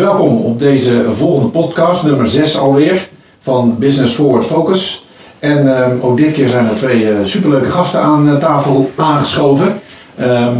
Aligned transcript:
Welkom 0.00 0.36
op 0.36 0.58
deze 0.58 1.04
volgende 1.12 1.48
podcast, 1.48 2.02
nummer 2.02 2.30
6 2.30 2.58
alweer, 2.58 3.08
van 3.40 3.76
Business 3.78 4.14
Forward 4.14 4.44
Focus. 4.44 5.06
En 5.38 5.76
ehm, 5.76 6.00
ook 6.00 6.16
dit 6.16 6.32
keer 6.32 6.48
zijn 6.48 6.66
er 6.66 6.74
twee 6.74 7.10
eh, 7.10 7.16
superleuke 7.24 7.70
gasten 7.70 8.00
aan 8.00 8.28
eh, 8.28 8.36
tafel 8.36 8.90
aangeschoven. 8.96 9.80
Ehm, 10.16 10.56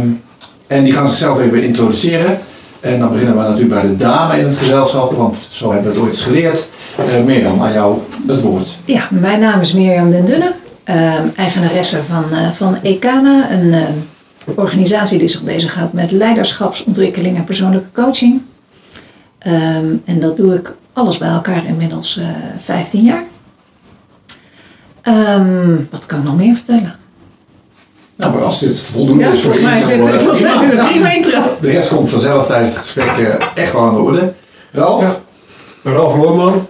en 0.67 0.83
die 0.83 0.93
gaan 0.93 1.07
zichzelf 1.07 1.39
even 1.39 1.63
introduceren. 1.63 2.39
En 2.79 2.99
dan 2.99 3.11
beginnen 3.11 3.37
we 3.37 3.41
natuurlijk 3.41 3.81
bij 3.81 3.89
de 3.89 3.95
dame 3.95 4.37
in 4.39 4.45
het 4.45 4.57
gezelschap, 4.57 5.13
want 5.13 5.37
zo 5.37 5.71
hebben 5.71 5.91
we 5.91 5.97
het 5.97 6.07
ooit 6.07 6.17
geleerd. 6.17 6.67
Uh, 6.99 7.25
Mirjam, 7.25 7.61
aan 7.61 7.73
jou 7.73 7.97
het 8.27 8.41
woord. 8.41 8.77
Ja, 8.85 9.07
mijn 9.09 9.39
naam 9.39 9.61
is 9.61 9.73
Mirjam 9.73 10.11
Den 10.11 10.25
Dunne, 10.25 10.53
ehm, 10.83 11.27
eigenaresse 11.35 11.99
van, 12.03 12.23
van 12.53 12.77
Ekana, 12.81 13.51
een 13.51 13.75
organisatie 14.55 15.17
die 15.17 15.29
zich 15.29 15.43
bezighoudt 15.43 15.93
met 15.93 16.11
leiderschapsontwikkeling 16.11 17.37
en 17.37 17.43
persoonlijke 17.43 17.89
coaching. 17.93 18.41
Ehm, 19.43 19.85
en 20.05 20.19
dat 20.19 20.37
doe 20.37 20.55
ik 20.55 20.73
alles 20.93 21.17
bij 21.17 21.29
elkaar 21.29 21.65
inmiddels 21.65 22.17
uh, 22.17 22.29
eh, 22.29 22.35
15 22.63 23.03
jaar. 23.03 23.23
Um, 25.03 25.87
wat 25.91 26.05
kan 26.05 26.19
ik 26.19 26.23
nog 26.23 26.37
meer 26.37 26.55
vertellen? 26.55 26.95
Nou, 28.15 28.33
maar 28.33 28.43
als 28.43 28.59
dit 28.59 28.79
voldoende 28.79 29.23
ja, 29.23 29.31
is 29.31 29.41
voor 29.41 29.53
volgens 29.53 29.71
mij 29.71 29.77
is 29.77 29.85
dit, 29.85 29.97
uh, 29.97 30.79
een 30.79 30.87
prima 30.87 31.11
intro. 31.17 31.41
De 31.61 31.71
rest 31.71 31.95
komt 31.95 32.09
vanzelf 32.09 32.45
tijdens 32.45 32.71
het 32.71 32.79
gesprek 32.79 33.17
uh, 33.17 33.35
echt 33.55 33.73
wel 33.73 33.81
aan 33.81 33.93
de 33.93 33.99
orde. 33.99 34.33
Ralf? 34.71 35.01
Ja. 35.01 35.91
Ralf 35.91 36.15
Moorman, 36.15 36.67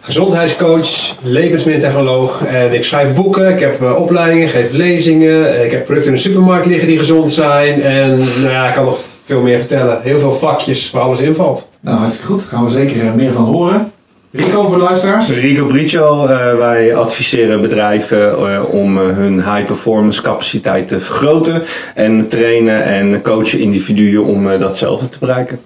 gezondheidscoach, 0.00 1.14
levensmiddeltechnoloog 1.22 2.46
en 2.46 2.74
ik 2.74 2.84
schrijf 2.84 3.14
boeken, 3.14 3.48
ik 3.48 3.60
heb 3.60 3.82
opleidingen, 3.82 4.48
geef 4.48 4.72
lezingen, 4.72 5.64
ik 5.64 5.70
heb 5.70 5.84
producten 5.84 6.10
in 6.10 6.16
de 6.16 6.22
supermarkt 6.22 6.66
liggen 6.66 6.88
die 6.88 6.98
gezond 6.98 7.30
zijn 7.30 7.82
en 7.82 8.16
nou 8.16 8.50
ja, 8.50 8.68
ik 8.68 8.74
kan 8.74 8.84
nog 8.84 8.98
veel 9.26 9.40
meer 9.40 9.58
vertellen. 9.58 10.02
Heel 10.02 10.18
veel 10.18 10.32
vakjes 10.32 10.90
waar 10.90 11.02
alles 11.02 11.20
in 11.20 11.34
valt. 11.34 11.70
Nou, 11.80 11.98
hartstikke 11.98 12.32
goed. 12.32 12.40
Daar 12.40 12.48
gaan 12.48 12.64
we 12.64 12.70
zeker 12.70 13.14
meer 13.14 13.32
van 13.32 13.44
horen. 13.44 13.92
Rico 14.30 14.62
voor 14.62 14.76
de 14.76 14.82
luisteraars? 14.82 15.30
Rico 15.30 15.66
Briccio, 15.66 16.24
uh, 16.24 16.54
wij 16.58 16.94
adviseren 16.94 17.60
bedrijven 17.60 18.18
uh, 18.18 18.74
om 18.74 18.98
uh, 18.98 19.04
hun 19.04 19.34
high 19.34 19.64
performance 19.64 20.22
capaciteit 20.22 20.88
te 20.88 21.00
vergroten 21.00 21.62
en 21.94 22.28
trainen 22.28 22.84
en 22.84 23.22
coachen 23.22 23.58
individuen 23.58 24.24
om 24.24 24.58
datzelfde 24.58 25.08
te 25.08 25.18
bereiken. 25.18 25.60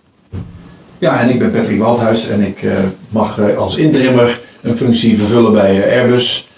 Ja, 0.98 1.20
en 1.20 1.28
ik 1.28 1.38
ben 1.38 1.50
Patrick 1.50 1.78
Waldhuis 1.78 2.28
en 2.28 2.40
ik 2.40 2.64
mag 3.08 3.56
als 3.56 3.76
interimmer 3.76 4.40
een 4.62 4.76
functie 4.76 5.16
vervullen 5.16 5.52
bij 5.52 6.00
Airbus 6.00 6.48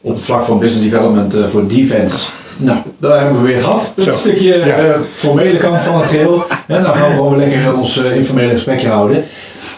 op 0.00 0.14
het 0.14 0.24
vlak 0.24 0.44
van 0.44 0.58
business 0.58 0.90
development 0.90 1.50
voor 1.50 1.66
defense. 1.66 2.30
Nou, 2.56 2.78
daar 2.98 3.20
hebben 3.20 3.40
we 3.42 3.46
weer 3.46 3.60
gehad. 3.60 3.92
Dat 3.96 4.14
stukje 4.14 4.56
ja. 4.56 4.96
formele 5.14 5.56
kant 5.56 5.80
van 5.80 5.96
het 5.96 6.04
geheel. 6.04 6.44
En 6.66 6.82
dan 6.82 6.94
gaan 6.94 7.08
we 7.08 7.14
gewoon 7.14 7.36
lekker 7.36 7.76
ons 7.76 7.96
informele 7.96 8.52
gesprekje 8.52 8.88
houden. 8.88 9.24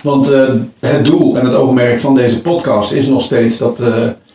Want 0.03 0.33
uh, 0.33 0.49
het 0.81 1.05
doel 1.05 1.37
en 1.39 1.45
het 1.45 1.55
oogmerk 1.55 2.01
van 2.01 2.15
deze 2.15 2.41
podcast 2.41 2.93
is 2.93 3.07
nog 3.07 3.23
steeds 3.23 3.59
dat 3.59 3.81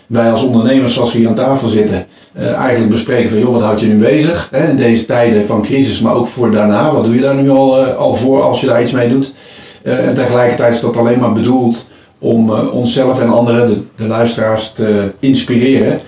wij 0.08 0.31
als 0.31 0.44
ondernemers, 0.44 0.94
zoals 0.94 1.11
we 1.11 1.17
hier 1.17 1.28
aan 1.28 1.36
tafel 1.36 1.67
zitten, 1.67 2.06
eigenlijk 2.36 2.89
bespreken 2.89 3.30
van 3.30 3.39
joh, 3.39 3.52
wat 3.52 3.61
houdt 3.61 3.81
je 3.81 3.88
nu 3.88 3.98
bezig? 3.98 4.48
Hè, 4.52 4.70
in 4.70 4.76
deze 4.76 5.05
tijden 5.05 5.45
van 5.45 5.61
crisis, 5.61 6.02
maar 6.02 6.16
ook 6.16 6.28
voor 6.28 6.52
daarna. 6.52 6.94
Wat 6.94 7.03
doe 7.03 7.16
je 7.16 7.22
daar 7.22 7.36
nu 7.36 7.50
al, 7.50 7.86
al 7.86 8.16
voor 8.16 8.42
als 8.42 8.61
je 8.61 8.67
daar 8.67 8.81
iets 8.81 8.92
mee 8.92 9.08
doet? 9.08 9.33
en 9.83 10.14
tegelijkertijd 10.14 10.73
is 10.73 10.80
dat 10.80 10.98
alleen 10.98 11.20
maar 11.20 11.31
bedoeld 11.31 11.89
om 12.20 12.52
onszelf 12.52 13.22
en 13.22 13.30
anderen, 13.30 13.70
de, 13.70 13.81
de 13.95 14.08
luisteraars, 14.08 14.72
te 14.72 15.11
inspireren. 15.20 16.00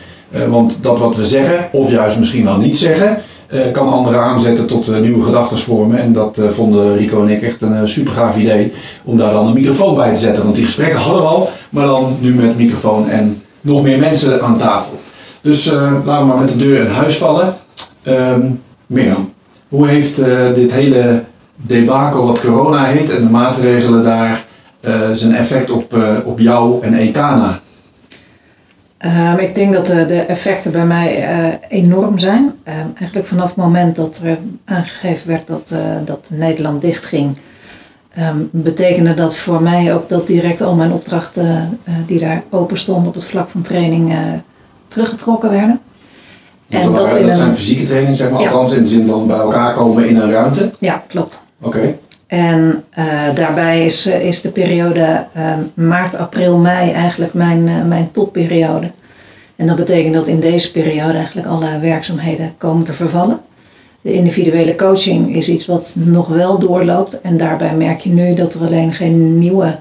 Want 0.50 0.78
dat 0.82 1.00
wat 1.00 1.16
we 1.16 1.26
zeggen, 1.26 1.70
of 1.72 1.92
juist 1.92 2.18
misschien 2.18 2.44
wel 2.44 2.58
niet 2.58 2.78
zeggen, 2.78 3.22
uh, 3.50 3.72
kan 3.72 3.90
anderen 3.90 4.20
aanzetten 4.20 4.68
tot 4.68 4.90
uh, 4.90 4.98
nieuwe 4.98 5.24
gedachten 5.24 5.58
vormen. 5.58 6.00
En 6.00 6.14
dat 6.14 6.40
vonden 6.48 6.98
Rico 6.98 7.22
en 7.22 7.30
ik 7.30 7.42
echt 7.42 7.62
een 7.62 7.88
super 7.88 8.14
gaaf 8.14 8.38
idee 8.38 8.72
om 9.04 9.18
daar 9.18 9.32
dan 9.32 9.48
een 9.48 9.54
microfoon 9.54 9.96
bij 9.96 10.14
te 10.14 10.20
zetten. 10.20 10.44
Want 10.44 10.56
die 10.56 10.66
gesprekken 10.66 11.00
hadden 11.00 11.22
we 11.22 11.28
al, 11.28 11.50
maar 11.70 11.86
dan 11.86 12.18
nu 12.20 12.34
met 12.34 12.58
microfoon 12.58 13.10
en 13.10 13.42
nog 13.62 13.84
meer 13.84 14.00
mensen 14.00 14.42
aan 14.42 14.58
tafel. 14.58 15.00
Dus 15.42 15.72
laten 16.06 16.20
we 16.20 16.26
maar 16.26 16.38
met 16.38 16.50
de 16.50 16.58
deur 16.58 16.86
in 16.86 16.92
huis 16.92 17.18
vallen. 17.18 17.56
Um, 18.04 18.62
Mirjam, 18.88 19.34
hoe 19.70 19.88
heeft 19.88 20.16
dit 20.56 20.72
hele 20.72 21.24
debakel 21.56 22.26
wat 22.26 22.40
corona 22.40 22.86
heet 22.86 23.10
en 23.10 23.24
de 23.24 23.30
maatregelen 23.30 24.04
daar 24.04 24.46
zijn 25.14 25.36
effect 25.36 25.70
op, 25.70 25.98
op 26.26 26.40
jou 26.40 26.82
en 26.82 26.94
Etana 26.94 27.62
Um, 29.06 29.38
ik 29.38 29.56
denk 29.56 29.74
dat 29.74 29.88
de, 29.88 30.06
de 30.06 30.20
effecten 30.20 30.72
bij 30.72 30.86
mij 30.86 31.38
uh, 31.38 31.54
enorm 31.70 32.20
zijn. 32.20 32.44
Um, 32.44 32.94
eigenlijk 32.96 33.28
vanaf 33.28 33.48
het 33.48 33.56
moment 33.56 33.96
dat 33.96 34.22
er 34.24 34.38
aangegeven 34.66 35.28
werd 35.28 35.48
dat, 35.48 35.72
uh, 35.74 35.80
dat 36.06 36.30
Nederland 36.34 36.82
dichtging, 36.82 37.38
um, 38.20 38.50
betekende 38.52 39.14
dat 39.14 39.36
voor 39.36 39.62
mij 39.62 39.94
ook 39.94 40.10
dat 40.10 40.28
direct 40.28 40.62
al 40.62 40.76
mijn 40.76 40.92
opdrachten 40.92 41.80
uh, 41.88 41.94
die 42.08 42.20
daar 42.20 42.44
open 42.50 42.78
stonden 42.78 43.08
op 43.08 43.14
het 43.14 43.26
vlak 43.26 43.50
van 43.50 43.62
training 43.62 44.16
teruggetrokken 44.88 45.50
werden. 45.50 45.80
En 46.70 46.92
dat, 46.92 47.12
dat, 47.12 47.24
dat 47.24 47.36
zijn 47.36 47.56
fysieke 47.56 47.86
trainingen, 47.86 48.16
zeg 48.16 48.30
maar, 48.30 48.42
ja. 48.42 48.50
althans 48.50 48.74
in 48.74 48.84
de 48.84 48.90
zin 48.90 49.08
van 49.08 49.28
bij 49.28 49.38
elkaar 49.38 49.74
komen 49.74 50.08
in 50.10 50.16
een 50.16 50.32
ruimte? 50.32 50.72
Ja, 50.80 51.04
klopt. 51.08 51.46
Oké. 51.62 51.78
Okay. 51.78 52.00
En 52.34 52.84
daarbij 53.36 53.86
is, 53.86 54.08
is 54.08 54.42
de 54.42 54.52
periode 54.52 55.26
maart, 55.74 56.16
april, 56.18 56.58
mei 56.58 56.92
eigenlijk 56.92 57.34
mijn, 57.34 57.88
mijn 57.88 58.12
topperiode. 58.12 58.92
En 59.56 59.68
dat 59.68 59.76
betekent 59.76 60.14
dat 60.14 60.28
in 60.28 60.40
deze 60.40 60.72
periode 60.72 61.14
eigenlijk 61.14 61.48
alle 61.48 61.80
werkzaamheden 61.80 62.54
komen 62.58 62.84
te 62.84 62.94
vervallen. 62.94 63.40
De 64.02 64.14
individuele 64.14 64.76
coaching 64.76 65.36
is 65.36 65.50
iets 65.50 65.66
wat 65.66 65.96
nog 65.98 66.28
wel 66.28 66.60
doorloopt. 66.60 67.22
En 67.22 67.38
daarbij 67.38 67.76
merk 67.76 68.00
je 68.00 68.10
nu 68.10 68.34
dat 68.34 68.54
er 68.54 68.66
alleen 68.66 68.94
geen 68.94 69.38
nieuwe 69.38 69.80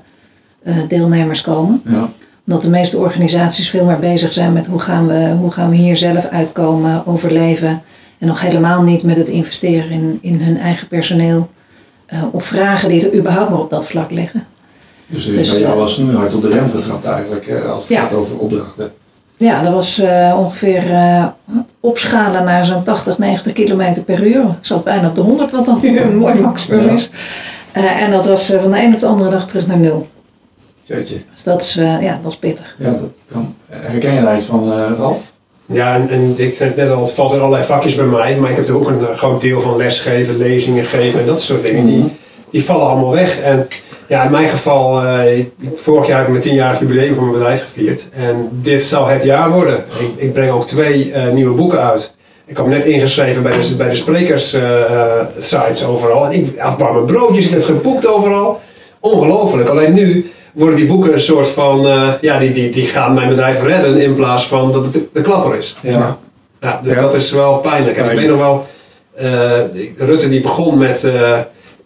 deelnemers 0.88 1.40
komen. 1.40 1.82
Ja. 1.84 2.10
Omdat 2.46 2.62
de 2.62 2.70
meeste 2.70 2.98
organisaties 2.98 3.70
veel 3.70 3.84
meer 3.84 3.98
bezig 3.98 4.32
zijn 4.32 4.52
met 4.52 4.66
hoe 4.66 4.80
gaan 4.80 5.06
we, 5.06 5.34
hoe 5.40 5.50
gaan 5.50 5.70
we 5.70 5.76
hier 5.76 5.96
zelf 5.96 6.26
uitkomen, 6.26 7.06
overleven. 7.06 7.82
En 8.19 8.26
nog 8.26 8.40
helemaal 8.40 8.82
niet 8.82 9.02
met 9.02 9.16
het 9.16 9.28
investeren 9.28 9.90
in, 9.90 10.19
in 10.20 10.40
hun 10.40 10.58
eigen 10.58 10.88
personeel. 10.88 11.48
Uh, 12.12 12.23
of 12.31 12.45
vragen 12.45 12.89
die 12.89 13.09
er 13.09 13.19
überhaupt 13.19 13.50
maar 13.50 13.59
op 13.59 13.71
dat 13.71 13.87
vlak 13.87 14.11
liggen. 14.11 14.47
Dus 15.06 15.27
er 15.27 15.34
is 15.34 15.41
dus, 15.41 15.50
bij 15.50 15.61
jou 15.61 15.77
wel 15.77 15.87
snoeihard 15.89 16.34
op 16.34 16.43
de 16.43 16.49
rem 16.49 16.71
getrapt 16.71 17.05
eigenlijk 17.05 17.65
als 17.65 17.89
het 17.89 17.97
ja. 17.97 18.03
gaat 18.03 18.12
over 18.12 18.39
opdrachten. 18.39 18.93
Ja, 19.37 19.62
dat 19.62 19.73
was 19.73 20.00
uh, 20.00 20.34
ongeveer 20.39 20.91
uh, 20.91 21.27
opschalen 21.81 22.45
naar 22.45 22.65
zo'n 22.65 22.83
80, 22.83 23.19
90 23.19 23.53
km 23.53 24.03
per 24.05 24.27
uur. 24.27 24.43
Ik 24.43 24.56
zat 24.61 24.84
bijna 24.84 25.09
op 25.09 25.15
de 25.15 25.21
100, 25.21 25.50
wat 25.50 25.65
dan 25.65 25.78
nu 25.83 25.99
een 26.00 26.17
mooi 26.17 26.34
maximum 26.34 26.89
is. 26.89 27.11
Uh, 27.77 28.03
en 28.03 28.11
dat 28.11 28.27
was 28.27 28.47
van 28.47 28.71
de 28.71 28.83
een 28.83 28.94
op 28.94 29.00
de 29.00 29.06
andere 29.06 29.31
dag 29.31 29.49
terug 29.49 29.67
naar 29.67 29.79
nul. 29.79 30.09
Jeetje. 30.83 31.17
Dus 31.31 31.43
dat 31.43 31.62
is, 31.62 31.75
ja, 31.75 32.19
dat 32.23 32.33
is 32.33 32.39
pittig. 32.39 32.77
Ja, 32.79 32.91
dat 32.91 33.11
kan. 33.33 33.55
Herken 33.69 34.15
je 34.15 34.21
daar 34.21 34.37
iets 34.37 34.47
van, 34.47 34.73
Ralf? 34.94 35.31
Ja, 35.67 35.95
en, 35.95 36.09
en 36.09 36.34
ik 36.37 36.56
zei 36.56 36.73
net 36.77 36.91
al, 36.91 37.03
het 37.03 37.12
valt 37.12 37.33
in 37.33 37.39
allerlei 37.39 37.65
vakjes 37.65 37.95
bij 37.95 38.05
mij. 38.05 38.37
Maar 38.37 38.50
ik 38.50 38.56
heb 38.56 38.69
er 38.69 38.77
ook 38.77 38.89
een 38.89 39.06
groot 39.17 39.41
deel 39.41 39.61
van 39.61 39.77
lesgeven, 39.77 40.37
lezingen 40.37 40.84
geven 40.84 41.21
en 41.21 41.27
dat 41.27 41.41
soort 41.41 41.62
dingen. 41.62 41.87
Die, 41.87 41.99
mhm. 41.99 42.06
die 42.50 42.65
vallen 42.65 42.87
allemaal 42.87 43.12
weg. 43.12 43.41
En 43.41 43.69
ja, 44.06 44.25
in 44.25 44.31
mijn 44.31 44.49
geval, 44.49 45.05
uh, 45.05 45.39
ik, 45.39 45.50
vorig 45.75 46.06
jaar 46.06 46.17
heb 46.17 46.27
ik 46.27 46.33
mijn 46.33 46.43
tienjarig 46.43 46.81
jubileum 46.81 47.15
van 47.15 47.25
mijn 47.25 47.39
bedrijf 47.39 47.62
gevierd. 47.62 48.09
En 48.12 48.49
dit 48.50 48.84
zal 48.84 49.06
het 49.06 49.23
jaar 49.23 49.50
worden. 49.50 49.77
Ik, 49.77 50.11
ik 50.17 50.33
breng 50.33 50.50
ook 50.50 50.67
twee 50.67 51.11
uh, 51.11 51.28
nieuwe 51.28 51.55
boeken 51.55 51.81
uit. 51.81 52.15
Ik 52.47 52.56
heb 52.56 52.67
net 52.67 52.84
ingeschreven 52.84 53.43
bij 53.43 53.61
de, 53.61 53.77
bij 53.77 53.89
de 53.89 53.97
sprekers 53.97 54.55
uh, 54.55 54.62
sites 55.39 55.84
overal. 55.84 56.33
Ik 56.33 56.59
afbar 56.59 56.93
mijn 56.93 57.05
broodjes, 57.05 57.44
ik 57.44 57.50
werd 57.50 57.65
geboekt 57.65 58.06
overal. 58.06 58.61
Ongelooflijk. 59.00 59.69
Alleen 59.69 59.93
nu 59.93 60.31
worden 60.52 60.76
die 60.76 60.86
boeken 60.86 61.12
een 61.12 61.20
soort 61.20 61.48
van, 61.48 61.80
ja, 62.20 62.38
die, 62.38 62.52
die, 62.52 62.70
die 62.70 62.86
gaan 62.86 63.14
mijn 63.14 63.28
bedrijf 63.28 63.62
redden 63.62 63.96
in 63.96 64.14
plaats 64.14 64.46
van 64.46 64.72
dat 64.72 64.84
het 64.84 64.94
de, 64.94 65.08
de 65.12 65.22
klapper 65.22 65.56
is. 65.56 65.76
Ja. 65.81 66.19
ja 66.60 66.81
dus 66.82 66.94
dat 66.94 67.14
is 67.14 67.32
wel 67.32 67.54
pijnlijk. 67.54 67.96
En 67.96 68.10
ik 68.10 68.19
weet 68.19 68.28
nog 68.28 68.38
wel, 68.38 68.66
Rutte 69.99 70.28
die 70.28 70.40
begon 70.40 70.78
met 70.78 71.10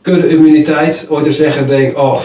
kudde-immuniteit 0.02 1.06
ooit 1.10 1.24
te 1.24 1.32
zeggen, 1.32 1.66
denk 1.66 1.98
oh, 1.98 2.20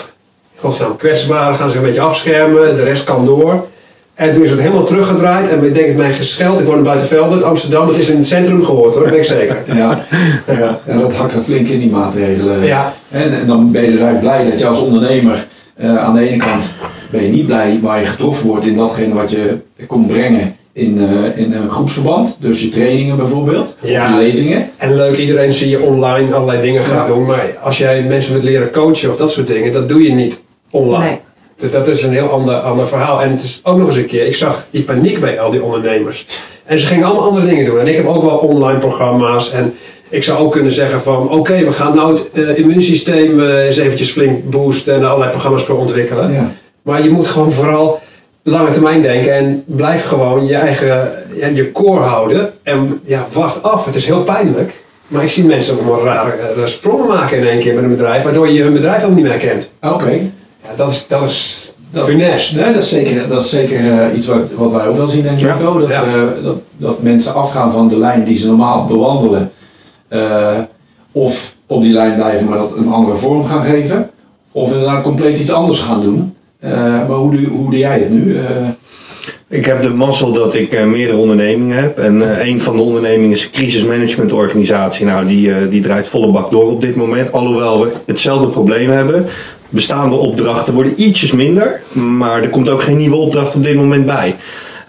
godsnaam, 0.56 0.96
kwetsbaren 0.96 1.56
gaan 1.56 1.70
zich 1.70 1.80
een 1.80 1.86
beetje 1.86 2.02
afschermen, 2.02 2.76
de 2.76 2.84
rest 2.84 3.04
kan 3.04 3.26
door. 3.26 3.68
En 4.14 4.34
toen 4.34 4.44
is 4.44 4.50
het 4.50 4.60
helemaal 4.60 4.84
teruggedraaid 4.84 5.50
en 5.50 5.64
ik 5.64 5.74
denk 5.74 5.88
het 5.88 5.98
mij 5.98 6.14
gescheld. 6.14 6.60
Ik 6.60 6.66
woon 6.66 6.78
in 6.78 6.84
Buitenveldert, 6.84 7.44
Amsterdam. 7.44 7.88
Het 7.88 7.98
is 7.98 8.10
in 8.10 8.18
het 8.18 8.26
centrum 8.26 8.66
gehoord 8.66 8.94
hoor, 8.94 9.04
dat 9.04 9.12
ben 9.12 9.20
ik 9.20 9.26
zeker. 9.26 9.58
Ja, 9.76 10.06
ja, 10.48 10.80
ja 10.86 10.98
dat 11.00 11.14
hakt 11.14 11.34
er 11.34 11.42
flink 11.42 11.68
in 11.68 11.80
die 11.80 11.90
maatregelen. 11.90 12.66
Ja. 12.66 12.94
En, 13.10 13.34
en 13.34 13.48
dan 13.48 13.72
ben 13.72 13.82
je 13.82 13.92
dus 13.92 14.00
eigenlijk 14.00 14.20
blij 14.20 14.50
dat 14.50 14.60
je 14.60 14.68
als 14.68 14.80
ondernemer 14.80 15.48
uh, 15.78 15.98
aan 15.98 16.14
de 16.14 16.30
ene 16.30 16.38
kant 16.38 16.74
ben 17.12 17.24
je 17.24 17.32
niet 17.32 17.46
blij 17.46 17.80
waar 17.82 18.00
je 18.00 18.06
getroffen 18.06 18.48
wordt 18.48 18.66
in 18.66 18.76
datgene 18.76 19.14
wat 19.14 19.32
je 19.32 19.58
komt 19.88 20.08
brengen 20.08 20.56
in, 20.74 20.98
uh, 20.98 21.38
in 21.38 21.54
een 21.54 21.70
groepsverband. 21.70 22.38
Dus 22.40 22.62
je 22.62 22.70
trainingen 22.70 23.18
bijvoorbeeld, 23.18 23.78
ja. 23.82 24.06
of 24.06 24.10
je 24.10 24.26
lezingen. 24.26 24.70
En 24.78 24.96
leuk, 24.96 25.18
iedereen 25.18 25.54
zie 25.54 25.70
je 25.70 25.80
online 25.80 26.34
allerlei 26.34 26.62
dingen 26.62 26.84
gaan 26.84 26.98
ja. 26.98 27.06
doen. 27.06 27.26
Maar 27.26 27.58
als 27.64 27.78
jij 27.78 28.04
mensen 28.04 28.32
wilt 28.32 28.44
leren 28.44 28.72
coachen 28.72 29.10
of 29.10 29.18
dat 29.18 29.32
soort 29.32 29.48
dingen, 29.48 29.74
dat 29.74 29.90
doe 29.90 30.04
je 30.04 30.12
niet 30.12 30.44
online. 30.70 31.06
Nee. 31.06 31.20
Dat, 31.62 31.72
dat 31.72 31.88
is 31.88 32.04
een 32.04 32.14
heel 32.14 32.30
ander, 32.30 32.56
ander 32.56 32.88
verhaal. 32.88 33.22
En 33.22 33.30
het 33.30 33.44
is 33.44 33.60
ook 33.64 33.78
nog 33.78 33.88
eens 33.88 33.98
een 33.98 34.06
keer, 34.06 34.26
ik 34.26 34.36
zag 34.36 34.68
die 34.70 34.84
paniek 34.84 35.20
bij 35.20 35.40
al 35.40 35.52
die 35.52 35.64
ondernemers. 35.64 36.26
En 36.66 36.80
ze 36.80 36.88
gingen 36.88 37.06
allemaal 37.06 37.24
andere 37.24 37.46
dingen 37.46 37.66
doen. 37.66 37.80
En 37.80 37.88
ik 37.88 37.96
heb 37.96 38.08
ook 38.08 38.24
wel 38.24 38.38
online 38.38 38.80
programma's. 38.80 39.52
En 39.52 39.74
ik 40.10 40.24
zou 40.24 40.40
ook 40.40 40.52
kunnen 40.52 40.72
zeggen 40.72 41.02
van, 41.02 41.30
oké, 41.30 41.66
we 41.66 41.72
gaan 41.72 41.96
nou 41.96 42.14
het 42.14 42.32
eh, 42.32 42.58
immuunsysteem 42.58 43.40
eh, 43.40 43.66
eens 43.66 43.78
eventjes 43.78 44.12
flink 44.12 44.50
boosten 44.50 44.94
en 44.94 45.02
er 45.02 45.08
allerlei 45.08 45.32
programma's 45.32 45.64
voor 45.64 45.78
ontwikkelen. 45.78 46.32
Ja. 46.32 46.52
Maar 46.82 47.04
je 47.04 47.10
moet 47.10 47.28
gewoon 47.28 47.52
vooral 47.52 48.02
lange 48.44 48.72
termijn 48.72 49.02
denken 49.02 49.34
en 49.34 49.64
blijf 49.66 50.06
gewoon 50.06 50.46
je 50.46 50.56
eigen 50.56 51.12
je 51.54 51.72
core 51.72 52.02
houden. 52.02 52.54
En 52.64 53.02
ja, 53.06 53.28
wacht 53.34 53.64
af. 53.64 53.86
Het 53.86 53.96
is 53.96 54.06
heel 54.06 54.24
pijnlijk. 54.24 54.74
Maar 55.08 55.24
ik 55.24 55.30
zie 55.30 55.44
mensen 55.44 55.76
allemaal 55.76 56.04
rare 56.04 56.32
eh, 56.32 56.66
sprongen 56.66 57.08
maken 57.08 57.38
in 57.38 57.48
één 57.48 57.60
keer 57.60 57.74
met 57.74 57.84
een 57.84 57.90
bedrijf, 57.90 58.24
waardoor 58.24 58.50
je 58.50 58.62
hun 58.62 58.74
bedrijf 58.74 59.04
ook 59.04 59.16
niet 59.16 59.24
meer 59.24 59.38
kent. 59.38 59.72
Oké. 59.82 60.32
Dat 60.76 60.90
is, 60.90 61.06
dat 61.08 61.24
is 61.24 61.72
Dat- 61.92 62.06
funest. 62.06 62.56
Nee, 62.56 62.74
dat 62.74 62.84
is 62.84 62.90
zeker, 62.90 63.28
dat 63.28 63.44
is 63.44 63.50
zeker 63.50 64.00
eh, 64.00 64.16
iets 64.18 64.28
wat, 64.28 64.38
wat 64.56 64.72
wij 64.72 64.88
ook 64.88 64.98
wel 64.98 65.08
zien, 65.08 65.24
denk 65.24 65.38
ik. 65.38 65.44
Ja. 65.44 65.58
Dat, 65.58 65.90
Ja. 65.90 66.04
eh, 66.04 66.44
dat, 66.44 66.58
dat 66.78 67.02
mensen 67.02 67.34
afgaan 67.34 67.72
van 67.72 67.88
de 67.88 67.98
lijn 67.98 68.24
die 68.24 68.38
ze 68.38 68.48
normaal 68.48 68.86
bewandelen. 68.86 69.52
eh, 70.08 70.58
of 71.12 71.56
op 71.68 71.82
die 71.82 71.94
lijn 71.94 72.16
blijven, 72.16 72.50
maar 72.50 72.58
dat 72.58 72.76
een 72.78 72.88
andere 72.92 73.16
vorm 73.18 73.44
gaan 73.46 73.64
geven. 73.64 74.10
Of 74.52 74.72
inderdaad 74.72 75.04
compleet 75.04 75.40
iets 75.40 75.52
anders 75.52 75.80
gaan 75.80 76.02
doen. 76.02 76.36
Eh, 76.60 76.72
maar 76.82 77.18
hoe 77.18 77.32
doe, 77.32 77.46
hoe 77.48 77.70
doe 77.70 77.80
jij 77.80 78.00
het 78.00 78.10
nu? 78.10 78.38
Eh, 78.38 78.44
Ik 79.48 79.66
heb 79.66 79.84
de 79.84 79.90
mazzel 79.90 80.32
dat 80.34 80.56
ik 80.56 80.74
eh, 80.74 80.86
meerdere 80.86 81.18
ondernemingen 81.18 81.78
heb. 81.78 81.98
En 81.98 82.22
eh, 82.40 82.48
een 82.48 82.62
van 82.62 82.76
de 82.76 82.82
ondernemingen 82.82 83.32
is 83.32 83.44
een 83.46 83.52
crisismanagementorganisatie. 83.52 85.06
Nou, 85.06 85.26
die, 85.28 85.52
eh, 85.54 85.58
die 85.70 85.82
draait 85.82 86.08
volle 86.10 86.32
bak 86.32 86.52
door 86.52 86.72
op 86.72 86.82
dit 86.82 86.96
moment. 86.96 87.32
Alhoewel 87.32 87.82
we 87.82 87.92
hetzelfde 88.06 88.48
probleem 88.48 88.90
hebben. 88.90 89.26
Bestaande 89.72 90.16
opdrachten 90.16 90.74
worden 90.74 91.02
ietsjes 91.02 91.32
minder. 91.32 91.82
Maar 91.92 92.42
er 92.42 92.50
komt 92.50 92.70
ook 92.70 92.82
geen 92.82 92.98
nieuwe 92.98 93.16
opdracht 93.16 93.56
op 93.56 93.64
dit 93.64 93.76
moment 93.76 94.06
bij. 94.06 94.36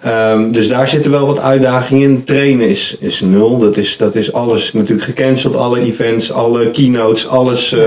Ehm, 0.02 0.50
dus 0.50 0.68
daar 0.68 0.88
zitten 0.88 1.10
wel 1.10 1.26
wat 1.26 1.40
uitdagingen 1.40 2.02
in. 2.02 2.24
Trainen 2.24 2.68
is, 2.68 2.96
is 3.00 3.20
nul. 3.20 3.58
Dat 3.58 3.76
is, 3.76 3.96
dat 3.96 4.14
is 4.14 4.32
alles 4.32 4.72
natuurlijk 4.72 5.08
gecanceld. 5.08 5.56
Alle 5.56 5.80
events, 5.80 6.32
alle 6.32 6.70
keynotes, 6.70 7.28
alles 7.28 7.72
eh, 7.72 7.86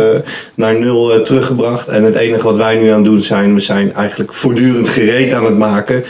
naar 0.53 0.79
nul 0.79 1.13
eh, 1.13 1.19
teruggebracht. 1.19 1.87
En 1.87 2.03
het 2.03 2.15
enige 2.15 2.43
wat 2.43 2.55
wij 2.55 2.75
nu 2.75 2.89
aan 2.89 2.95
het 2.95 3.05
doen 3.05 3.21
zijn, 3.21 3.53
we 3.53 3.59
zijn 3.59 3.93
eigenlijk 3.93 4.33
voortdurend 4.33 4.89
gereed 4.89 5.33
aan 5.33 5.45
het 5.45 5.57
maken. 5.57 6.03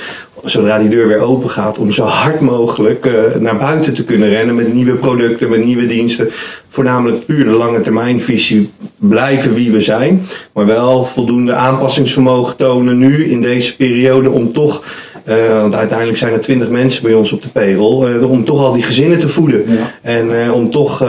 Zodra 0.46 0.80
die 0.80 0.90
deur 0.90 1.08
weer 1.08 1.22
open 1.22 1.50
gaat, 1.50 1.78
om 1.78 1.92
zo 1.92 2.04
hard 2.04 2.40
mogelijk 2.40 3.06
eh, 3.06 3.14
naar 3.40 3.58
buiten 3.58 3.94
te 3.94 4.04
kunnen 4.04 4.30
rennen 4.30 4.56
met 4.56 4.74
nieuwe 4.74 4.94
producten, 4.94 5.50
met 5.50 5.66
nieuwe 5.66 5.88
diensten. 5.88 6.28
Voornamelijk 6.70 7.26
puur 7.26 7.46
de 7.46 7.52
lange 7.52 7.82
termijnvisie 7.82 8.70
blijven 8.98 9.54
wie 9.54 9.72
we 9.72 9.82
zijn. 9.82 10.26
Maar 10.54 10.66
wel 10.66 11.06
voldoende 11.06 11.54
aanpassingsvermogen 11.54 12.58
tonen 12.58 12.98
nu 12.98 13.26
in 13.26 13.42
deze 13.42 13.76
periode 13.76 14.30
om 14.30 14.54
toch 14.54 14.84
eh, 15.24 15.62
want 15.62 15.76
uiteindelijk 15.76 16.18
zijn 16.18 16.34
er 16.34 16.42
twintig 16.42 16.70
mensen 16.70 17.04
bij 17.04 17.14
ons 17.14 17.32
op 17.32 17.42
de 17.42 17.50
payroll. 17.50 18.16
eh, 18.16 18.32
om 18.32 18.46
toch 18.46 18.62
al 18.64 18.74
die 18.74 18.84
gezinnen 18.84 19.20
te 19.20 19.30
voeden. 19.30 19.64
Ja. 19.68 19.92
En 20.02 20.52
om 20.52 20.72
toch 20.72 21.00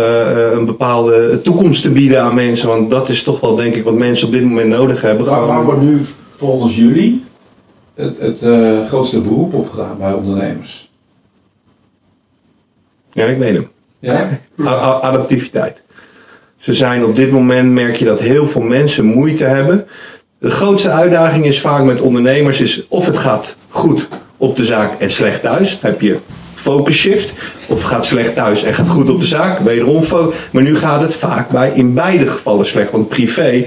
een 0.53 0.67
bepaalde 0.67 1.41
toekomst 1.43 1.83
te 1.83 1.91
bieden 1.91 2.23
aan 2.23 2.35
mensen. 2.35 2.69
Want 2.69 2.91
dat 2.91 3.09
is 3.09 3.23
toch 3.23 3.41
wel 3.41 3.56
denk 3.56 3.75
ik 3.75 3.85
wat 3.85 3.94
mensen 3.94 4.27
op 4.27 4.33
dit 4.33 4.44
moment 4.44 4.69
nodig 4.69 5.03
hebben. 5.03 5.27
waar, 5.27 5.47
waar 5.47 5.65
wordt 5.65 5.83
nu 5.83 6.00
volgens 6.37 6.77
jullie 6.77 7.25
het, 7.96 8.19
het 8.19 8.43
eh, 8.43 8.87
grootste 8.87 9.20
beroep 9.20 9.54
op 9.54 9.70
gedaan 9.70 9.98
bij 9.98 10.12
ondernemers? 10.12 10.90
Ja, 13.12 13.26
ik 13.26 13.38
weet 13.38 13.54
hem. 13.54 13.69
Ja? 13.98 14.40
Adaptiviteit. 15.00 15.82
Ze 16.56 16.75
zijn 16.75 17.04
op 17.04 17.16
dit 17.16 17.31
moment, 17.31 17.72
merk 17.72 17.96
je 17.96 18.04
dat 18.04 18.20
heel 18.20 18.48
veel 18.48 18.62
mensen 18.62 19.04
moeite 19.04 19.44
hebben. 19.44 19.87
De 20.38 20.50
grootste 20.50 20.90
uitdaging 20.90 21.44
is 21.44 21.60
vaak 21.60 21.84
met 21.84 22.00
ondernemers 22.00 22.60
is 22.60 22.87
of 22.88 23.06
het 23.06 23.19
gaat 23.19 23.56
goed 23.69 24.08
op 24.37 24.56
de 24.56 24.64
zaak 24.64 25.00
en 25.00 25.10
slecht 25.10 25.42
thuis. 25.42 25.81
Dan 25.81 25.90
heb 25.90 26.00
je 26.00 26.19
focus 26.54 26.96
shift. 26.96 27.32
Of 27.66 27.78
het 27.78 27.87
gaat 27.87 28.06
slecht 28.06 28.34
thuis 28.34 28.62
en 28.62 28.75
gaat 28.75 28.88
goed 28.88 29.10
op 29.10 29.20
de 29.20 29.26
zaak. 29.26 29.58
Wederom 29.58 30.02
focus. 30.02 30.34
Maar 30.50 30.62
nu 30.62 30.76
gaat 30.76 31.00
het 31.02 31.14
vaak 31.14 31.50
bij 31.50 31.72
in 31.75 31.94
beide 31.94 32.26
gevallen 32.26 32.66
slecht. 32.66 32.90
Want 32.90 33.08
privé, 33.08 33.66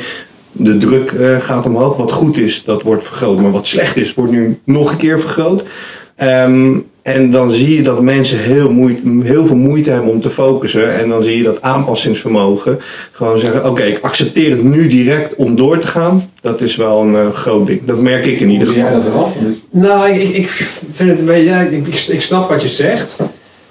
de 0.51 0.77
druk 0.77 1.11
eh, 1.11 1.37
gaat 1.39 1.65
omhoog. 1.65 1.97
Wat 1.97 2.11
goed 2.11 2.37
is, 2.37 2.63
dat 2.63 2.81
wordt 2.81 3.03
vergroot. 3.03 3.41
Maar 3.41 3.51
wat 3.51 3.67
slecht 3.67 3.97
is, 3.97 4.13
wordt 4.13 4.31
nu 4.31 4.59
nog 4.63 4.91
een 4.91 4.97
keer 4.97 5.19
vergroot. 5.19 5.63
Ehm, 6.15 6.77
en 7.01 7.31
dan 7.31 7.51
zie 7.51 7.75
je 7.75 7.81
dat 7.83 8.01
mensen 8.01 8.37
heel, 8.39 8.71
moeite, 8.71 9.01
heel 9.23 9.45
veel 9.45 9.55
moeite 9.55 9.91
hebben 9.91 10.11
om 10.11 10.21
te 10.21 10.29
focussen. 10.29 10.95
En 10.99 11.09
dan 11.09 11.23
zie 11.23 11.37
je 11.37 11.43
dat 11.43 11.61
aanpassingsvermogen. 11.61 12.79
Gewoon 13.11 13.39
zeggen, 13.39 13.69
oké, 13.69 13.83
ik 13.83 13.99
accepteer 14.01 14.51
het 14.51 14.63
nu 14.63 14.87
direct 14.87 15.35
om 15.35 15.55
door 15.55 15.77
te 15.79 15.87
gaan. 15.87 16.29
Dat 16.41 16.61
is 16.61 16.75
wel 16.75 17.01
een 17.01 17.15
eh, 17.15 17.31
groot 17.31 17.67
ding. 17.67 17.81
Dat 17.85 17.99
merk 18.01 18.25
ik 18.25 18.39
in 18.39 18.45
Hoe 18.47 18.53
ieder 18.57 18.67
zie 18.73 18.77
jij 18.77 18.85
geval. 18.93 19.03
dat 19.03 19.13
eraf? 19.13 19.33
Want 19.35 19.47
ik- 19.47 19.61
Nou, 19.69 20.09
ik, 20.09 20.29
ik, 20.35 20.49
vind 20.91 21.09
het 21.09 21.19
een 21.19 21.25
beetje, 21.25 21.43
ja, 21.49 21.59
ik, 21.61 21.87
ik, 21.87 21.95
ik 22.07 22.21
snap 22.21 22.49
wat 22.49 22.61
je 22.61 22.67
zegt, 22.67 23.19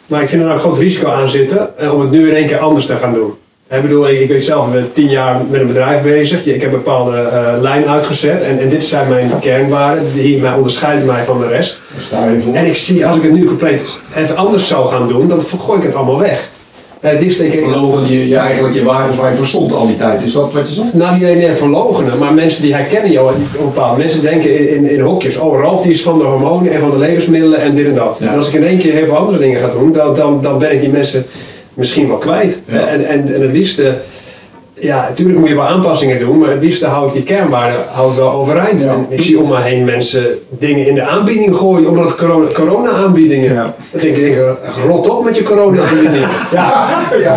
maar 0.06 0.22
ik 0.22 0.28
vind 0.28 0.40
er 0.42 0.48
nou 0.48 0.58
een 0.60 0.64
groot 0.66 0.78
risico 0.78 1.08
aan 1.08 1.30
zitten 1.30 1.78
eh, 1.78 1.94
om 1.94 2.00
het 2.00 2.10
nu 2.10 2.28
in 2.28 2.34
één 2.34 2.46
keer 2.46 2.58
anders 2.58 2.86
te 2.86 2.96
gaan 2.96 3.14
doen. 3.14 3.30
Ik 3.70 3.82
bedoel, 3.82 4.08
ik, 4.08 4.28
weet 4.28 4.44
zelf, 4.44 4.66
ik 4.66 4.72
ben 4.72 4.92
tien 4.92 5.08
jaar 5.08 5.40
met 5.50 5.60
een 5.60 5.66
bedrijf 5.66 6.02
bezig. 6.02 6.46
Ik 6.46 6.60
heb 6.60 6.72
een 6.72 6.78
bepaalde 6.78 7.16
eh, 7.16 7.60
lijn 7.60 7.88
uitgezet 7.88 8.42
en, 8.42 8.58
en 8.58 8.68
dit 8.68 8.84
zijn 8.84 9.08
mijn 9.08 9.30
kernwaarden. 9.40 10.04
Die 10.14 10.40
mij 10.40 10.52
onderscheiden 10.52 11.06
mij 11.06 11.24
van 11.24 11.38
de 11.38 11.46
rest. 11.46 11.80
En 12.52 12.66
ik 12.66 12.76
zie, 12.76 13.06
als 13.06 13.16
ik 13.16 13.22
het 13.22 13.32
nu 13.32 13.44
compleet 13.44 13.84
even 14.16 14.36
anders 14.36 14.68
zou 14.68 14.86
gaan 14.86 15.08
doen, 15.08 15.28
dan 15.28 15.40
gooi 15.40 15.78
ik 15.78 15.84
het 15.84 15.94
allemaal 15.94 16.18
weg. 16.18 16.50
Eh, 17.00 17.10
het 17.10 17.20
liefst 17.20 17.38
denk 17.38 17.52
ik, 17.52 17.58
Verlogen 17.60 18.08
je, 18.08 18.28
je 18.28 18.36
eigenlijk 18.36 18.74
je 18.74 18.84
waarden 18.84 19.16
waar 19.16 19.30
je 19.30 19.36
voor 19.36 19.46
stond 19.46 19.72
al 19.72 19.86
die 19.86 19.96
tijd. 19.96 20.22
Is 20.22 20.32
dat 20.32 20.52
wat 20.52 20.68
je 20.68 20.74
zegt? 20.74 20.94
nou, 20.94 21.14
niet 21.14 21.24
alleen 21.24 21.56
verlogenen, 21.56 22.18
maar 22.18 22.34
mensen 22.34 22.62
die 22.62 22.74
herkennen 22.74 23.10
jou 23.10 23.32
op 23.56 23.64
bepaalde 23.64 23.98
Mensen 23.98 24.22
denken 24.22 24.58
in, 24.58 24.76
in, 24.76 24.90
in 24.90 25.00
hokjes. 25.00 25.36
Oh, 25.36 25.60
Ralf 25.60 25.82
die 25.82 25.90
is 25.90 26.02
van 26.02 26.18
de 26.18 26.24
hormonen 26.24 26.72
en 26.72 26.80
van 26.80 26.90
de 26.90 26.98
levensmiddelen 26.98 27.60
en 27.60 27.74
dit 27.74 27.86
en 27.86 27.94
dat. 27.94 28.18
Ja. 28.22 28.30
En 28.30 28.36
als 28.36 28.48
ik 28.48 28.54
in 28.54 28.66
één 28.66 28.78
keer 28.78 28.92
heel 28.92 29.06
veel 29.06 29.16
andere 29.16 29.38
dingen 29.38 29.60
ga 29.60 29.68
doen, 29.68 29.92
dan, 29.92 30.14
dan, 30.14 30.42
dan 30.42 30.58
ben 30.58 30.72
ik 30.72 30.80
die 30.80 30.90
mensen 30.90 31.26
misschien 31.78 32.08
wel 32.08 32.18
kwijt. 32.18 32.62
Ja. 32.66 32.86
En, 32.86 33.06
en, 33.06 33.34
en 33.34 33.42
het 33.42 33.52
liefste, 33.52 33.94
ja, 34.74 35.06
natuurlijk 35.08 35.38
moet 35.38 35.48
je 35.48 35.54
wel 35.54 35.66
aanpassingen 35.66 36.18
doen, 36.18 36.38
maar 36.38 36.50
het 36.50 36.62
liefste 36.62 36.86
hou 36.86 37.06
ik 37.06 37.12
die 37.12 37.22
kernwaarden 37.22 37.80
hou 37.92 38.10
ik 38.10 38.18
wel 38.18 38.30
overeind. 38.30 38.82
Ja. 38.82 38.90
En 38.90 39.06
ik 39.08 39.22
zie 39.22 39.40
om 39.40 39.48
me 39.48 39.60
heen 39.60 39.84
mensen 39.84 40.26
dingen 40.48 40.86
in 40.86 40.94
de 40.94 41.02
aanbieding 41.02 41.56
gooien, 41.56 41.88
omdat 41.88 42.10
het 42.10 42.20
corona, 42.20 42.46
corona-aanbiedingen. 42.52 43.54
Ja. 43.54 43.74
Dan 43.90 44.00
denk 44.00 44.16
ik, 44.16 44.38
rot 44.86 45.08
op 45.08 45.24
met 45.24 45.36
je 45.36 45.42
corona-aanbieding. 45.42 46.24
ja. 46.52 46.88
Ja. 47.18 47.36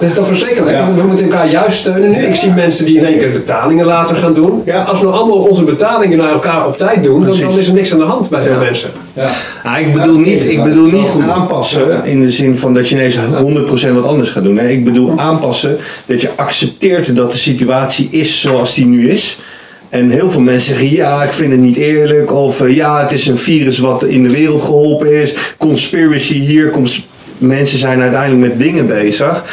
Dat 0.00 0.08
is 0.08 0.14
toch 0.14 0.26
verschrikkelijk? 0.26 0.78
We 0.96 1.02
moeten 1.02 1.24
elkaar 1.24 1.50
juist 1.50 1.78
steunen 1.78 2.10
nu. 2.10 2.16
Ik 2.16 2.34
zie 2.34 2.50
mensen 2.50 2.84
die 2.84 2.98
in 2.98 3.04
één 3.04 3.18
keer 3.18 3.32
betalingen 3.32 3.86
later 3.86 4.16
gaan 4.16 4.34
doen. 4.34 4.62
Ja. 4.64 4.82
Als 4.82 4.98
we 4.98 5.06
nou 5.06 5.18
allemaal 5.18 5.38
onze 5.38 5.64
betalingen 5.64 6.18
naar 6.18 6.32
elkaar 6.32 6.66
op 6.66 6.76
tijd 6.76 7.04
doen, 7.04 7.24
dan, 7.24 7.38
dan 7.38 7.58
is 7.58 7.68
er 7.68 7.74
niks 7.74 7.92
aan 7.92 7.98
de 7.98 8.04
hand 8.04 8.30
bij 8.30 8.42
veel 8.42 8.58
mensen. 8.58 8.90
Ja. 9.14 9.30
Ah, 9.62 9.80
ik 9.80 9.92
bedoel 9.92 10.18
niet, 10.18 10.50
ik 10.50 10.62
bedoel 10.62 10.90
niet 10.90 11.08
goed. 11.08 11.28
aanpassen 11.28 12.04
in 12.04 12.20
de 12.20 12.30
zin 12.30 12.58
van 12.58 12.74
dat 12.74 12.88
je 12.88 12.94
ineens 12.94 13.16
100% 13.16 13.92
wat 13.92 14.06
anders 14.06 14.30
gaat 14.30 14.44
doen. 14.44 14.54
Nee, 14.54 14.76
ik 14.76 14.84
bedoel 14.84 15.18
aanpassen 15.18 15.76
dat 16.06 16.20
je 16.20 16.30
accepteert 16.36 17.16
dat 17.16 17.32
de 17.32 17.38
situatie 17.38 18.08
is 18.10 18.40
zoals 18.40 18.74
die 18.74 18.86
nu 18.86 19.10
is. 19.10 19.38
En 19.88 20.10
heel 20.10 20.30
veel 20.30 20.40
mensen 20.40 20.68
zeggen 20.76 20.96
ja, 20.96 21.22
ik 21.22 21.32
vind 21.32 21.50
het 21.50 21.60
niet 21.60 21.76
eerlijk. 21.76 22.32
Of 22.32 22.60
eh, 22.60 22.74
ja, 22.74 23.02
het 23.02 23.12
is 23.12 23.26
een 23.26 23.38
virus 23.38 23.78
wat 23.78 24.04
in 24.04 24.22
de 24.22 24.30
wereld 24.30 24.62
geholpen 24.62 25.20
is. 25.22 25.34
Conspiracy 25.58 26.38
hier. 26.38 26.70
Cons 26.70 27.06
mensen 27.38 27.78
zijn 27.78 28.00
uiteindelijk 28.00 28.48
met 28.48 28.58
dingen 28.58 28.86
bezig. 28.86 29.44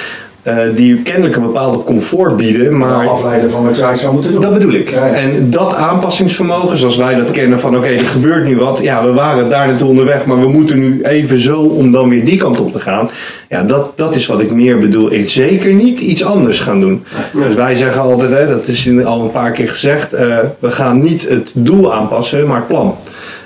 Eh, 0.43 0.55
die 0.75 0.95
kennelijk 1.01 1.35
een 1.35 1.41
bepaalde 1.41 1.83
comfort 1.83 2.37
bieden. 2.37 2.77
Maar 2.77 3.07
afleiden 3.07 3.49
van 3.51 3.59
wat 3.61 3.69
eigenlijk 3.71 3.99
zou 4.01 4.13
moeten 4.13 4.31
doen. 4.31 4.41
dat 4.41 4.53
bedoel 4.53 4.73
ik. 4.73 4.89
Ja, 4.89 5.05
ja. 5.05 5.13
En 5.13 5.49
dat 5.49 5.73
aanpassingsvermogen, 5.75 6.77
zoals 6.77 6.97
wij 6.97 7.15
dat 7.15 7.31
kennen 7.31 7.59
van 7.59 7.77
oké, 7.77 7.87
er 7.87 7.99
gebeurt 7.99 8.45
nu 8.45 8.57
wat. 8.57 8.79
Ja, 8.81 9.05
we 9.05 9.13
waren 9.13 9.49
daar 9.49 9.67
naartoe 9.67 9.87
onderweg, 9.89 10.25
maar 10.25 10.39
we 10.39 10.47
moeten 10.49 10.79
nu 10.79 11.01
even 11.01 11.39
zo 11.39 11.59
om 11.61 11.91
dan 11.91 12.09
weer 12.09 12.25
die 12.25 12.37
kant 12.37 12.59
op 12.59 12.71
te 12.71 12.79
gaan. 12.79 13.09
Ja, 13.49 13.63
dat, 13.63 13.91
dat 13.95 14.15
is 14.15 14.25
wat 14.25 14.41
ik 14.41 14.51
meer 14.51 14.79
bedoel. 14.79 15.13
Ik 15.13 15.29
zeker 15.29 15.73
niet 15.73 15.99
iets 15.99 16.23
anders 16.23 16.59
gaan 16.59 16.79
doen. 16.79 17.03
Dus 17.33 17.55
wij 17.55 17.75
zeggen 17.75 18.01
altijd, 18.01 18.31
hè, 18.31 18.47
dat 18.47 18.67
is 18.67 18.85
in- 18.85 19.05
al 19.05 19.21
een 19.21 19.31
paar 19.31 19.51
keer 19.51 19.69
gezegd, 19.69 20.13
eh, 20.13 20.37
we 20.59 20.71
gaan 20.71 21.01
niet 21.01 21.29
het 21.29 21.51
doel 21.55 21.93
aanpassen, 21.93 22.47
maar 22.47 22.57
het 22.57 22.67
plan. 22.67 22.95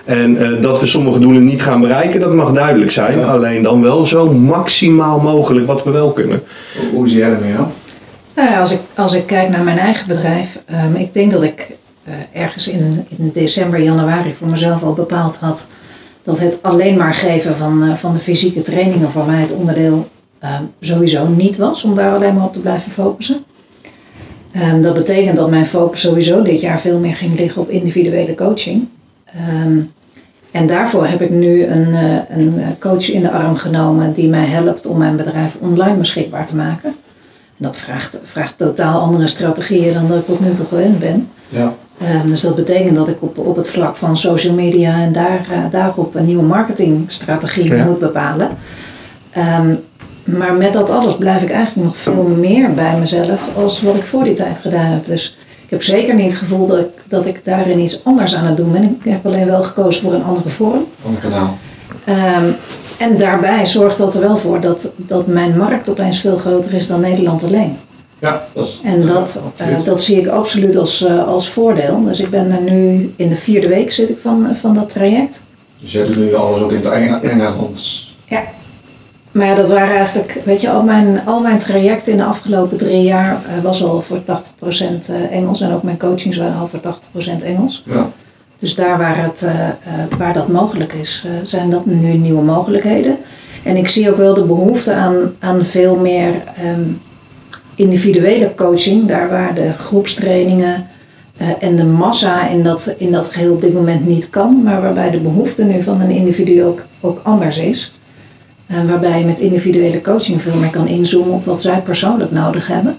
En 0.05 0.37
eh, 0.37 0.61
dat 0.61 0.79
we 0.79 0.85
sommige 0.85 1.19
doelen 1.19 1.45
niet 1.45 1.61
gaan 1.61 1.81
bereiken, 1.81 2.19
dat 2.19 2.33
mag 2.33 2.51
duidelijk 2.51 2.91
zijn. 2.91 3.19
Ja. 3.19 3.25
Alleen 3.25 3.63
dan 3.63 3.81
wel 3.81 4.05
zo 4.05 4.33
maximaal 4.33 5.19
mogelijk 5.19 5.67
wat 5.67 5.83
we 5.83 5.91
wel 5.91 6.11
kunnen. 6.11 6.43
Hoe- 6.93 7.07
zie 7.07 7.17
jij 7.17 7.29
dat 7.29 7.39
aan? 7.57 7.71
Nou 8.35 8.49
ja, 8.49 8.59
als 8.59 8.71
ik, 8.71 8.79
als 8.95 9.13
ik 9.13 9.25
kijk 9.25 9.49
naar 9.49 9.63
mijn 9.63 9.77
eigen 9.77 10.07
bedrijf, 10.07 10.59
ehm, 10.65 10.95
ik 10.95 11.13
denk 11.13 11.31
dat 11.31 11.43
ik 11.43 11.71
eh, 12.03 12.41
ergens 12.41 12.67
in, 12.67 13.05
in 13.17 13.29
december, 13.33 13.81
januari 13.81 14.33
voor 14.33 14.49
mezelf 14.49 14.83
al 14.83 14.93
bepaald 14.93 15.35
had 15.37 15.67
dat 16.23 16.39
het 16.39 16.59
alleen 16.61 16.97
maar 16.97 17.13
geven 17.13 17.55
van, 17.55 17.83
eh, 17.83 17.93
van 17.93 18.13
de 18.13 18.19
fysieke 18.19 18.61
trainingen 18.61 19.11
voor 19.11 19.25
mij 19.25 19.41
het 19.41 19.55
onderdeel 19.55 20.07
ehm, 20.39 20.63
sowieso 20.79 21.27
niet 21.27 21.57
was 21.57 21.83
om 21.83 21.95
daar 21.95 22.15
alleen 22.15 22.33
maar 22.35 22.45
op 22.45 22.53
te 22.53 22.59
blijven 22.59 22.91
focussen. 22.91 23.43
Ehm, 24.51 24.81
dat 24.81 24.93
betekent 24.93 25.37
dat 25.37 25.49
mijn 25.49 25.65
focus 25.67 26.01
sowieso 26.01 26.41
dit 26.41 26.61
jaar 26.61 26.81
veel 26.81 26.99
meer 26.99 27.15
ging 27.15 27.39
liggen 27.39 27.61
op 27.61 27.69
individuele 27.69 28.35
coaching. 28.35 28.87
Ehm, 29.25 29.77
en 30.55 30.67
daarvoor 30.67 31.05
heb 31.05 31.21
ik 31.21 31.29
nu 31.29 31.65
een, 31.65 31.93
eh, 31.93 32.37
een 32.37 32.53
eh, 32.59 32.67
coach 32.79 33.11
in 33.11 33.21
de 33.21 33.31
arm 33.31 33.55
genomen 33.55 34.13
die 34.13 34.29
mij 34.29 34.45
helpt 34.45 34.85
om 34.85 34.97
mijn 34.97 35.15
bedrijf 35.15 35.57
online 35.59 35.97
beschikbaar 35.97 36.45
te 36.45 36.55
maken. 36.55 36.95
Dat 37.57 37.77
vraagt, 37.77 38.21
vraagt 38.23 38.57
totaal 38.57 38.99
andere 38.99 39.27
strategieën 39.27 39.93
dan 39.93 40.07
dat 40.07 40.17
ik 40.17 40.25
tot 40.25 40.39
nu 40.39 40.51
toe 40.51 40.65
gewend 40.65 40.99
ben. 40.99 41.29
Ja. 41.49 41.73
Ehm, 41.99 42.29
dus 42.29 42.41
dat 42.41 42.55
betekent 42.55 42.95
dat 42.95 43.07
ik 43.07 43.17
op, 43.19 43.37
op 43.37 43.55
het 43.55 43.69
vlak 43.69 43.95
van 43.95 44.17
social 44.17 44.53
media 44.53 44.93
en 45.01 45.11
daar, 45.11 45.45
eh, 45.51 45.57
daarop 45.71 46.15
een 46.15 46.25
nieuwe 46.25 46.43
marketingstrategie 46.43 47.75
Ja. 47.75 47.85
moet 47.85 47.99
bepalen. 47.99 48.49
Ehm, 49.31 49.73
maar 50.23 50.53
met 50.53 50.73
dat 50.73 50.89
alles 50.89 51.17
blijf 51.17 51.41
ik 51.41 51.51
eigenlijk 51.51 51.87
nog 51.87 51.97
veel 51.97 52.23
meer 52.37 52.73
bij 52.73 52.97
mezelf 52.99 53.49
als 53.55 53.81
wat 53.81 53.95
ik 53.95 54.03
voor 54.03 54.23
die 54.23 54.33
tijd 54.33 54.57
gedaan 54.57 54.91
heb. 54.91 55.05
Dus 55.05 55.37
ik 55.65 55.71
heb 55.71 55.83
zeker 55.83 56.15
niet 56.15 56.29
het 56.31 56.39
gevoel 56.39 56.65
dat 56.65 56.79
ik, 56.79 56.89
dat 57.07 57.25
ik 57.25 57.45
daarin 57.45 57.79
iets 57.79 58.03
anders 58.05 58.35
aan 58.35 58.45
het 58.45 58.57
doen 58.57 58.71
ben. 58.71 58.83
Ik 59.03 59.11
heb 59.11 59.25
alleen 59.25 59.45
wel 59.45 59.63
gekozen 59.63 60.01
voor 60.03 60.13
een 60.13 60.23
andere 60.23 60.49
vorm. 60.49 60.85
Van 61.01 61.11
het 61.11 61.19
kanaal. 61.21 61.57
Ehm, 62.05 62.45
en 62.97 63.17
daarbij 63.17 63.65
zorgt 63.65 63.97
dat 63.97 64.13
er 64.15 64.21
wel 64.21 64.37
voor 64.37 64.59
dat, 64.59 64.91
dat 64.95 65.27
mijn 65.27 65.57
markt 65.57 65.89
opeens 65.89 66.19
veel 66.19 66.37
groter 66.37 66.73
is 66.73 66.87
dan 66.87 66.99
Nederland 66.99 67.43
alleen. 67.43 67.77
Ja, 68.19 68.45
dat 68.53 68.65
is... 68.65 68.81
En 68.83 69.05
dat, 69.05 69.41
eh, 69.57 69.67
dat 69.83 70.01
zie 70.01 70.19
ik 70.19 70.27
absoluut 70.27 70.75
als, 70.77 71.05
eh, 71.05 71.27
als 71.27 71.49
voordeel. 71.49 72.03
Dus 72.03 72.19
ik 72.19 72.29
ben 72.29 72.51
er 72.51 72.71
nu 72.71 73.13
in 73.15 73.29
de 73.29 73.35
vierde 73.35 73.67
week 73.67 73.91
zit 73.91 74.09
ik 74.09 74.17
van, 74.21 74.47
van 74.61 74.73
dat 74.75 74.89
traject. 74.89 75.45
Dus 75.79 75.91
jij 75.91 76.05
doet 76.05 76.17
nu 76.17 76.35
alles 76.35 76.61
ook 76.61 76.71
in 76.71 76.77
het 76.83 76.85
Eng- 76.93 77.21
Engelands. 77.21 78.04
Maar 79.35 79.47
ja, 79.47 79.55
dat 79.55 79.69
waren 79.69 79.95
eigenlijk, 79.95 80.41
weet 80.45 80.61
je, 80.61 80.69
al 80.69 80.83
mijn, 80.83 81.21
al 81.25 81.39
mijn 81.39 81.59
trajecten 81.59 82.11
in 82.11 82.17
de 82.17 82.23
afgelopen 82.23 82.77
drie 82.77 83.01
jaar 83.01 83.41
eh, 83.45 83.63
was 83.63 83.83
al 83.83 84.01
voor 84.01 84.19
80% 84.19 84.21
Engels. 85.31 85.61
En 85.61 85.73
ook 85.73 85.83
mijn 85.83 85.97
coachings 85.97 86.37
waren 86.37 86.59
al 86.59 86.67
voor 86.67 86.79
80% 87.39 87.43
Engels. 87.43 87.83
Ja. 87.85 88.09
Dus 88.59 88.75
daar 88.75 88.97
waar, 88.97 89.23
het, 89.23 89.43
eh, 89.43 89.67
eh, 89.67 89.73
waar 90.17 90.33
dat 90.33 90.47
mogelijk 90.47 90.93
is, 90.93 91.23
eh, 91.25 91.31
zijn 91.47 91.69
dat 91.69 91.85
nu 91.85 92.13
nieuwe 92.13 92.41
mogelijkheden. 92.41 93.17
En 93.63 93.77
ik 93.77 93.87
zie 93.87 94.09
ook 94.11 94.17
wel 94.17 94.33
de 94.33 94.43
behoefte 94.43 94.93
aan, 94.93 95.15
aan 95.39 95.65
veel 95.65 95.95
meer 95.95 96.33
ehm, 96.55 96.89
individuele 97.75 98.55
coaching. 98.55 99.07
Daar 99.07 99.29
waar 99.29 99.53
de 99.53 99.73
groepstrainingen 99.77 100.87
eh, 101.37 101.47
en 101.59 101.75
de 101.75 101.83
massa 101.83 102.47
in 102.47 102.63
dat, 102.63 102.95
in 102.97 103.11
dat 103.11 103.31
geheel 103.31 103.53
op 103.53 103.61
dit 103.61 103.73
moment 103.73 104.07
niet 104.07 104.29
kan. 104.29 104.63
Maar 104.63 104.81
waarbij 104.81 105.09
de 105.09 105.19
behoefte 105.19 105.63
nu 105.63 105.83
van 105.83 106.01
een 106.01 106.09
individu 106.09 106.63
ook, 106.63 106.85
ook 107.01 107.19
anders 107.23 107.57
is. 107.57 107.93
En 108.67 108.87
waarbij 108.87 109.19
je 109.19 109.25
met 109.25 109.39
individuele 109.39 110.01
coaching 110.01 110.41
veel 110.41 110.55
meer 110.55 110.69
kan 110.69 110.87
inzoomen 110.87 111.33
op 111.33 111.45
wat 111.45 111.61
zij 111.61 111.81
persoonlijk 111.81 112.31
nodig 112.31 112.67
hebben. 112.67 112.97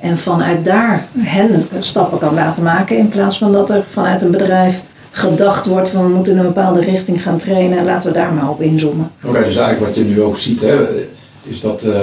En 0.00 0.18
vanuit 0.18 0.64
daar 0.64 1.06
hen 1.18 1.66
stappen 1.80 2.18
kan 2.18 2.34
laten 2.34 2.62
maken. 2.62 2.98
In 2.98 3.08
plaats 3.08 3.38
van 3.38 3.52
dat 3.52 3.70
er 3.70 3.84
vanuit 3.86 4.22
een 4.22 4.30
bedrijf 4.30 4.82
gedacht 5.10 5.66
wordt 5.66 5.88
van 5.88 6.02
we 6.02 6.08
moeten 6.14 6.32
in 6.32 6.38
een 6.38 6.46
bepaalde 6.46 6.80
richting 6.80 7.22
gaan 7.22 7.38
trainen. 7.38 7.84
Laten 7.84 8.12
we 8.12 8.18
daar 8.18 8.32
maar 8.32 8.50
op 8.50 8.62
inzoomen. 8.62 9.10
Oké, 9.24 9.44
dus 9.44 9.56
eigenlijk 9.56 9.80
wat 9.80 9.94
je 9.94 10.04
nu 10.10 10.22
ook 10.22 10.36
ziet, 10.36 10.60
hè, 10.60 11.06
is 11.48 11.60
dat 11.60 11.82
eh, 11.82 12.00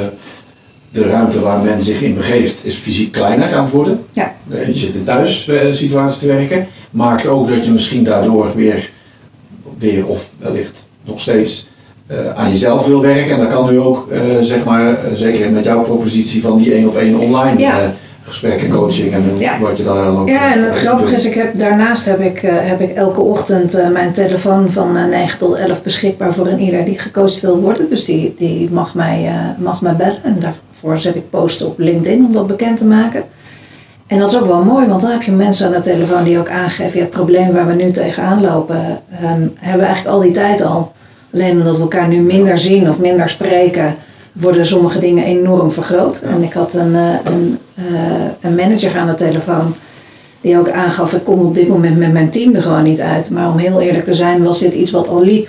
de 0.91 1.03
ruimte 1.03 1.39
waar 1.39 1.59
men 1.59 1.81
zich 1.81 2.01
in 2.01 2.15
begeeft, 2.15 2.65
is 2.65 2.75
fysiek 2.75 3.11
kleiner 3.11 3.55
aan 3.55 3.63
het 3.63 3.73
worden. 3.73 4.05
Ja. 4.11 4.35
Eh, 4.49 4.67
Je 4.67 4.73
zit 4.73 4.93
in 4.93 5.03
thuissituatie 5.03 6.19
te 6.19 6.27
werken. 6.27 6.67
Maakt 6.91 7.27
ook 7.27 7.49
dat 7.49 7.65
je 7.65 7.71
misschien 7.71 8.03
daardoor 8.03 8.55
weer, 8.55 8.91
weer 9.77 10.07
of 10.07 10.29
wellicht 10.37 10.89
nog 11.03 11.19
steeds 11.19 11.67
eh, 12.07 12.17
aan 12.35 12.49
jezelf 12.49 12.87
wil 12.87 13.01
werken. 13.01 13.31
En 13.31 13.39
dat 13.39 13.53
kan 13.53 13.69
nu 13.71 13.79
ook, 13.79 14.11
eh, 14.11 14.21
zeg 14.41 14.63
maar, 14.63 14.87
eh, 14.87 14.95
zeker 15.13 15.51
met 15.51 15.63
jouw 15.63 15.81
propositie 15.81 16.41
van 16.41 16.57
die 16.57 16.73
één 16.73 16.87
op 16.87 16.95
één 16.95 17.19
online 17.19 17.59
Ja. 17.59 17.93
gesprekken, 18.23 18.69
coaching 18.69 19.13
en 19.13 19.23
Ja. 19.37 19.59
wat 19.59 19.77
je 19.77 19.83
daar 19.83 20.03
dan 20.03 20.17
ook... 20.19 20.29
Ja, 20.29 20.53
en 20.53 20.63
het 20.63 20.77
grappige 20.77 21.13
is, 21.13 21.25
ik 21.25 21.33
heb, 21.33 21.59
daarnaast 21.59 22.05
heb 22.05 22.19
ik, 22.19 22.39
heb 22.45 22.81
ik 22.81 22.95
elke 22.95 23.21
ochtend 23.21 23.91
mijn 23.91 24.13
telefoon 24.13 24.71
van 24.71 24.97
eh, 24.97 25.05
9 25.05 25.39
tot 25.39 25.55
11 25.55 25.83
beschikbaar 25.83 26.33
voor 26.33 26.47
een 26.47 26.59
ieder 26.59 26.85
die 26.85 26.99
gecoacht 26.99 27.41
wil 27.41 27.59
worden. 27.59 27.89
Dus 27.89 28.05
die, 28.05 28.35
die 28.37 28.69
mag, 28.71 28.93
mij, 28.95 29.31
mag 29.57 29.81
mij 29.81 29.95
bellen. 29.95 30.23
En 30.23 30.37
daarvoor 30.39 30.97
zet 30.97 31.15
ik 31.15 31.29
posten 31.29 31.67
op 31.67 31.79
LinkedIn 31.79 32.25
om 32.25 32.31
dat 32.33 32.47
bekend 32.47 32.77
te 32.77 32.85
maken. 32.85 33.23
En 34.07 34.19
dat 34.19 34.31
is 34.31 34.39
ook 34.39 34.47
wel 34.47 34.63
mooi, 34.63 34.87
want 34.87 35.01
dan 35.01 35.11
heb 35.11 35.21
je 35.21 35.31
mensen 35.31 35.65
aan 35.65 35.71
de 35.71 35.81
telefoon 35.81 36.23
die 36.23 36.39
ook 36.39 36.49
aangeven, 36.49 36.97
ja, 36.99 37.05
het 37.05 37.13
probleem 37.13 37.53
waar 37.53 37.67
we 37.67 37.73
nu 37.73 37.91
tegenaan 37.91 38.41
lopen, 38.41 39.01
ehm, 39.11 39.41
hebben 39.55 39.79
we 39.79 39.85
eigenlijk 39.85 40.07
al 40.15 40.21
die 40.21 40.31
tijd 40.31 40.61
al. 40.63 40.93
Alleen 41.35 41.57
omdat 41.57 41.75
we 41.75 41.81
elkaar 41.81 42.07
nu 42.07 42.19
minder 42.19 42.57
zien 42.57 42.89
of 42.89 42.97
minder 42.99 43.29
spreken, 43.29 43.95
worden 44.31 44.65
sommige 44.65 44.99
dingen 44.99 45.23
enorm 45.23 45.71
vergroot. 45.71 46.21
En 46.21 46.43
ik 46.43 46.53
had 46.53 46.73
een, 46.73 46.95
eh, 46.95 47.33
een, 47.33 47.57
eh, 47.75 47.83
een 48.41 48.55
manager 48.55 48.97
aan 48.97 49.07
de 49.07 49.15
telefoon 49.15 49.75
die 50.41 50.57
ook 50.57 50.69
aangaf, 50.69 51.13
ik 51.13 51.23
kom 51.23 51.39
op 51.39 51.55
dit 51.55 51.67
moment 51.67 51.97
met 51.97 52.11
mijn 52.11 52.29
team 52.29 52.55
er 52.55 52.61
gewoon 52.61 52.83
niet 52.83 52.99
uit. 52.99 53.29
Maar 53.29 53.51
om 53.51 53.57
heel 53.57 53.81
eerlijk 53.81 54.05
te 54.05 54.13
zijn, 54.13 54.43
was 54.43 54.59
dit 54.59 54.73
iets 54.73 54.91
wat 54.91 55.07
al 55.09 55.23
liep. 55.23 55.47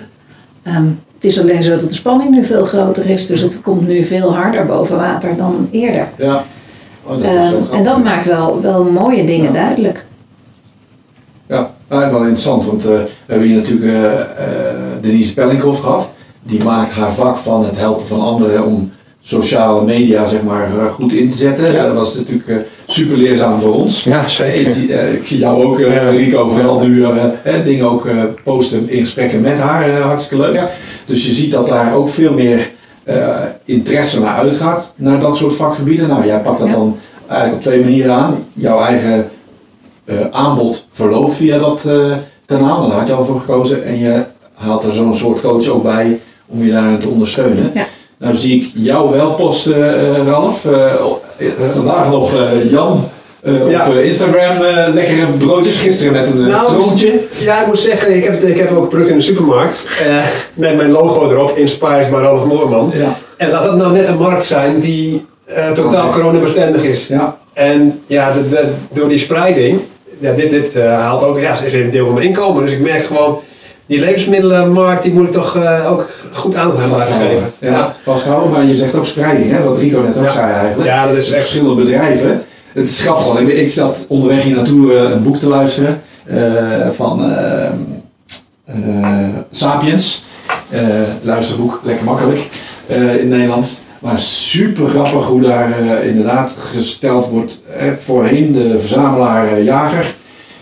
Ehm, 0.63 0.85
het 1.15 1.25
is 1.25 1.41
alleen 1.41 1.63
zo 1.63 1.71
dat 1.71 1.89
de 1.89 1.95
spanning 1.95 2.31
nu 2.31 2.45
veel 2.45 2.65
groter 2.65 3.09
is, 3.09 3.27
dus 3.27 3.41
het 3.41 3.61
komt 3.61 3.87
nu 3.87 4.05
veel 4.05 4.35
harder 4.35 4.67
boven 4.67 4.97
water 4.97 5.37
dan 5.37 5.69
eerder. 5.71 6.09
Ja. 6.17 6.45
Oh, 7.03 7.11
dat 7.11 7.21
wel 7.21 7.69
en 7.73 7.85
dat 7.85 8.05
maakt 8.05 8.27
wel, 8.27 8.61
wel 8.61 8.85
mooie 8.85 9.25
dingen 9.25 9.53
Ja. 9.53 9.53
duidelijk. 9.53 10.05
Ja, 11.91 11.99
nou, 11.99 12.11
wel 12.11 12.21
interessant, 12.21 12.65
want 12.65 12.83
eh, 12.85 12.91
we 12.91 13.07
hebben 13.27 13.47
hier 13.49 13.57
natuurlijk 13.57 13.93
eh, 13.93 14.21
eh, 14.21 14.27
Denise 15.01 15.35
Pellinghoff 15.35 15.81
gehad. 15.81 16.11
Die 16.43 16.65
maakt 16.65 16.91
haar 16.91 17.13
vak 17.15 17.37
van 17.37 17.65
het 17.65 17.79
helpen 17.79 18.07
van 18.07 18.21
anderen 18.21 18.65
om 18.65 18.91
sociale 19.21 19.85
media 19.85 20.27
zeg 20.29 20.43
maar, 20.43 20.69
goed 20.93 21.13
in 21.13 21.29
te 21.29 21.37
zetten. 21.37 21.73
Ja. 21.73 21.83
Dat 21.87 21.95
was 21.95 22.15
natuurlijk 22.15 22.49
eh, 22.49 22.57
super 22.87 23.17
leerzaam 23.17 23.61
voor 23.61 23.75
ons. 23.75 24.05
Ja, 24.05 24.21
Ik 24.23 24.29
zeker. 24.29 24.73
zie, 24.73 24.93
eh, 24.95 25.13
ik 25.13 25.27
zie 25.27 25.39
jou 25.39 25.65
ook, 25.65 25.81
eh, 25.81 26.17
Rico, 26.17 26.49
vooral 26.49 26.81
nu 26.87 27.07
dingen 27.65 27.91
ook 27.91 28.07
eh, 28.07 28.23
posten 28.45 28.89
in 28.91 29.01
gesprekken 29.01 29.41
met 29.41 29.59
haar. 29.59 30.01
hartstikke 30.01 30.45
leuk. 30.45 30.55
Ja. 30.55 30.71
Dus 31.07 31.27
je 31.27 31.33
ziet 31.33 31.53
dat 31.53 31.69
daar 31.69 31.95
ook 31.95 32.09
veel 32.09 32.33
meer 32.33 32.71
eh, 33.05 33.37
interesse 33.65 34.21
naar 34.21 34.35
uitgaat, 34.37 34.93
naar 34.97 35.21
dat 35.21 35.37
soort 35.37 35.55
vakgebieden. 35.55 36.09
Nou, 36.09 36.27
jij 36.27 36.41
pakt 36.41 36.59
dat 36.59 36.69
Ja. 36.69 36.75
dan 36.75 36.97
eigenlijk 37.29 37.59
op 37.59 37.71
twee 37.71 37.81
manieren 37.81 38.15
aan. 38.15 38.45
Jouw 38.53 38.81
eigen 38.81 39.29
aanbod 40.31 40.87
verloopt 40.91 41.35
via 41.35 41.59
dat 41.59 41.81
eh, 41.87 42.13
kanaal, 42.47 42.83
en 42.83 42.89
daar 42.89 42.99
had 42.99 43.09
je 43.09 43.15
al 43.15 43.25
voor 43.25 43.41
gekozen. 43.41 43.85
En 43.85 43.99
je 43.99 44.25
haalt 44.55 44.85
er 44.85 44.93
zo'n 44.93 45.15
soort 45.15 45.41
coach 45.41 45.69
ook 45.69 45.83
bij 45.83 46.21
om 46.47 46.65
je 46.65 46.73
daarin 46.73 46.99
te 46.99 47.09
ondersteunen. 47.09 47.71
Ja. 47.75 47.87
Nou 48.19 48.37
zie 48.37 48.61
ik 48.63 48.71
jou 48.75 49.11
wel 49.13 49.31
posten, 49.35 49.99
eh, 50.17 50.27
Ralf. 50.27 50.65
Eh, 50.65 50.85
eh, 50.95 51.53
vandaag 51.75 52.11
nog 52.11 52.35
eh, 52.35 52.71
Jan 52.71 53.09
eh, 53.43 53.71
Ja. 53.71 53.87
op 53.89 53.95
eh, 53.95 54.05
Instagram 54.07 54.63
eh, 54.65 54.95
lekkere 54.95 55.27
broodjes. 55.27 55.77
Gisteren 55.77 56.13
met 56.13 56.27
een 56.27 56.45
eh, 56.45 56.51
Nou, 56.53 56.67
troontje. 56.83 57.21
Ja, 57.41 57.61
ik 57.61 57.67
moet 57.67 57.79
zeggen, 57.79 58.17
ik 58.17 58.25
heb, 58.25 58.43
ik 58.45 58.59
heb 58.59 58.71
ook 58.77 58.83
een 58.83 58.89
product 58.89 59.09
in 59.11 59.17
de 59.17 59.23
supermarkt. 59.23 59.89
eh, 60.07 60.25
met 60.55 60.77
mijn 60.77 60.91
logo 60.91 61.31
erop, 61.31 61.57
Inspired 61.57 62.11
by 62.11 62.17
Ralf 62.17 62.45
Moorman. 62.45 62.91
Ja. 62.95 63.17
En 63.37 63.51
laat 63.51 63.65
dat 63.65 63.77
nou 63.77 63.93
net 63.93 64.07
een 64.07 64.19
markt 64.19 64.45
zijn 64.45 64.81
die 64.81 65.27
eh, 65.45 65.71
totaal 65.73 66.11
coronabestendig 66.11 66.85
is. 66.85 67.09
Ja. 67.09 67.39
En 67.53 68.01
ja, 68.07 68.33
de, 68.33 68.49
de- 68.49 68.69
door 68.93 69.09
die 69.09 69.19
spreiding, 69.19 69.81
ja, 70.19 70.33
dit, 70.33 70.51
dit 70.51 70.77
eh, 70.77 71.01
haalt 71.01 71.25
ook, 71.25 71.39
ja, 71.39 71.53
is 71.65 71.73
een 71.75 71.91
deel 71.91 72.05
van 72.05 72.15
mijn 72.15 72.27
inkomen. 72.27 72.63
Dus 72.63 72.73
ik 72.73 72.81
merk 72.81 73.05
gewoon, 73.05 73.39
die 73.87 74.01
levensmiddelenmarkt, 74.01 75.03
die 75.03 75.13
moet 75.13 75.27
ik 75.27 75.33
toch 75.33 75.57
eh, 75.57 75.93
ook 75.93 76.11
goed 76.33 76.57
aandacht 76.57 76.83
aan 76.83 76.89
blijven 76.89 77.15
geven. 77.15 77.53
Ja, 77.59 77.95
vasthouden. 78.03 78.51
Maar 78.51 78.65
je 78.65 78.75
zegt 78.75 78.95
ook 78.95 79.05
spreiding, 79.07 79.51
hè? 79.51 79.63
wat 79.63 79.79
Rico 79.79 80.01
net 80.01 80.17
ook 80.17 80.25
Ja. 80.25 80.33
zei 80.33 80.53
eigenlijk. 80.53 80.89
Ja, 80.89 81.07
dat 81.07 81.17
is 81.17 81.31
echt 81.31 81.41
verschillende 81.41 81.83
bedrijven. 81.83 82.45
Het 82.73 82.89
is 82.89 83.01
grappig, 83.01 83.27
want 83.27 83.39
ik, 83.39 83.49
ik 83.49 83.69
zat 83.69 84.05
onderweg 84.09 84.43
hier 84.43 84.55
naartoe 84.55 84.95
een 84.95 85.23
boek 85.23 85.37
te 85.37 85.47
luisteren 85.47 86.03
eh, 86.25 86.89
van 86.97 87.37
Sapiens. 89.51 90.25
Luisterboek, 91.23 91.81
lekker 91.85 92.05
makkelijk 92.05 92.49
in 93.21 93.29
Nederland. 93.29 93.79
Maar 94.07 94.19
super 94.21 94.87
grappig 94.87 95.27
hoe 95.27 95.41
daar 95.41 95.79
eh, 95.79 96.09
inderdaad 96.09 96.51
gesteld 96.51 97.29
wordt. 97.29 97.61
Eh, 97.77 97.93
voorheen 97.93 98.53
de 98.53 98.79
verzamelaar-jager, 98.79 100.15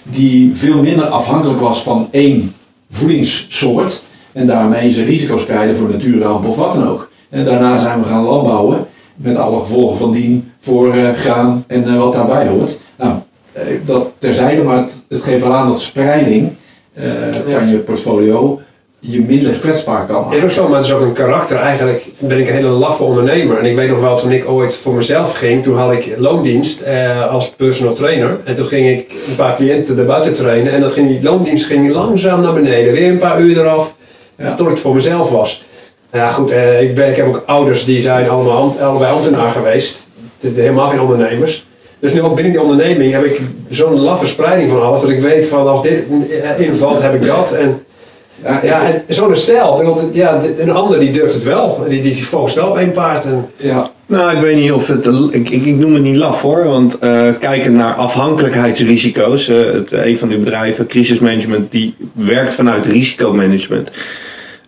die 0.02 0.54
veel 0.54 0.82
minder 0.82 1.04
afhankelijk 1.04 1.60
was 1.60 1.82
van 1.82 2.08
één 2.10 2.54
voedingssoort. 2.90 4.02
En 4.32 4.46
daarmee 4.46 4.90
zijn 4.90 5.06
risico's 5.06 5.42
spreiden 5.42 5.76
voor 5.76 5.90
natuurramp 5.90 6.48
of 6.48 6.56
wat 6.56 6.74
dan 6.74 6.88
ook. 6.88 7.10
En 7.30 7.44
daarna 7.44 7.78
zijn 7.78 8.02
we 8.02 8.08
gaan 8.08 8.24
landbouwen 8.24 8.86
met 9.14 9.36
alle 9.36 9.60
gevolgen 9.60 9.98
van 9.98 10.12
dien 10.12 10.52
voor 10.60 10.94
eh, 10.94 11.12
graan 11.12 11.64
en 11.66 11.84
eh, 11.84 11.98
wat 11.98 12.12
daarbij 12.12 12.46
hoort. 12.46 12.78
Nou, 12.96 13.12
eh, 13.52 13.62
dat 13.84 14.12
terzijde, 14.18 14.62
maar 14.62 14.76
het, 14.76 14.92
het 15.08 15.22
geeft 15.22 15.42
wel 15.42 15.54
aan 15.54 15.68
dat 15.68 15.80
spreiding 15.80 16.52
eh, 16.94 17.04
van 17.52 17.68
je 17.68 17.78
portfolio 17.78 18.60
je 19.06 19.20
minder 19.20 19.52
kwetsbaar 19.52 20.06
kan 20.06 20.32
Is 20.34 20.42
ook 20.42 20.50
zo, 20.50 20.68
maar 20.68 20.76
het 20.76 20.84
is 20.86 20.92
ook 20.92 21.00
een 21.00 21.12
karakter. 21.12 21.56
Eigenlijk 21.56 22.10
ben 22.18 22.38
ik 22.38 22.48
een 22.48 22.54
hele 22.54 22.68
laffe 22.68 23.02
ondernemer. 23.02 23.58
En 23.58 23.64
ik 23.64 23.76
weet 23.76 23.88
nog 23.88 24.00
wel, 24.00 24.16
toen 24.16 24.32
ik 24.32 24.48
ooit 24.48 24.76
voor 24.76 24.94
mezelf 24.94 25.34
ging, 25.38 25.62
toen 25.62 25.76
had 25.76 25.92
ik 25.92 26.14
loondienst 26.16 26.80
eh, 26.80 27.30
als 27.32 27.50
personal 27.50 27.94
trainer. 27.94 28.38
En 28.44 28.54
toen 28.56 28.66
ging 28.66 28.98
ik 28.98 29.12
een 29.28 29.34
paar 29.36 29.56
cliënten 29.56 29.98
erbuiten 29.98 30.34
trainen. 30.34 30.72
En 30.72 30.80
dat 30.80 30.92
ging, 30.92 31.08
die 31.08 31.22
loondienst 31.22 31.66
ging 31.66 31.90
langzaam 31.92 32.40
naar 32.42 32.52
beneden. 32.54 32.92
Weer 32.92 33.10
een 33.10 33.18
paar 33.18 33.40
uur 33.40 33.58
eraf, 33.58 33.94
Ja. 34.38 34.54
tot 34.54 34.66
ik 34.66 34.72
het 34.72 34.80
voor 34.82 34.94
mezelf 34.94 35.30
was. 35.30 35.64
Nou 36.10 36.24
Ja 36.24 36.30
goed, 36.30 36.50
eh, 36.50 36.82
ik, 36.82 36.94
ben, 36.94 37.08
ik 37.10 37.16
heb 37.16 37.26
ook 37.26 37.42
ouders 37.46 37.84
die 37.84 38.00
zijn 38.00 38.28
allemaal, 38.28 38.56
am- 38.78 38.86
allebei 38.86 39.12
ambtenaar 39.12 39.50
geweest. 39.50 40.08
Het 40.40 40.56
helemaal 40.56 40.88
geen 40.88 41.00
ondernemers. 41.00 41.66
Dus 41.98 42.12
nu 42.12 42.22
ook 42.22 42.34
binnen 42.34 42.52
die 42.52 42.62
onderneming 42.62 43.12
heb 43.12 43.24
ik 43.24 43.40
zo'n 43.70 44.00
laffe 44.00 44.26
spreiding 44.26 44.70
van 44.70 44.82
alles. 44.82 45.00
Dat 45.00 45.10
ik 45.10 45.20
weet 45.20 45.46
van 45.46 45.68
als 45.68 45.82
dit 45.82 46.02
eh, 46.58 46.64
invalt, 46.66 47.02
heb 47.02 47.14
ik 47.14 47.26
dat. 47.26 47.52
En 47.52 47.84
Ja, 48.44 48.60
ja, 48.62 49.02
zo'n 49.08 49.36
stijl. 49.36 49.84
Want 49.84 50.04
ja, 50.12 50.40
een 50.58 50.70
ander 50.70 51.00
die 51.00 51.10
durft 51.10 51.34
het 51.34 51.44
wel. 51.44 51.84
Die, 51.88 52.02
die 52.02 52.14
focust 52.14 52.56
wel 52.56 52.68
op 52.68 52.76
één 52.76 52.92
paard. 52.92 53.24
En, 53.24 53.46
ja, 53.56 53.86
Nou, 54.06 54.32
ik 54.36 54.40
weet 54.40 54.56
niet 54.56 54.72
of 54.72 54.86
het. 54.86 55.06
Ik, 55.30 55.48
ik, 55.50 55.64
ik 55.64 55.76
noem 55.76 55.94
het 55.94 56.02
niet 56.02 56.16
laf 56.16 56.42
hoor. 56.42 56.64
Want 56.64 56.96
uh, 57.04 57.28
kijkend 57.40 57.76
naar 57.76 57.94
afhankelijkheidsrisico's. 57.94 59.48
Uh, 59.48 59.56
het, 59.72 59.92
een 59.92 60.18
van 60.18 60.28
die 60.28 60.38
bedrijven, 60.38 60.86
crisismanagement, 60.86 61.70
die 61.70 61.94
werkt 62.12 62.54
vanuit 62.54 62.86
risicomanagement. 62.86 63.90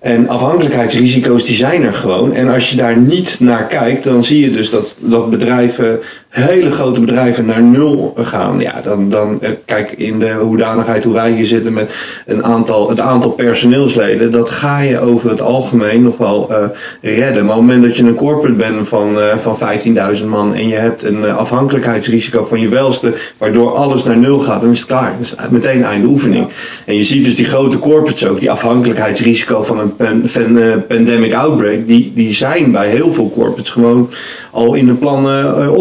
En 0.00 0.28
afhankelijkheidsrisico's 0.28 1.44
die 1.44 1.56
zijn 1.56 1.82
er 1.82 1.94
gewoon. 1.94 2.34
En 2.34 2.48
als 2.48 2.70
je 2.70 2.76
daar 2.76 2.96
niet 2.96 3.36
naar 3.40 3.66
kijkt, 3.66 4.04
dan 4.04 4.24
zie 4.24 4.40
je 4.40 4.50
dus 4.50 4.70
dat, 4.70 4.94
dat 4.98 5.30
bedrijven, 5.30 6.00
hele 6.42 6.70
grote 6.70 7.00
bedrijven, 7.00 7.46
naar 7.46 7.62
nul 7.62 8.14
gaan. 8.16 8.60
Ja, 8.60 8.80
dan, 8.82 9.10
dan 9.10 9.42
eh, 9.42 9.50
kijk 9.64 9.92
in 9.92 10.18
de 10.18 10.32
hoedanigheid 10.32 11.04
hoe 11.04 11.14
wij 11.14 11.30
hier 11.30 11.46
zitten 11.46 11.72
met 11.72 11.94
een 12.26 12.44
aantal, 12.44 12.88
het 12.88 13.00
aantal 13.00 13.30
personeelsleden, 13.30 14.32
dat 14.32 14.50
ga 14.50 14.78
je 14.78 15.00
over 15.00 15.30
het 15.30 15.40
algemeen 15.40 16.02
nog 16.02 16.16
wel 16.16 16.50
uh, 16.50 16.56
redden. 17.16 17.44
Maar 17.44 17.56
op 17.56 17.60
het 17.60 17.70
moment 17.70 17.82
dat 17.82 17.96
je 17.96 18.02
een 18.02 18.14
corporate 18.14 18.56
bent 18.56 18.88
van, 18.88 19.18
uh, 19.18 19.36
van 19.36 19.58
15.000 20.18 20.26
man 20.26 20.54
en 20.54 20.68
je 20.68 20.74
hebt 20.74 21.02
een 21.02 21.24
afhankelijkheidsrisico 21.24 22.44
van 22.44 22.60
je 22.60 22.68
welste, 22.68 23.12
waardoor 23.38 23.74
alles 23.74 24.04
naar 24.04 24.16
nul 24.16 24.38
gaat, 24.38 24.60
dan 24.60 24.70
is 24.70 24.78
het 24.78 24.88
klaar. 24.88 25.12
Dat 25.18 25.20
is 25.20 25.34
meteen 25.50 25.84
einde 25.84 26.06
oefening. 26.06 26.48
En 26.84 26.94
je 26.94 27.04
ziet 27.04 27.24
dus 27.24 27.36
die 27.36 27.44
grote 27.44 27.78
corporates 27.78 28.26
ook, 28.26 28.40
die 28.40 28.50
afhankelijkheidsrisico 28.50 29.62
van 29.62 29.92
een 29.96 30.28
van, 30.28 30.56
uh, 30.56 30.74
pandemic 30.88 31.34
outbreak, 31.34 31.86
die, 31.86 32.12
die 32.14 32.32
zijn 32.32 32.72
bij 32.72 32.88
heel 32.88 33.12
veel 33.12 33.30
corporates 33.30 33.70
gewoon 33.70 34.10
al 34.50 34.74
in 34.74 34.86
de 34.86 34.94
plannen 34.94 35.62
uh, 35.62 35.74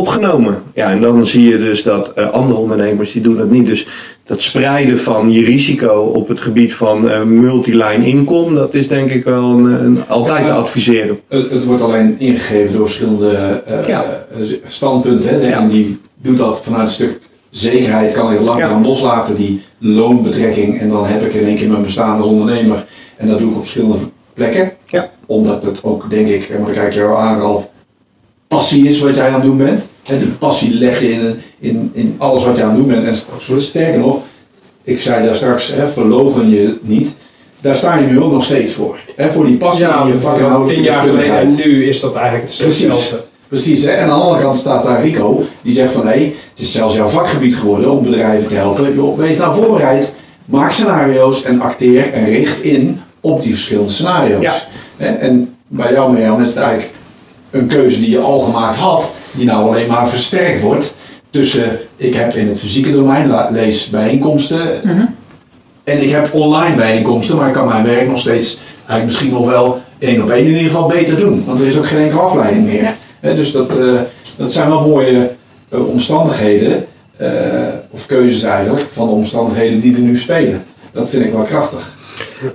Ja, 0.73 0.91
en 0.91 1.01
dan 1.01 1.27
zie 1.27 1.49
je 1.49 1.57
dus 1.57 1.83
dat 1.83 2.13
uh, 2.17 2.29
andere 2.29 2.59
ondernemers 2.59 3.11
die 3.11 3.21
doen 3.21 3.37
dat 3.37 3.49
niet. 3.49 3.65
Dus 3.65 3.87
dat 4.23 4.41
spreiden 4.41 4.99
van 4.99 5.31
je 5.31 5.43
risico 5.43 5.93
op 5.93 6.27
het 6.27 6.39
gebied 6.39 6.73
van 6.73 7.29
multiline 7.41 8.05
income, 8.05 8.55
dat 8.55 8.73
is 8.73 8.87
denk 8.87 9.11
ik 9.11 9.23
wel 9.23 9.43
een, 9.43 9.65
een 9.65 10.07
altijd 10.07 10.45
te 10.45 10.51
adviseren. 10.51 11.19
Het, 11.27 11.49
het, 11.49 11.65
wordt 11.65 11.81
alleen 11.81 12.15
ingegeven 12.19 12.73
door 12.73 12.85
verschillende 12.85 13.63
ja. 13.87 14.25
standpunten. 14.67 15.29
Hè? 15.29 15.39
De 15.39 15.47
ja. 15.47 15.67
die 15.67 15.97
doet 16.21 16.37
dat 16.37 16.61
vanuit 16.63 16.87
een 16.87 16.93
stuk 16.93 17.19
zekerheid, 17.49 18.11
kan 18.11 18.31
ik 18.31 18.37
het 18.37 18.47
langer 18.47 18.67
ja. 18.67 18.81
loslaten, 18.81 19.35
die 19.35 19.61
loonbetrekking. 19.77 20.79
En 20.79 20.89
dan 20.89 21.05
heb 21.05 21.21
ik 21.21 21.33
in 21.33 21.45
één 21.45 21.55
keer 21.55 21.69
mijn 21.69 21.83
bestaan 21.83 22.17
als 22.17 22.27
ondernemer. 22.27 22.85
En 23.15 23.27
dat 23.27 23.39
doe 23.39 23.49
ik 23.49 23.55
op 23.55 23.61
verschillende 23.61 23.97
plekken. 24.33 24.71
Ja. 24.85 25.09
Omdat 25.25 25.63
het 25.63 25.83
ook, 25.83 26.09
denk 26.09 26.27
ik, 26.27 26.49
en 26.49 26.63
dan 26.63 26.71
kijk 26.71 26.93
je 26.93 26.99
jou 26.99 27.17
aan, 27.17 27.39
Ralf, 27.39 27.67
passie 28.47 28.87
is 28.87 28.99
wat 28.99 29.15
jij 29.15 29.27
aan 29.27 29.33
het 29.33 29.43
doen 29.43 29.57
bent. 29.57 29.89
En 30.05 30.17
die 30.17 30.27
passie 30.27 30.73
leg 30.73 30.99
je 30.99 31.09
in, 31.09 31.41
in, 31.59 31.91
in 31.93 32.15
alles 32.17 32.45
wat 32.45 32.57
je 32.57 32.63
aan 32.63 32.69
het 32.69 32.77
doen 32.77 32.87
bent. 32.87 33.05
En 33.05 33.61
sterker 33.61 33.99
nog, 33.99 34.17
ik 34.83 35.01
zei 35.01 35.25
daar 35.25 35.35
straks, 35.35 35.71
hè, 35.73 35.87
verlogen 35.87 36.49
je 36.49 36.77
niet. 36.81 37.15
Daar 37.61 37.75
sta 37.75 37.97
je 37.97 38.05
nu 38.05 38.19
ook 38.19 38.31
nog 38.31 38.43
steeds 38.43 38.73
voor. 38.73 38.97
Hè, 39.15 39.31
voor 39.31 39.45
die 39.45 39.57
passie 39.57 39.85
ja, 39.85 40.01
in 40.01 40.07
je 40.07 40.17
vak 40.17 40.39
en 40.39 40.65
Tien 40.65 40.83
jaar 40.83 41.03
geleden 41.03 41.37
en 41.37 41.55
nu 41.55 41.87
is 41.87 41.99
dat 41.99 42.15
eigenlijk 42.15 42.43
hetzelfde. 42.43 42.87
Precies. 42.87 43.15
Precies, 43.47 43.83
hè? 43.83 43.91
en 43.91 44.09
aan 44.09 44.17
de 44.19 44.23
andere 44.23 44.41
kant 44.41 44.55
staat 44.55 44.83
daar 44.83 45.01
Rico, 45.01 45.43
die 45.61 45.73
zegt 45.73 45.93
van 45.93 46.07
hé, 46.07 46.13
hey, 46.13 46.35
het 46.49 46.59
is 46.59 46.71
zelfs 46.71 46.95
jouw 46.95 47.07
vakgebied 47.07 47.55
geworden 47.55 47.91
om 47.91 48.03
bedrijven 48.03 48.47
te 48.47 48.53
helpen. 48.53 48.95
Joh, 48.95 49.17
wees 49.17 49.37
nou 49.37 49.55
voorbereid, 49.55 50.11
maak 50.45 50.71
scenario's 50.71 51.43
en 51.43 51.61
acteer 51.61 52.13
en 52.13 52.25
richt 52.25 52.61
in 52.61 52.99
op 53.21 53.41
die 53.41 53.53
verschillende 53.53 53.91
scenario's. 53.91 54.41
Ja. 54.41 54.55
En 54.97 55.55
bij 55.67 55.91
jou 55.91 56.13
Mirjam 56.13 56.41
is 56.41 56.47
het 56.47 56.57
eigenlijk 56.57 56.91
een 57.55 57.67
keuze 57.67 57.99
die 57.99 58.09
je 58.09 58.19
al 58.19 58.39
gemaakt 58.39 58.77
had, 58.77 59.11
die 59.31 59.45
nou 59.45 59.67
alleen 59.67 59.87
maar 59.87 60.09
versterkt 60.09 60.61
wordt 60.61 60.95
tussen 61.29 61.79
ik 61.95 62.13
heb 62.13 62.35
in 62.35 62.47
het 62.47 62.59
fysieke 62.59 62.91
domein 62.91 63.35
lees 63.51 63.89
bijeenkomsten 63.89 64.79
Mhm. 64.83 65.05
en 65.83 66.01
ik 66.01 66.09
heb 66.09 66.33
online 66.33 66.75
bijeenkomsten, 66.75 67.37
maar 67.37 67.47
ik 67.47 67.53
kan 67.53 67.67
mijn 67.67 67.83
werk 67.85 68.07
nog 68.07 68.19
steeds 68.19 68.57
eigenlijk 68.77 69.05
misschien 69.05 69.31
nog 69.31 69.49
wel 69.49 69.79
één 69.99 70.23
op 70.23 70.29
één 70.29 70.45
in 70.45 70.51
ieder 70.51 70.63
geval 70.71 70.87
beter 70.87 71.17
doen, 71.17 71.43
want 71.45 71.59
er 71.59 71.65
is 71.67 71.77
ook 71.77 71.85
geen 71.85 72.01
enkele 72.01 72.21
afleiding 72.21 72.65
meer. 72.65 72.93
Ja. 73.21 73.33
Dus 73.33 73.51
dat, 73.51 73.79
eh, 73.79 73.99
dat 74.37 74.51
zijn 74.53 74.69
wel 74.69 74.87
mooie 74.87 75.31
eh, 75.69 75.87
omstandigheden, 75.87 76.85
eh, 77.17 77.29
of 77.91 78.05
keuzes 78.05 78.43
eigenlijk, 78.43 78.85
van 78.93 79.07
de 79.07 79.13
omstandigheden 79.13 79.79
die 79.79 79.93
er 79.93 79.99
nu 80.01 80.17
spelen. 80.17 80.63
Dat 80.91 81.09
vind 81.09 81.25
ik 81.25 81.31
wel 81.31 81.43
krachtig. 81.43 81.94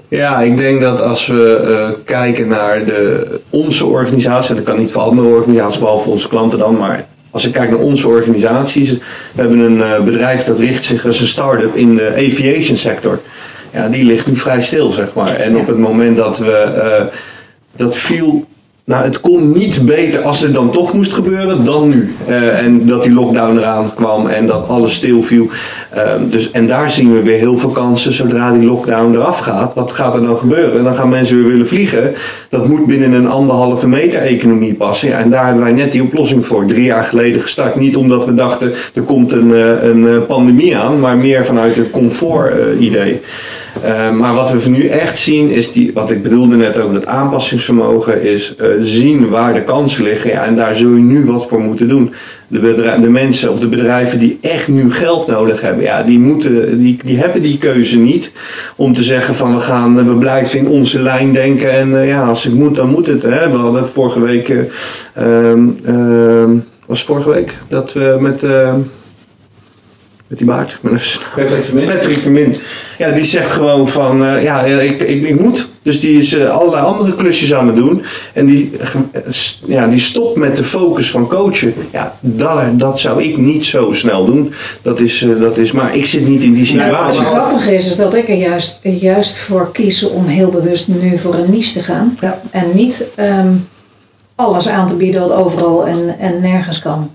Ja, 0.09 0.41
ik 0.41 0.57
denk 0.57 0.81
dat 0.81 1.03
als 1.03 1.27
we 1.27 1.67
uh, 1.69 2.05
kijken 2.05 2.49
naar 2.49 2.85
de, 2.85 3.41
onze 3.51 3.87
organisatie, 3.87 4.55
dat 4.55 4.65
kan 4.65 4.79
niet 4.79 4.93
voor 4.93 5.03
andere 5.03 5.29
organisaties 5.29 5.79
behalve 5.81 6.03
voor 6.05 6.13
onze 6.13 6.29
klanten 6.29 6.59
dan, 6.59 6.77
maar 6.77 7.07
als 7.31 7.47
ik 7.47 7.53
kijk 7.53 7.71
naar 7.71 7.79
onze 7.79 8.09
organisaties, 8.09 8.91
we 8.93 9.01
hebben 9.41 9.59
een 9.59 9.77
uh, 9.77 10.01
bedrijf 10.01 10.45
dat 10.45 10.59
richt 10.59 10.85
zich 10.85 11.07
als 11.07 11.21
een 11.21 11.27
start-up 11.27 11.75
in 11.75 11.97
de 11.97 12.09
aviation 12.09 12.77
sector. 12.77 13.21
Ja, 13.73 13.89
die 13.89 14.05
ligt 14.05 14.27
nu 14.27 14.37
vrij 14.37 14.61
stil, 14.61 14.91
zeg 14.91 15.15
maar. 15.15 15.35
En 15.37 15.57
op 15.57 15.67
het 15.67 15.79
moment 15.79 16.17
dat 16.17 16.39
we, 16.39 16.73
uh, 16.77 17.07
dat 17.77 17.97
viel 17.97 18.47
nou, 18.91 19.05
het 19.05 19.21
kon 19.21 19.53
niet 19.53 19.87
beter 19.87 20.23
als 20.23 20.41
het 20.41 20.55
dan 20.55 20.71
toch 20.71 20.93
moest 20.93 21.13
gebeuren 21.13 21.65
dan 21.65 21.89
nu. 21.89 22.15
Uh, 22.29 22.65
en 22.65 22.87
dat 22.87 23.03
die 23.03 23.13
lockdown 23.13 23.57
eraan 23.57 23.95
kwam 23.95 24.27
en 24.27 24.47
dat 24.47 24.69
alles 24.69 24.95
stilviel. 24.95 25.49
Uh, 25.97 26.03
dus, 26.31 26.51
en 26.51 26.67
daar 26.67 26.91
zien 26.91 27.15
we 27.15 27.23
weer 27.23 27.39
heel 27.39 27.59
veel 27.59 27.71
kansen 27.71 28.13
zodra 28.13 28.53
die 28.53 28.69
lockdown 28.69 29.15
eraf 29.15 29.39
gaat. 29.39 29.75
Wat 29.75 29.93
gaat 29.93 30.15
er 30.15 30.23
dan 30.23 30.37
gebeuren? 30.37 30.85
Dan 30.85 30.95
gaan 30.95 31.09
mensen 31.09 31.37
weer 31.37 31.51
willen 31.51 31.67
vliegen. 31.67 32.15
Dat 32.49 32.69
moet 32.69 32.87
binnen 32.87 33.13
een 33.13 33.29
anderhalve 33.29 33.89
meter 33.89 34.21
economie 34.21 34.75
passen. 34.75 35.17
En 35.17 35.31
daar 35.31 35.45
hebben 35.45 35.63
wij 35.63 35.73
net 35.73 35.93
die 35.93 36.03
oplossing 36.03 36.47
voor. 36.47 36.67
Drie 36.67 36.85
jaar 36.85 37.05
geleden 37.05 37.41
gestart. 37.41 37.77
Niet 37.77 37.97
omdat 37.97 38.25
we 38.25 38.35
dachten 38.35 38.73
er 38.95 39.03
komt 39.03 39.33
een, 39.33 39.51
uh, 39.51 39.83
een 39.83 40.27
pandemie 40.27 40.77
aan, 40.77 41.01
maar 41.01 41.17
meer 41.17 41.45
vanuit 41.47 41.77
een 41.77 41.91
comfort 41.91 42.55
idee. 42.79 43.21
Uh, 43.85 44.11
maar 44.11 44.35
wat 44.35 44.51
we 44.65 44.71
nu 44.71 44.87
echt 44.87 45.19
zien 45.19 45.51
is 45.51 45.73
die, 45.73 45.91
wat 45.95 46.11
ik 46.11 46.23
bedoelde 46.23 46.57
net 46.57 46.79
over 46.79 46.95
het 46.95 47.07
aanpassingsvermogen, 47.07 48.23
is 48.23 48.55
uh, 48.61 48.67
zien 48.81 49.29
waar 49.29 49.55
de 49.55 49.63
kansen 49.63 50.05
liggen. 50.05 50.31
Ja, 50.31 50.47
en 50.47 50.57
daar 50.57 50.77
zul 50.77 50.91
je 50.91 51.03
nu 51.03 51.25
wat 51.25 51.49
voor 51.49 51.61
moeten 51.61 51.89
doen. 51.89 52.13
De, 52.49 52.99
de 53.01 53.11
mensen 53.11 53.51
of 53.51 53.61
de 53.61 53.69
bedrijven 53.69 54.19
die 54.19 54.39
echt 54.41 54.69
nu 54.69 54.93
geld 54.93 55.27
nodig 55.27 55.61
hebben, 55.61 55.85
ja, 55.85 56.03
die, 56.03 56.19
moeten, 56.19 56.79
die, 56.79 56.99
die 57.05 57.19
hebben 57.19 57.43
die 57.43 57.59
keuze 57.59 57.99
niet 57.99 58.33
om 58.77 58.95
te 58.95 59.03
zeggen 59.03 59.35
van 59.35 59.55
we 59.55 59.61
gaan, 59.61 60.09
we 60.09 60.15
blijven 60.15 60.59
in 60.59 60.69
onze 60.69 61.03
lijn 61.03 61.33
denken 61.33 61.73
en 61.73 61.91
uh, 61.91 62.09
ja, 62.09 62.27
als 62.27 62.45
het 62.45 62.55
moet, 62.55 62.77
dan 62.77 62.89
moet 62.89 63.07
het. 63.07 63.23
Hè. 63.23 63.51
We 63.51 63.57
hadden 63.57 63.89
vorige 63.89 64.21
week, 64.21 64.55
was 66.87 67.05
vorige 67.05 67.31
week, 67.31 67.57
dat 67.69 67.93
we 67.93 68.17
met 68.21 68.45
met 70.31 70.39
die 70.39 70.47
baard. 70.47 70.81
Patrick 71.35 71.63
Vermin. 71.63 71.87
Patrick 71.87 72.19
Vermin. 72.19 72.55
Ja, 72.99 73.11
die 73.11 73.25
zegt 73.25 73.51
gewoon 73.51 73.89
van, 73.89 74.23
uh, 74.23 74.43
ja, 74.43 74.63
ik, 74.63 75.03
ik, 75.03 75.23
ik, 75.23 75.41
moet. 75.41 75.69
Dus 75.83 76.01
die 76.01 76.19
is 76.19 76.35
uh, 76.35 76.51
allerlei 76.51 76.85
andere 76.85 77.15
klusjes 77.15 77.55
aan 77.55 77.67
het 77.67 77.77
doen. 77.77 78.03
En 78.33 78.47
die, 78.47 78.71
ja, 79.67 79.87
die 79.87 80.01
stopt 80.01 80.37
met 80.37 80.57
de 80.57 80.65
focus 80.65 81.11
van 81.11 81.29
coachen. 81.29 81.75
Ja, 81.93 82.17
dat, 82.21 82.79
dat 82.79 83.01
zou 83.01 83.23
ik 83.23 83.37
niet 83.37 83.65
zo 83.65 83.93
snel 83.93 84.25
doen. 84.25 84.53
Dat 84.83 85.01
is, 85.01 85.23
uh, 85.23 85.41
dat 85.41 85.57
is, 85.57 85.73
maar 85.73 85.97
ik 85.97 86.07
zit 86.07 86.29
niet 86.29 86.43
in 86.43 86.55
die 86.55 86.67
situatie. 86.67 87.21
Nou, 87.21 87.35
het 87.35 87.43
grappige 87.43 87.75
is, 87.75 87.91
is 87.91 87.97
dat 87.97 88.15
ik 88.15 88.29
er 88.29 88.37
juist, 88.37 88.81
juist 88.83 89.39
voor 89.39 89.73
kies 89.73 90.09
om 90.09 90.27
heel 90.27 90.51
bewust 90.51 90.89
nu 90.89 91.19
voor 91.19 91.35
een 91.35 91.51
niche 91.51 91.73
te 91.73 91.83
gaan. 91.83 92.19
Ja. 92.21 92.41
En 92.51 92.67
niet 92.75 93.05
um, 93.19 93.69
alles 94.35 94.69
aan 94.69 94.89
te 94.89 94.97
bieden 94.97 95.21
wat 95.21 95.33
overal 95.33 95.87
en, 95.87 96.19
en 96.19 96.41
nergens 96.41 96.79
kan. 96.79 97.11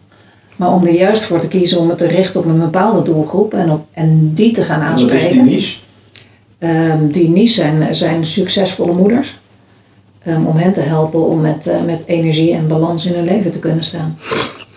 Maar 0.56 0.74
om 0.74 0.86
er 0.86 0.94
juist 0.94 1.24
voor 1.24 1.39
te 1.39 1.48
kiezen 1.48 1.80
om 1.80 1.89
het 1.89 1.98
te 1.98 2.08
richten 2.08 2.39
op 2.39 2.46
een 2.46 2.60
bepaalde 2.60 3.02
doelgroep 3.02 3.54
en, 3.54 3.72
op, 3.72 3.86
en 3.94 4.32
die 4.34 4.52
te 4.52 4.63
gaan 4.63 4.82
aanspreken. 4.82 5.20
Wat 5.20 5.30
is 5.30 5.34
die 5.34 5.44
niche? 5.44 5.78
Um, 6.60 7.12
die 7.12 7.30
niche 7.30 7.54
zijn, 7.54 7.96
zijn 7.96 8.26
succesvolle 8.26 8.94
moeders. 8.94 9.39
Um, 10.28 10.46
om 10.46 10.58
hen 10.58 10.74
te 10.74 10.82
helpen 10.82 11.26
om 11.26 11.41
met, 11.41 11.68
uh, 11.68 11.84
met 11.86 12.04
energie 12.06 12.54
en 12.54 12.68
balans 12.68 13.06
in 13.06 13.13
hun 13.13 13.24
leven 13.24 13.52
te 13.52 13.60
kunnen 13.60 13.84
staan. 13.84 14.18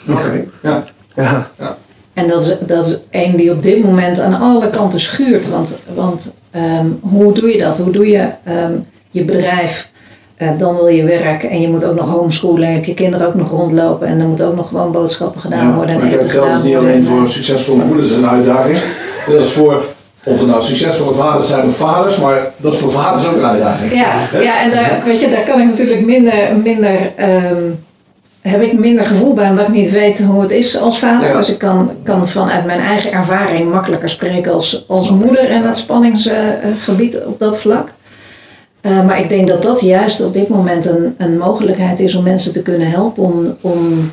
Oké, 0.09 0.21
okay. 0.21 0.49
ja. 0.62 0.85
ja. 1.17 1.51
ja. 1.59 1.79
En 2.12 2.29
dat 2.29 2.41
is, 2.41 2.57
dat 2.67 2.87
is 2.87 2.99
één 3.11 3.37
die 3.37 3.53
op 3.53 3.62
dit 3.62 3.85
moment 3.85 4.21
aan 4.21 4.41
alle 4.41 4.71
kanten 4.71 5.01
schuurt. 5.01 5.49
Want, 5.49 5.79
want 5.95 6.35
um, 6.57 6.99
hoe 7.03 7.33
doe 7.33 7.53
je 7.53 7.59
dat? 7.59 7.79
Hoe 7.79 7.93
doe 7.93 8.09
je 8.09 8.29
je 9.11 9.25
bedrijf 9.25 9.91
uh, 10.38 10.48
dan 10.59 10.77
wil 10.77 10.87
je 10.87 11.05
werk 11.05 11.42
en 11.42 11.61
je 11.61 11.68
moet 11.68 11.85
ook 11.85 11.96
nog 11.96 12.11
homeschoolen, 12.11 12.72
heb 12.72 12.85
je 12.85 12.94
kinderen 12.94 13.27
ook 13.27 13.35
nog 13.35 13.51
rondlopen 13.51 14.07
en 14.07 14.18
dan 14.18 14.29
moet 14.29 14.42
ook 14.42 14.57
nog 14.57 14.68
gewoon 14.68 14.92
boodschappen 14.92 15.40
gedaan 15.40 15.68
ja, 15.68 15.74
worden. 15.74 16.01
En 16.01 16.11
dat 16.11 16.31
geldt 16.31 16.64
niet 16.64 16.77
alleen 16.77 17.05
voor 17.05 17.29
succesvolle 17.29 17.85
moeders 17.85 18.11
een 18.11 18.29
uitdaging. 18.29 18.79
Dat 19.27 19.40
is 19.40 19.51
voor, 19.51 19.85
of 20.24 20.38
het 20.38 20.48
nou 20.48 20.62
succesvolle 20.62 21.14
vaders 21.14 21.48
zijn 21.48 21.66
of 21.66 21.77
vaders, 21.77 22.16
maar 22.16 22.53
dat 22.57 22.72
is 22.72 22.79
voor 22.79 22.90
vaders 22.90 23.27
ook 23.27 23.37
een 23.37 23.44
uitdaging. 23.44 23.92
Ja, 23.92 24.12
ja 24.40 24.62
en 24.62 24.70
daar, 24.70 25.03
weet 25.05 25.20
je, 25.20 25.31
daar 25.31 25.44
kan 25.44 25.61
ik 25.61 25.66
natuurlijk 25.66 26.07
minder, 26.07 26.57
minder 26.62 27.12
um, 27.53 27.87
heb 28.40 28.62
ik 28.62 28.79
minder 28.79 29.07
gevoel 29.07 29.35
bij 29.35 29.51
omdat 29.51 29.68
ik 29.68 29.74
niet 29.74 29.90
weet 29.90 30.24
hoe 30.24 30.40
het 30.40 30.51
is 30.51 30.79
als 30.81 30.98
vader. 30.98 31.29
Ja. 31.29 31.37
Dus 31.37 31.51
ik 31.51 31.59
kan, 31.59 31.90
kan 32.03 32.29
vanuit 32.29 32.66
mijn 32.66 32.81
eigen 32.81 33.12
ervaring 33.12 33.70
makkelijker 33.70 34.11
spreken 34.11 34.53
als, 34.53 34.85
als 34.88 35.11
moeder 35.11 35.51
en 35.51 35.62
het 35.62 35.77
spanningsgebied 35.77 37.14
uh, 37.14 37.27
op 37.27 37.38
dat 37.38 37.61
vlak. 37.61 37.92
Uh, 38.83 39.07
maar 39.07 39.21
ik 39.21 39.29
denk 39.29 39.49
dat 39.49 39.62
dat 39.62 39.81
juist 39.81 40.25
op 40.25 40.33
dit 40.33 40.49
moment 40.49 40.87
een, 40.87 41.14
een 41.19 41.38
mogelijkheid 41.38 42.01
is 42.01 42.14
om 42.14 42.23
mensen 42.23 42.53
te 42.53 42.62
kunnen 42.62 42.91
helpen 42.91 43.23
om, 43.23 43.57
om 43.61 44.11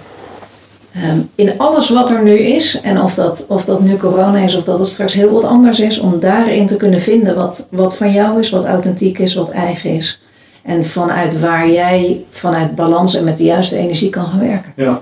um, 1.04 1.30
in 1.36 1.58
alles 1.58 1.90
wat 1.90 2.10
er 2.10 2.24
nu 2.24 2.38
is, 2.38 2.82
en 2.82 3.02
of 3.02 3.14
dat, 3.14 3.46
of 3.50 3.66
dat 3.66 3.82
nu 3.82 3.98
corona 3.98 4.38
is 4.38 4.56
of 4.56 4.64
dat 4.64 4.80
het 4.80 4.88
straks 4.88 5.14
heel 5.14 5.32
wat 5.32 5.44
anders 5.44 5.80
is, 5.80 6.00
om 6.00 6.20
daarin 6.20 6.68
te 6.68 6.78
kunnen 6.78 7.02
vinden 7.02 7.36
wat, 7.36 7.68
wat 7.72 7.98
van 7.98 8.12
jou 8.12 8.40
is, 8.40 8.50
wat 8.50 8.66
authentiek 8.66 9.20
is, 9.20 9.36
wat 9.36 9.50
eigen 9.50 9.90
is. 9.90 10.22
En 10.64 10.86
vanuit 10.86 11.40
waar 11.40 11.70
jij 11.70 12.24
vanuit 12.30 12.76
balans 12.76 13.16
en 13.16 13.24
met 13.24 13.38
de 13.38 13.44
juiste 13.44 13.78
energie 13.78 14.10
kan 14.10 14.26
gaan 14.26 14.40
werken. 14.40 14.74
Ja. 14.76 15.02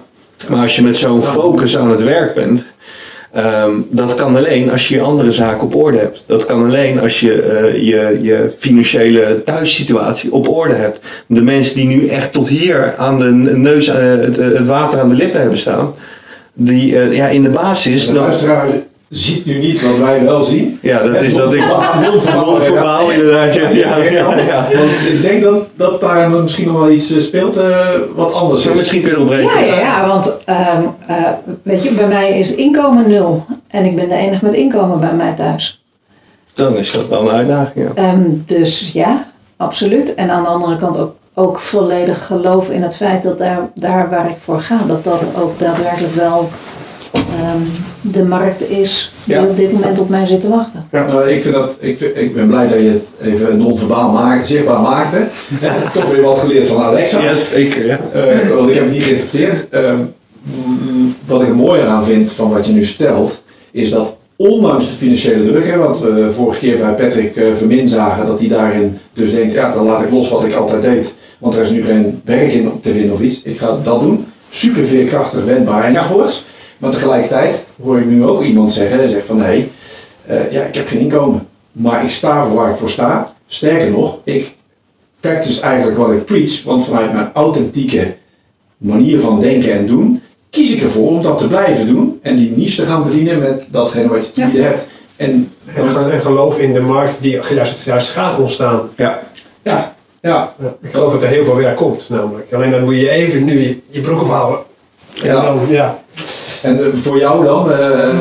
Maar 0.49 0.61
als 0.61 0.75
je 0.75 0.81
met 0.81 0.97
zo'n 0.97 1.21
focus 1.21 1.77
aan 1.77 1.89
het 1.89 2.03
werk 2.03 2.33
bent, 2.33 2.65
ehm, 3.33 3.71
dat 3.89 4.15
kan 4.15 4.35
alleen 4.35 4.71
als 4.71 4.87
je 4.87 4.95
je 4.95 5.01
andere 5.01 5.31
zaken 5.31 5.63
op 5.63 5.75
orde 5.75 5.97
hebt. 5.97 6.23
Dat 6.25 6.45
kan 6.45 6.63
alleen 6.63 6.99
als 6.99 7.19
je 7.19 7.41
eh, 7.41 7.73
je, 7.73 8.19
je 8.21 8.51
financiële 8.59 9.41
thuissituatie 9.45 10.33
op 10.33 10.49
orde 10.49 10.73
hebt. 10.73 10.99
De 11.27 11.41
mensen 11.41 11.75
die 11.75 11.87
nu 11.87 12.07
echt 12.07 12.33
tot 12.33 12.47
hier 12.47 12.95
aan 12.97 13.19
de 13.19 13.31
neus 13.57 13.87
eh, 13.87 13.95
het, 13.97 14.35
het 14.35 14.67
water 14.67 14.99
aan 14.99 15.09
de 15.09 15.15
lippen 15.15 15.39
hebben 15.39 15.59
staan, 15.59 15.93
die 16.53 16.99
eh, 16.99 17.13
ja, 17.13 17.27
in 17.27 17.43
de 17.43 17.49
basis. 17.49 18.07
De 18.07 18.13
Dan, 18.13 18.23
luisteraar 18.23 18.67
ziet 19.15 19.45
nu 19.45 19.57
niet 19.57 19.81
wat 19.81 19.97
wij 19.97 20.23
wel 20.23 20.41
zien. 20.41 20.79
ja, 20.81 21.03
dat 21.03 21.21
is 21.21 21.35
dat 21.35 21.53
ik. 21.53 21.59
Non-verbaal 22.01 22.61
Verbaal 22.61 23.11
inderdaad, 23.11 23.53
ja. 23.53 23.69
ja, 23.69 23.97
ja, 23.97 24.37
ja. 24.37 24.67
Want 24.73 24.91
ik 25.11 25.21
denk 25.21 25.43
dat, 25.43 25.67
dat 25.75 26.01
daar 26.01 26.29
misschien 26.29 26.67
nog 26.67 26.79
wel 26.79 26.91
iets 26.91 27.11
eh, 27.11 27.21
speelt 27.21 27.57
eh, 27.57 27.89
wat 28.15 28.33
anders 28.33 28.69
misschien 28.69 29.01
kunnen 29.01 29.21
opbreken. 29.21 29.55
Ja, 29.55 29.59
ja, 29.59 29.79
ja 29.79 30.07
want 30.07 30.33
ehm, 30.45 30.81
eh, 31.07 31.15
weet 31.63 31.83
je, 31.83 31.91
bij 31.91 32.07
mij 32.07 32.37
is 32.39 32.55
inkomen 32.55 33.09
nul. 33.09 33.45
En 33.67 33.85
ik 33.85 33.95
ben 33.95 34.09
de 34.09 34.15
enige 34.15 34.45
met 34.45 34.53
inkomen 34.53 34.99
bij 34.99 35.13
mij 35.13 35.33
thuis. 35.33 35.83
Dan 36.53 36.77
is 36.77 36.91
dat 36.91 37.07
wel 37.07 37.21
een 37.21 37.35
uitdaging. 37.35 37.87
Ja. 37.87 38.03
Ehm, 38.03 38.21
dus 38.45 38.91
ja, 38.93 39.25
absoluut. 39.57 40.15
En 40.15 40.29
aan 40.29 40.43
de 40.43 40.49
andere 40.49 40.77
kant 40.77 40.99
ook, 40.99 41.15
ook 41.33 41.59
volledig 41.59 42.25
geloof 42.25 42.69
in 42.69 42.83
het 42.83 42.95
feit 42.95 43.23
dat 43.23 43.37
daar, 43.37 43.69
daar 43.75 44.09
waar 44.09 44.29
ik 44.29 44.37
voor 44.39 44.61
ga, 44.61 44.77
dat 44.87 45.03
dat 45.03 45.31
ook 45.41 45.59
daadwerkelijk 45.59 46.13
wel 46.13 46.49
ehm, 47.13 47.57
de 48.01 48.23
markt 48.23 48.69
is 48.69 49.13
die 49.23 49.35
Ja. 49.35 49.43
op 49.43 49.57
dit 49.57 49.71
moment 49.71 49.99
op 49.99 50.09
mij 50.09 50.25
zit 50.25 50.41
te 50.41 50.49
wachten. 50.49 50.87
Nou, 50.91 51.29
ik, 51.29 51.41
vind 51.41 51.53
dat, 51.53 51.75
ik, 51.79 51.97
vind- 51.97 52.17
ik 52.17 52.33
ben 52.33 52.47
blij 52.47 52.67
dat 52.67 52.77
je 52.79 52.89
het 52.89 53.31
even 53.33 53.57
non-verbaal 53.57 54.11
maakt, 54.11 54.47
zichtbaar 54.47 54.81
maakte. 54.81 55.27
Toch 55.93 56.11
weer 56.11 56.21
wat 56.21 56.39
geleerd 56.39 56.67
van 56.67 56.81
Alexa. 56.83 57.21
Ja, 57.23 57.35
zeker. 57.35 57.85
Ja. 57.85 57.99
Eh, 58.13 58.49
want 58.55 58.69
ik 58.69 58.75
heb 58.75 58.83
het 58.83 58.93
niet 58.93 59.03
geïnterpreteerd. 59.03 59.69
Ehm, 59.69 59.97
mm, 60.43 61.15
wat 61.25 61.41
ik 61.41 61.47
er 61.47 61.55
mooier 61.55 61.87
aan 61.87 62.05
vind 62.05 62.31
van 62.31 62.49
wat 62.51 62.65
je 62.65 62.71
nu 62.73 62.85
stelt, 62.85 63.43
is 63.71 63.89
dat 63.89 64.15
ondanks 64.35 64.89
de 64.89 64.95
financiële 64.95 65.45
druk, 65.45 65.65
hè, 65.65 65.77
wat 65.77 65.99
we 65.99 66.31
vorige 66.35 66.59
keer 66.59 66.77
bij 66.77 66.91
Patrick 66.93 67.35
eh, 67.35 67.53
Vermin 67.53 67.87
zagen, 67.87 68.27
dat 68.27 68.39
hij 68.39 68.47
daarin 68.47 68.97
dus 69.13 69.31
denkt, 69.31 69.53
ja, 69.53 69.73
dan 69.73 69.85
laat 69.85 70.01
ik 70.03 70.11
los 70.11 70.29
wat 70.29 70.43
ik 70.43 70.53
altijd 70.53 70.81
deed, 70.81 71.13
want 71.39 71.53
er 71.55 71.61
is 71.61 71.69
nu 71.69 71.83
geen 71.83 72.21
werk 72.25 72.51
in 72.53 72.71
te 72.81 72.91
vinden 72.93 73.13
of 73.13 73.21
iets. 73.21 73.41
Ik 73.41 73.57
ga 73.59 73.77
dat 73.83 73.99
doen. 73.99 74.25
Super 74.49 74.85
veerkrachtig, 74.85 75.43
wendbaar 75.45 75.83
enzovoorts. 75.83 76.45
Maar 76.83 76.91
tegelijkertijd 76.91 77.65
hoor 77.83 77.99
ik 77.99 78.05
nu 78.05 78.23
ook 78.25 78.43
iemand 78.43 78.71
zeggen, 78.71 78.97
hij 78.97 79.07
zegt 79.07 79.25
van 79.25 79.37
nee, 79.37 79.71
eh, 80.25 80.51
ja, 80.51 80.63
ik 80.63 80.75
heb 80.75 80.87
geen 80.87 80.99
inkomen, 80.99 81.47
maar 81.71 82.03
ik 82.03 82.09
sta 82.09 82.45
voor 82.45 82.55
waar 82.55 82.69
ik 82.69 82.75
voor 82.75 82.89
sta. 82.89 83.33
Sterker 83.47 83.89
nog, 83.91 84.19
ik 84.23 84.51
practice 85.19 85.61
eigenlijk 85.61 85.97
wat 85.97 86.11
ik 86.11 86.25
preach, 86.25 86.63
want 86.63 86.85
vanuit 86.85 87.13
mijn 87.13 87.29
authentieke 87.33 88.15
manier 88.77 89.19
van 89.19 89.39
denken 89.39 89.71
en 89.73 89.85
doen, 89.85 90.21
kies 90.49 90.75
ik 90.75 90.81
ervoor 90.81 91.07
om 91.09 91.21
dat 91.21 91.37
te 91.37 91.47
blijven 91.47 91.87
doen 91.87 92.19
en 92.21 92.35
die 92.35 92.51
niche 92.55 92.81
te 92.81 92.87
gaan 92.87 93.03
bedienen 93.03 93.39
met 93.39 93.63
datgene 93.67 94.07
wat 94.07 94.25
je 94.25 94.31
te 94.33 94.39
Ja. 94.39 94.45
bieden 94.45 94.65
hebt. 94.65 94.87
En 95.15 95.51
En, 95.75 95.87
ge- 95.87 96.09
en 96.11 96.21
geloof 96.21 96.59
in 96.59 96.73
de 96.73 96.81
markt 96.81 97.21
die 97.21 97.39
juist, 97.53 97.85
juist 97.85 98.09
gaat 98.09 98.39
ontstaan. 98.39 98.89
ja, 98.97 99.21
ja, 99.63 99.95
Ja, 100.21 100.55
ik 100.81 100.91
geloof 100.91 101.11
dat 101.13 101.23
er 101.23 101.29
heel 101.29 101.43
veel 101.43 101.55
werk 101.55 101.75
komt, 101.75 102.09
namelijk. 102.09 102.53
Alleen 102.53 102.71
dan 102.71 102.83
moet 102.83 102.95
je 102.95 103.09
even 103.09 103.43
nu 103.43 103.59
je, 103.61 103.77
je 103.89 104.01
broek 104.01 104.21
ophouden. 104.21 104.59
En 105.21 105.27
Ja. 105.27 105.41
dan, 105.41 105.59
ja. 105.69 106.01
En 106.63 106.79
eh, 106.79 106.85
voor 106.93 107.17
jou 107.17 107.45
dan, 107.45 107.71
eh, 107.71 108.09
eh, 108.09 108.17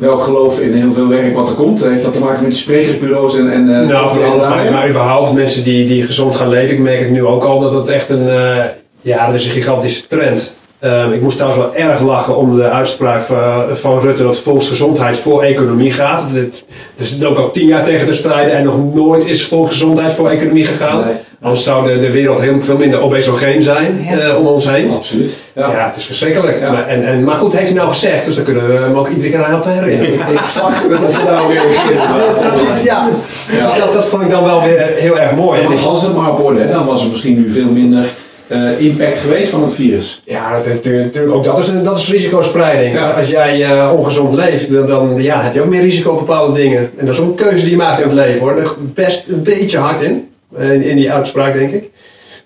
welk 0.00 0.22
geloof 0.22 0.60
in 0.60 0.72
heel 0.72 0.92
veel 0.92 1.08
werk 1.08 1.34
wat 1.34 1.48
er 1.48 1.54
komt? 1.54 1.84
Heeft 1.84 2.02
dat 2.02 2.12
te 2.12 2.18
maken 2.18 2.42
met 2.42 2.56
sprekersbureaus 2.56 3.36
en, 3.36 3.52
en 3.52 3.66
Nou, 3.66 4.18
daar, 4.18 4.36
maar, 4.36 4.72
maar 4.72 4.88
überhaupt 4.88 5.32
mensen 5.32 5.64
die, 5.64 5.86
die 5.86 6.02
gezond 6.02 6.36
gaan 6.36 6.48
leven. 6.48 6.76
Ik 6.76 6.82
merk 6.82 7.00
het 7.00 7.10
nu 7.10 7.24
ook 7.24 7.44
al 7.44 7.58
dat 7.58 7.72
het 7.72 7.88
echt 7.88 8.10
een, 8.10 8.28
ja, 9.00 9.26
dat 9.26 9.34
is 9.34 9.46
een 9.46 9.52
gigantische 9.52 10.06
trend. 10.06 10.53
Ehm, 10.84 11.12
ik 11.12 11.20
moest 11.20 11.38
trouwens 11.38 11.64
wel 11.64 11.74
erg 11.88 12.00
lachen 12.00 12.36
om 12.36 12.56
de 12.56 12.70
uitspraak 12.70 13.22
van, 13.22 13.36
van 13.72 14.00
Rutte 14.00 14.22
dat 14.22 14.38
volksgezondheid 14.40 15.18
voor 15.18 15.42
economie 15.42 15.90
gaat. 15.92 16.26
Dit, 16.32 16.64
er 16.98 17.04
zit 17.04 17.24
ook 17.24 17.38
al 17.38 17.50
tien 17.50 17.66
jaar 17.66 17.84
tegen 17.84 18.06
te 18.06 18.12
strijden 18.12 18.54
en 18.54 18.64
nog 18.64 18.94
nooit 18.94 19.26
is 19.28 19.46
volksgezondheid 19.46 20.14
voor 20.14 20.28
economie 20.30 20.64
gegaan. 20.64 21.04
Nee, 21.04 21.14
Anders 21.42 21.64
zou 21.64 21.92
de, 21.92 21.98
de 21.98 22.10
wereld 22.10 22.40
heel 22.40 22.60
veel 22.60 22.76
minder 22.76 23.00
obesogeen 23.00 23.62
zijn 23.62 24.06
Ja. 24.10 24.18
eh, 24.18 24.38
om 24.38 24.46
ons 24.46 24.68
heen. 24.70 24.90
absoluut. 24.90 25.38
Ja, 25.52 25.70
Ja. 25.70 25.86
het 25.86 25.96
is 25.96 26.04
verschrikkelijk. 26.06 26.60
Ja. 26.60 26.72
Maar, 26.72 26.86
en, 26.88 27.04
en, 27.06 27.24
maar 27.24 27.36
goed, 27.36 27.52
heeft 27.52 27.66
hij 27.68 27.76
nou 27.76 27.88
gezegd, 27.88 28.24
dus 28.24 28.34
dan 28.36 28.44
kunnen 28.44 28.66
we 28.68 28.74
hem 28.74 28.94
ook 28.94 29.08
iedere 29.08 29.30
keer 29.30 29.44
aan 29.44 29.50
helpen 29.50 29.72
herinneren. 29.72 30.32
Ik 30.32 30.40
zag 30.46 30.82
dat 31.00 31.12
ze 31.12 31.20
daar 31.26 31.48
weer 31.48 31.62
Dat, 32.16 32.42
dat, 32.42 32.76
is- 32.76 32.82
ja. 32.82 33.08
Ja. 33.58 33.66
Dus 33.68 33.78
dat, 33.78 33.92
dat 33.92 34.06
vond 34.06 34.22
ik 34.22 34.30
dan 34.30 34.44
wel 34.44 34.62
weer 34.62 34.90
heel 34.96 35.18
erg 35.18 35.32
mooi. 35.32 35.60
En 35.60 35.78
als 35.86 36.02
het 36.02 36.16
maar 36.16 36.30
op 36.30 36.44
orde, 36.44 36.60
hè, 36.60 36.72
dan 36.72 36.86
was 36.86 37.02
er 37.02 37.08
misschien 37.08 37.34
nu 37.34 37.52
veel 37.52 37.68
minder 37.70 38.04
eh, 38.54 38.80
impact 38.86 39.18
geweest 39.18 39.48
van 39.50 39.62
het 39.62 39.74
virus. 39.74 40.22
Ja, 40.24 40.54
dat, 40.56 40.64
heeft 40.64 40.76
natuurlijk- 40.76 41.04
natuurlijk 41.04 41.34
ook 41.34 41.44
dat 41.44 41.58
is, 41.58 41.68
een- 41.68 41.84
dat 41.84 41.96
is 41.98 42.10
risicospreiding. 42.10 42.94
Ja. 42.94 43.10
Als 43.10 43.28
jij 43.30 43.62
eh, 43.64 43.92
ongezond 43.96 44.34
leeft, 44.34 44.72
dan, 44.72 44.86
dan 44.86 45.22
ja, 45.22 45.40
heb 45.42 45.54
je 45.54 45.60
ook 45.60 45.68
meer 45.68 45.82
risico 45.82 46.10
op 46.10 46.18
bepaalde 46.18 46.52
dingen. 46.52 46.90
En 46.96 47.06
dat 47.06 47.14
is 47.14 47.20
ook 47.20 47.28
een 47.28 47.34
keuze 47.46 47.60
die 47.64 47.70
je 47.70 47.76
maakt 47.76 47.98
in 48.00 48.04
het 48.06 48.14
leven 48.14 48.40
hoor. 48.40 48.56
Daar 48.56 48.68
best 48.78 49.28
een 49.28 49.42
beetje 49.42 49.78
hard 49.78 50.00
in, 50.00 50.28
eh, 50.56 50.72
in, 50.72 50.82
in 50.82 50.96
die 50.96 51.12
uitspraak 51.12 51.54
denk 51.54 51.70
ik. 51.70 51.90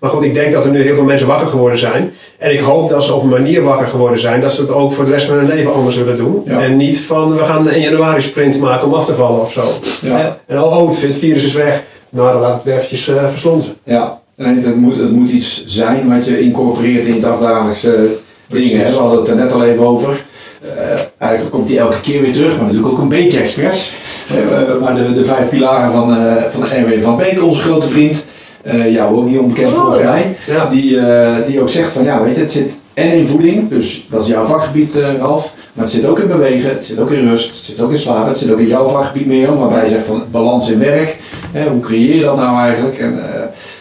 Maar 0.01 0.11
goed, 0.11 0.23
ik 0.23 0.35
denk 0.35 0.53
dat 0.53 0.65
er 0.65 0.71
nu 0.71 0.83
heel 0.83 0.95
veel 0.95 1.05
mensen 1.05 1.27
wakker 1.27 1.47
geworden 1.47 1.79
zijn. 1.79 2.13
En 2.39 2.53
ik 2.53 2.61
hoop 2.61 2.91
dat 2.91 3.05
ze 3.05 3.15
op 3.15 3.23
een 3.23 3.29
manier 3.29 3.63
wakker 3.63 3.87
geworden 3.87 4.21
zijn 4.21 4.41
dat 4.41 4.53
ze 4.53 4.61
het 4.61 4.71
ook 4.73 4.93
voor 4.93 5.05
de 5.05 5.11
rest 5.11 5.27
van 5.27 5.37
hun 5.37 5.47
leven 5.47 5.75
anders 5.75 5.97
willen 5.97 6.17
doen. 6.17 6.43
Ja. 6.47 6.61
En 6.63 6.77
niet 6.77 7.01
van 7.01 7.37
we 7.37 7.45
gaan 7.45 7.69
een 7.69 7.81
januari 7.81 8.21
sprint 8.23 8.61
maken 8.61 8.87
om 8.87 8.95
af 8.95 9.07
te 9.07 9.15
vallen 9.15 9.41
of 9.41 9.53
zo. 9.53 9.63
Ja. 10.03 10.39
En 10.47 10.63
oh, 10.63 10.77
oh, 10.83 10.89
het 10.89 11.19
virus 11.19 11.45
is 11.45 11.55
weg. 11.55 11.83
Nou, 12.11 12.33
dan 12.33 12.41
laat 12.41 12.55
het 12.55 12.65
weer 12.65 12.75
eventjes 12.75 13.09
eh 13.09 13.29
verslonzen. 13.29 13.75
Ja, 13.85 14.18
het 14.39 14.77
moet, 14.77 14.97
het 14.97 15.13
moet 15.13 15.31
iets 15.31 15.65
zijn 15.67 16.09
wat 16.09 16.25
je 16.25 16.41
incorporeert 16.41 17.07
in 17.07 17.21
dagdagelijkse 17.21 18.09
Precies. 18.49 18.71
dingen. 18.71 18.87
Hè. 18.87 18.93
We 18.93 18.99
hadden 18.99 19.19
het 19.19 19.29
er 19.29 19.37
net 19.37 19.53
al 19.53 19.65
even 19.65 19.87
over. 19.87 20.25
Eh, 20.63 21.01
eigenlijk 21.19 21.51
komt 21.55 21.67
die 21.67 21.79
elke 21.79 22.01
keer 22.01 22.21
weer 22.21 22.33
terug, 22.33 22.57
maar 22.57 22.67
natuurlijk 22.67 22.93
ook 22.93 23.01
een 23.01 23.09
beetje 23.09 23.41
expres. 23.41 23.97
Eh, 24.29 24.81
maar 24.83 24.95
de, 24.95 25.15
de 25.15 25.25
vijf 25.25 25.49
pilaren 25.49 25.93
van, 25.93 26.17
eh 26.17 26.43
van 26.51 26.63
RW 26.65 27.03
van 27.03 27.17
Beek, 27.17 27.43
onze 27.43 27.61
grote 27.63 27.87
vriend, 27.87 28.25
eh 28.63 28.93
jou 28.93 29.17
ook 29.17 29.27
niet 29.27 29.39
onbekend 29.39 29.69
Oh, 29.73 29.81
volgens 29.81 30.03
ja. 30.03 30.11
mij, 30.11 30.37
Ja. 30.47 30.67
die, 30.67 30.99
eh, 31.01 31.47
die 31.47 31.61
ook 31.61 31.69
zegt 31.69 31.93
van 31.93 32.05
ja, 32.05 32.23
weet 32.23 32.35
je, 32.35 32.41
het 32.41 32.51
zit 32.51 32.73
en 32.95 33.13
in 33.13 33.27
voeding, 33.27 33.69
dus 33.71 34.07
dat 34.11 34.23
is 34.23 34.29
jouw 34.29 34.45
vakgebied, 34.45 34.97
eh 34.97 35.15
Ralf. 35.19 35.55
Maar 35.73 35.85
het 35.85 35.95
zit 35.95 36.07
ook 36.07 36.19
in 36.19 36.27
bewegen, 36.29 36.71
het 36.71 36.85
zit 36.85 36.99
ook 37.01 37.11
in 37.11 37.29
rust, 37.29 37.47
het 37.49 37.57
zit 37.57 37.81
ook 37.81 37.91
in 37.91 37.99
slapen, 37.99 38.29
het 38.29 38.37
zit 38.37 38.53
ook 38.53 38.59
in 38.59 38.67
jouw 38.67 38.89
vakgebied 38.89 39.27
meer, 39.27 39.59
waarbij 39.59 39.85
je 39.85 39.91
zegt 39.91 40.07
van 40.07 40.23
balans 40.31 40.71
in 40.71 40.79
werk. 40.79 41.17
Hè, 41.53 41.69
hoe 41.69 41.81
creëer 41.81 42.15
je 42.17 42.23
dat 42.23 42.37
nou 42.37 42.59
eigenlijk? 42.59 42.99
En 42.99 43.35
eh, 43.35 43.38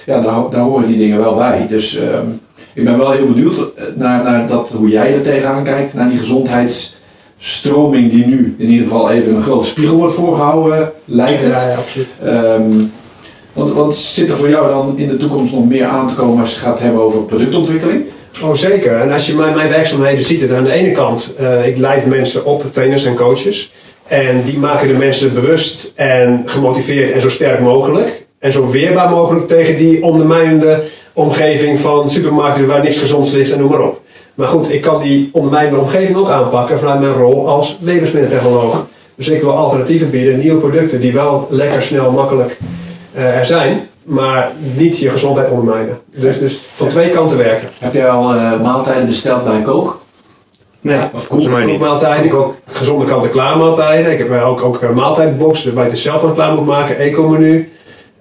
ja, 0.08 0.22
daar, 0.22 0.50
daar 0.50 0.62
horen 0.62 0.88
die 0.88 0.98
dingen 0.98 1.20
wel 1.20 1.36
bij. 1.36 1.68
Dus 1.70 1.98
ehm, 1.98 2.26
ik 2.74 2.84
ben 2.84 2.98
wel 2.98 3.12
heel 3.12 3.28
benieuwd 3.28 3.58
eh, 3.58 3.84
naar, 3.96 4.24
naar 4.24 4.48
dat, 4.48 4.70
hoe 4.70 4.90
jij 4.90 5.14
er 5.14 5.22
tegenaan 5.22 5.64
kijkt, 5.64 5.94
naar 5.94 6.10
die 6.10 6.18
gezondheidsstroming 6.18 8.12
die 8.12 8.26
nu 8.26 8.56
in 8.58 8.70
ieder 8.70 8.88
geval 8.88 9.12
even 9.12 9.36
een 9.36 9.42
grote 9.42 9.68
spiegel 9.68 9.96
wordt 9.96 10.14
voorgehouden, 10.14 10.92
lijkt 11.06 11.44
het. 11.44 11.52
Ja, 11.52 11.70
ja, 11.70 11.76
absoluut. 11.76 12.16
Ehm, 12.24 12.72
want, 13.54 13.74
want 13.74 13.96
zit 13.96 14.30
er 14.30 14.38
voor 14.38 14.50
jou 14.50 14.68
dan 14.68 14.98
in 14.98 15.08
de 15.08 15.18
toekomst 15.18 15.54
nog 15.54 15.68
meer 15.68 15.86
aan 15.86 16.08
te 16.08 16.16
komen 16.16 16.40
als 16.40 16.50
je 16.50 16.56
het 16.56 16.66
gaat 16.66 16.80
hebben 16.80 17.02
over 17.02 17.24
productontwikkeling? 17.24 18.06
Oh, 18.44 18.54
zeker. 18.54 19.02
En 19.02 19.12
als 19.12 19.28
je 19.28 19.36
mijn, 19.36 19.56
mijn 19.56 19.70
werkzaamheden 19.70 20.24
ziet, 20.24 20.42
het 20.42 20.52
aan 20.52 20.64
de 20.64 20.72
ene 20.72 20.92
kant, 20.92 21.36
eh, 21.40 21.68
ik 21.68 21.78
leid 21.78 22.06
mensen 22.06 22.46
op, 22.46 22.74
trainers 22.74 23.06
en 23.06 23.16
coaches. 23.16 23.74
En 24.08 24.42
die 24.46 24.58
maken 24.58 24.88
de 24.88 24.94
mensen 24.94 25.34
bewust 25.34 25.92
en 25.96 26.44
gemotiveerd 26.46 27.12
en 27.12 27.22
zo 27.22 27.30
sterk 27.30 27.60
mogelijk. 27.60 28.27
En 28.40 28.52
zo 28.52 28.70
weerbaar 28.70 29.10
mogelijk 29.10 29.48
tegen 29.48 29.78
die 29.78 30.04
ondermijnende 30.04 30.84
omgeving 31.14 31.80
van 31.80 32.10
supermarkten 32.10 32.68
waar 32.68 32.84
niks 32.84 33.00
gezonds 33.00 33.32
ligt 33.32 33.52
en 33.52 33.60
noem 33.60 33.70
maar 33.70 33.82
op. 33.82 34.02
Maar 34.34 34.48
goed, 34.48 34.74
ik 34.74 34.82
kan 34.82 35.02
die 35.02 35.30
ondermijnende 35.32 35.80
omgeving 35.80 36.18
ook 36.18 36.30
aanpakken 36.30 36.80
vanuit 36.80 37.00
mijn 37.00 37.14
rol 37.14 37.48
als 37.48 37.78
levensmiddeltechnoloog. 37.82 38.88
Dus 39.16 39.28
ik 39.28 39.42
wil 39.42 39.52
alternatieven 39.52 40.10
bieden, 40.10 40.40
nieuwe 40.40 40.60
producten 40.60 41.02
die 41.02 41.14
wel 41.14 41.48
lekker, 41.50 41.84
snel, 41.84 42.12
makkelijk 42.12 42.58
eh, 43.14 43.38
er 43.38 43.46
zijn, 43.46 43.88
maar 44.04 44.52
niet 44.76 45.00
je 45.00 45.10
gezondheid 45.10 45.50
ondermijnen. 45.50 46.00
Dus, 46.06 46.40
dus 46.40 46.62
van 46.74 46.88
twee 46.88 47.10
kanten 47.10 47.38
werken. 47.38 47.70
Heb 47.80 47.94
jij 47.94 48.10
al 48.10 48.34
eh, 48.34 48.62
maaltijden 48.62 49.06
besteld 49.06 49.44
bij 49.44 49.62
Kook? 49.62 50.00
Nee, 50.82 51.00
Of 51.14 51.24
volgens 51.24 51.50
mij 51.50 51.66
niet. 51.66 51.78
Koekmaaltijden, 51.78 52.26
ik 52.26 52.34
ook 52.34 52.56
gezonde 52.68 53.06
kant-en-klaar 53.06 53.58
maaltijden. 53.58 54.12
Ik 54.12 54.18
heb 54.18 54.32
eh, 54.32 54.50
ook, 54.50 54.62
ook 54.62 54.82
een 54.82 54.94
maaltijdbox 54.94 55.64
waarbij 55.64 55.84
je 55.84 55.90
het 55.90 56.00
zelf 56.00 56.22
dan 56.22 56.34
klaar 56.34 56.56
moet 56.56 56.66
maken, 56.66 56.98
eco-menu. 56.98 57.72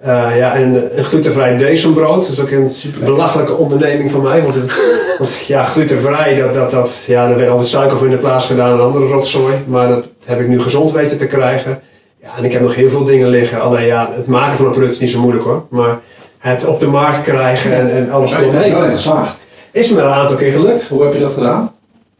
Eh, 0.07 0.37
ja, 0.37 0.53
en 0.55 0.61
een, 0.61 0.97
een 0.97 1.03
glutenvrij 1.03 1.57
decembrood. 1.57 2.21
Dat 2.21 2.31
is 2.31 2.41
ook 2.41 2.51
een 2.51 2.71
belachelijke 3.03 3.53
onderneming 3.55 4.11
van 4.11 4.21
mij. 4.21 4.41
Want, 4.41 4.55
het, 4.55 4.73
want 5.19 5.45
ja, 5.47 5.63
glutenvrij, 5.63 6.35
dat, 6.35 6.53
dat, 6.53 6.71
dat, 6.71 7.03
ja, 7.07 7.27
daar 7.27 7.37
werd 7.37 7.49
altijd 7.49 7.67
suiker 7.67 7.97
voor 7.97 8.07
in 8.07 8.13
de 8.13 8.19
plaats 8.19 8.45
gedaan 8.47 8.73
en 8.73 8.83
andere 8.83 9.05
rotzooi. 9.07 9.55
Maar 9.65 9.87
dat 9.87 10.07
heb 10.25 10.39
ik 10.39 10.47
nu 10.47 10.61
gezond 10.61 10.91
weten 10.91 11.17
te 11.17 11.27
krijgen. 11.27 11.79
Ja, 12.21 12.29
en 12.37 12.43
ik 12.43 12.53
heb 12.53 12.61
nog 12.61 12.75
heel 12.75 12.89
veel 12.89 13.03
dingen 13.03 13.27
liggen. 13.27 13.61
Alleen 13.61 13.85
ja, 13.85 14.09
het 14.15 14.27
maken 14.27 14.57
van 14.57 14.65
een 14.65 14.71
product 14.71 14.93
is 14.93 14.99
niet 14.99 15.09
zo 15.09 15.19
moeilijk 15.19 15.45
hoor. 15.45 15.65
Maar 15.69 15.99
het 16.37 16.65
op 16.65 16.79
de 16.79 16.87
markt 16.87 17.21
krijgen 17.21 17.73
en, 17.73 17.91
en 17.91 18.11
alles 18.11 18.31
Ja, 18.31 18.39
eromheen. 18.39 18.91
geslaagd. 18.91 19.37
Is 19.71 19.89
me 19.89 20.01
een 20.01 20.09
aantal 20.09 20.37
keer 20.37 20.51
gelukt. 20.51 20.87
Hoe 20.87 21.03
heb 21.03 21.13
je 21.13 21.19
dat 21.19 21.33
gedaan? 21.33 21.71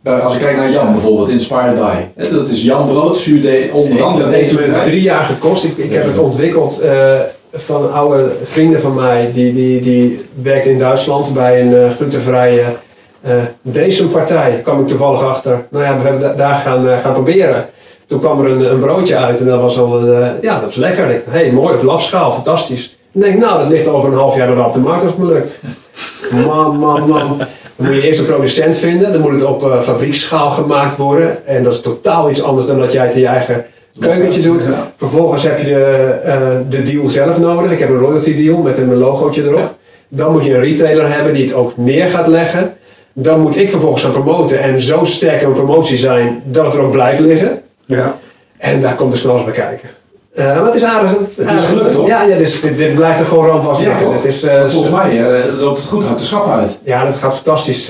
Als 0.04 0.34
ik 0.34 0.40
kijk 0.40 0.58
naar 0.58 0.72
Jan 0.72 0.92
bijvoorbeeld, 0.92 1.30
Inspired 1.30 1.76
By. 1.76 2.24
Dat 2.32 2.48
is 2.48 2.64
Jan 2.64 2.88
Brood, 2.88 3.18
zuurde 3.18 3.70
onder 3.72 4.04
andere 4.04 4.24
Dat 4.24 4.34
heeft 4.34 4.54
me 4.54 4.82
drie 4.84 5.02
jaar 5.02 5.24
gekost. 5.24 5.64
Ik, 5.64 5.78
ik 5.78 5.94
heb 5.94 6.06
het 6.06 6.18
ontwikkeld 6.18 6.80
eh, 6.80 7.20
van 7.54 7.94
oude 7.94 8.32
vrienden 8.44 8.82
van 8.82 8.94
mij, 8.94 9.30
die, 9.34 9.54
die, 9.54 9.82
die 9.82 10.26
werkte 10.42 10.70
in 10.70 10.80
Duitsland 10.80 11.34
bij 11.34 11.62
een 11.62 11.72
uh, 11.72 11.92
glutenvrije 11.92 12.64
uh, 13.28 13.34
Decempartij. 13.62 14.60
kwam 14.64 14.82
ik 14.82 14.88
toevallig 14.88 15.24
achter. 15.24 15.66
Nou 15.70 15.84
ja, 15.84 15.98
we 15.98 16.04
hebben 16.04 16.22
da 16.22 16.34
daar 16.34 16.56
gaan, 16.56 16.86
uh, 16.86 17.00
gaan 17.00 17.14
proberen. 17.14 17.66
Toen 18.08 18.20
kwam 18.20 18.46
er 18.46 18.52
een, 18.52 18.72
een, 18.72 18.80
broodje 18.80 19.18
uit 19.18 19.40
en 19.40 19.46
dat 19.46 19.62
was 19.62 19.78
al 19.80 20.06
ja, 20.42 20.54
dat 20.54 20.64
was 20.64 20.76
lekker. 20.76 21.10
Ik 21.10 21.24
hey, 21.30 21.52
mooi 21.52 21.76
op 21.76 21.84
labschaal, 21.84 22.34
fantastisch. 22.34 22.98
En 23.14 23.22
denk 23.22 23.40
nou, 23.40 23.60
dat 23.60 23.70
ligt 23.70 23.88
over 23.88 24.12
een 24.12 24.18
half 24.18 24.36
jaar 24.36 24.56
wel 24.56 24.66
op 24.66 24.74
de 24.74 24.80
markt 24.80 25.04
als 25.04 25.14
het 25.14 25.22
me 25.22 25.34
lukt. 25.34 25.62
Man, 26.32 26.80
man, 26.80 27.10
man. 27.10 27.38
Dan 27.76 27.86
moet 27.86 27.96
je 27.96 28.02
eerst 28.02 28.20
een 28.20 28.26
producent 28.26 28.78
vinden, 28.78 29.12
dan 29.12 29.22
moet 29.22 29.32
het 29.32 29.44
op 29.44 29.80
fabrieksschaal 29.82 30.50
gemaakt 30.50 30.98
worden. 30.98 31.48
En 31.48 31.64
dat 31.64 31.74
is 31.74 31.82
totaal 31.82 32.30
iets 32.30 32.44
anders 32.44 32.68
dan 32.68 32.80
dat 32.80 32.92
jij 32.92 33.06
het 33.06 33.16
in 33.16 33.22
je 33.22 33.28
eigen 33.28 33.66
keukentje 34.00 34.42
doet. 34.42 34.68
Vervolgens 34.98 35.44
heb 35.44 35.60
je 35.60 35.66
de, 35.66 36.20
uh, 36.26 36.58
de 36.70 36.84
deal 36.84 37.10
zelf 37.10 37.40
nodig. 37.40 37.72
Ik 37.72 37.80
heb 37.80 37.90
een 37.90 38.00
royalty 38.00 38.36
deal 38.36 38.58
met 38.58 38.78
een 38.78 38.96
logootje 38.96 39.44
erop. 39.44 39.76
Dan 40.08 40.32
moet 40.32 40.46
je 40.46 40.54
een 40.54 40.62
retailer 40.62 41.14
hebben 41.14 41.34
die 41.34 41.44
het 41.44 41.54
ook 41.54 41.78
neer 41.78 42.10
gaat 42.10 42.28
leggen. 42.28 42.74
Dan 43.14 43.40
moet 43.40 43.58
ik 43.58 43.70
vervolgens 43.70 44.04
gaan 44.04 44.12
promoten 44.12 44.62
en 44.62 44.82
zo 44.82 45.06
sterk 45.06 45.42
een 45.42 45.54
promotie 45.54 45.98
zijn 45.98 46.42
dat 46.46 46.66
het 46.66 46.76
er 46.76 46.82
ook 46.82 46.92
blijft 46.92 47.20
liggen. 47.20 47.62
Ja. 47.86 48.18
En 48.58 48.82
daar 48.82 48.96
komt 48.96 49.14
er 49.14 49.20
snel 49.20 49.36
eens 49.36 49.44
bij 49.44 49.54
kijken. 49.54 49.90
Uh, 50.38 50.46
maar 50.46 50.66
het 50.66 50.76
is 50.76 50.84
aardig. 50.84 51.12
Het 51.36 51.52
is 51.52 51.64
gelukt, 51.64 51.94
toch? 51.94 52.08
Ja, 52.08 52.22
ja 52.22 52.38
dus 52.38 52.62
dit, 52.62 52.78
dit 52.78 52.96
blijft 52.96 53.20
er 53.20 53.26
gewoon 53.26 53.46
rampvast 53.46 53.82
ja, 53.82 53.88
liggen. 53.88 54.14
Het 54.14 54.26
is, 54.26 54.44
uh, 54.44 54.66
Volgens 54.68 54.94
mij 54.94 55.22
loopt 55.52 55.78
het 55.78 55.88
goed, 55.88 56.04
houdt 56.04 56.20
de 56.20 56.26
schap 56.26 56.48
uit. 56.50 56.80
Ja, 56.84 57.06
dat 57.06 57.16
gaat 57.16 57.36
fantastisch. 57.36 57.88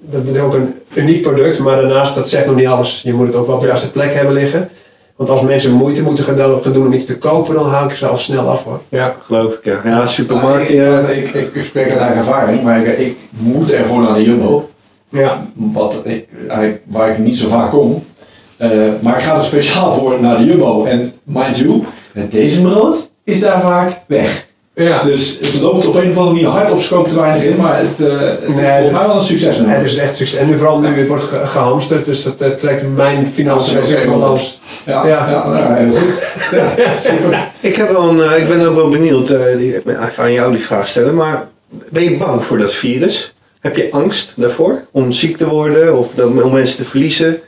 dat 0.00 0.26
is 0.32 0.38
ook 0.38 0.54
een 0.54 0.74
uniek 0.94 1.22
product, 1.22 1.58
maar 1.58 1.76
daarnaast, 1.76 2.14
dat 2.14 2.28
zegt 2.28 2.46
nog 2.46 2.56
niet 2.56 2.66
alles. 2.66 3.00
Je 3.04 3.12
moet 3.12 3.26
het 3.26 3.36
ook 3.36 3.46
wel 3.46 3.54
op 3.54 3.60
de 3.60 3.66
juiste 3.66 3.90
plek 3.90 4.14
hebben 4.14 4.32
liggen. 4.32 4.68
Want 5.16 5.30
als 5.30 5.42
mensen 5.42 5.72
moeite 5.72 6.02
moeten 6.02 6.24
gaan 6.24 6.72
doen 6.72 6.86
om 6.86 6.92
iets 6.92 7.06
te 7.06 7.18
kopen, 7.18 7.54
dan 7.54 7.68
hou 7.68 7.90
ik 7.90 7.96
ze 7.96 8.06
al 8.06 8.16
snel 8.16 8.48
af 8.48 8.64
hoor. 8.64 8.80
Ja, 8.88 9.16
geloof 9.20 9.54
ik. 9.54 9.64
Ja, 9.64 9.80
ja 9.84 10.06
supermarkt. 10.06 10.68
Ja, 10.68 10.98
ik, 10.98 11.28
ik, 11.28 11.54
ik, 11.54 11.62
spreek 11.62 11.90
uit 11.90 12.00
eigen 12.00 12.18
ervaring, 12.18 12.62
maar 12.62 12.86
ik, 12.86 12.98
ik 12.98 13.16
moet 13.30 13.72
ervoor 13.72 14.00
naar 14.00 14.14
de 14.14 14.22
Jumbo. 14.22 14.70
Ja. 15.08 15.46
Wat 15.54 16.00
ik, 16.04 16.28
waar 16.84 17.10
ik 17.10 17.18
niet 17.18 17.36
zo 17.36 17.48
vaak 17.48 17.70
kom. 17.70 18.04
Uh, 18.58 18.70
maar 19.00 19.16
ik 19.16 19.22
ga 19.22 19.36
er 19.36 19.44
speciaal 19.44 19.94
voor 19.94 20.20
naar 20.20 20.38
de 20.38 20.44
Jumbo. 20.44 20.84
En 20.84 21.12
mind 21.22 21.58
you, 21.58 21.82
het 22.12 22.30
deze 22.30 22.62
brood 22.62 23.12
is 23.24 23.40
daar 23.40 23.60
vaak 23.60 24.00
weg. 24.06 24.46
Ja. 24.74 25.02
Dus 25.02 25.38
het 25.40 25.60
loopt 25.60 25.86
op 25.86 25.94
een 25.94 26.10
of 26.10 26.16
andere 26.16 26.34
manier 26.34 26.46
hard 26.46 26.70
of 26.70 26.82
schoon 26.82 27.04
te 27.04 27.14
weinig 27.14 27.42
in, 27.42 27.56
maar 27.56 27.78
het, 27.78 28.06
uh, 28.06 28.20
het 28.20 28.48
nee, 28.48 28.84
is 28.84 28.90
wel 28.90 29.16
een 29.16 29.22
succes. 29.22 29.58
Nee, 29.58 29.74
het 29.74 29.84
is 29.84 29.96
echt 29.96 30.16
succes. 30.16 30.38
En 30.38 30.46
nu 30.46 30.58
vooral 30.58 30.78
nu, 30.78 30.98
het 30.98 31.08
wordt 31.08 31.22
ge 31.22 31.46
gehamsterd, 31.46 32.04
dus 32.04 32.22
dat 32.22 32.42
uh, 32.42 32.48
trekt 32.48 32.96
mijn 32.96 33.26
financiën 33.26 33.78
ook 33.78 33.84
helemaal 33.84 34.18
los. 34.18 34.60
Ja, 34.86 35.06
ja. 35.06 35.30
ja 35.30 35.48
nou, 35.48 35.74
heel 35.74 35.94
goed. 35.94 36.22
ja, 36.84 36.96
super. 36.96 37.50
Ik, 37.60 37.76
heb 37.76 37.90
wel 37.90 38.08
een, 38.08 38.16
uh, 38.16 38.38
ik 38.38 38.48
ben 38.48 38.66
ook 38.66 38.74
wel 38.74 38.90
benieuwd, 38.90 39.28
die, 39.58 39.74
even 39.76 40.16
aan 40.16 40.32
jou 40.32 40.52
die 40.52 40.64
vraag 40.64 40.88
stellen, 40.88 41.14
maar 41.14 41.48
ben 41.68 42.02
je 42.02 42.16
bang 42.16 42.44
voor 42.44 42.58
dat 42.58 42.72
virus? 42.72 43.34
Heb 43.60 43.76
je 43.76 43.88
angst 43.90 44.32
daarvoor 44.36 44.84
om 44.90 45.12
ziek 45.12 45.36
te 45.36 45.48
worden 45.48 45.98
of 45.98 46.18
om 46.18 46.52
mensen 46.52 46.76
te 46.76 46.84
verliezen? 46.84 47.40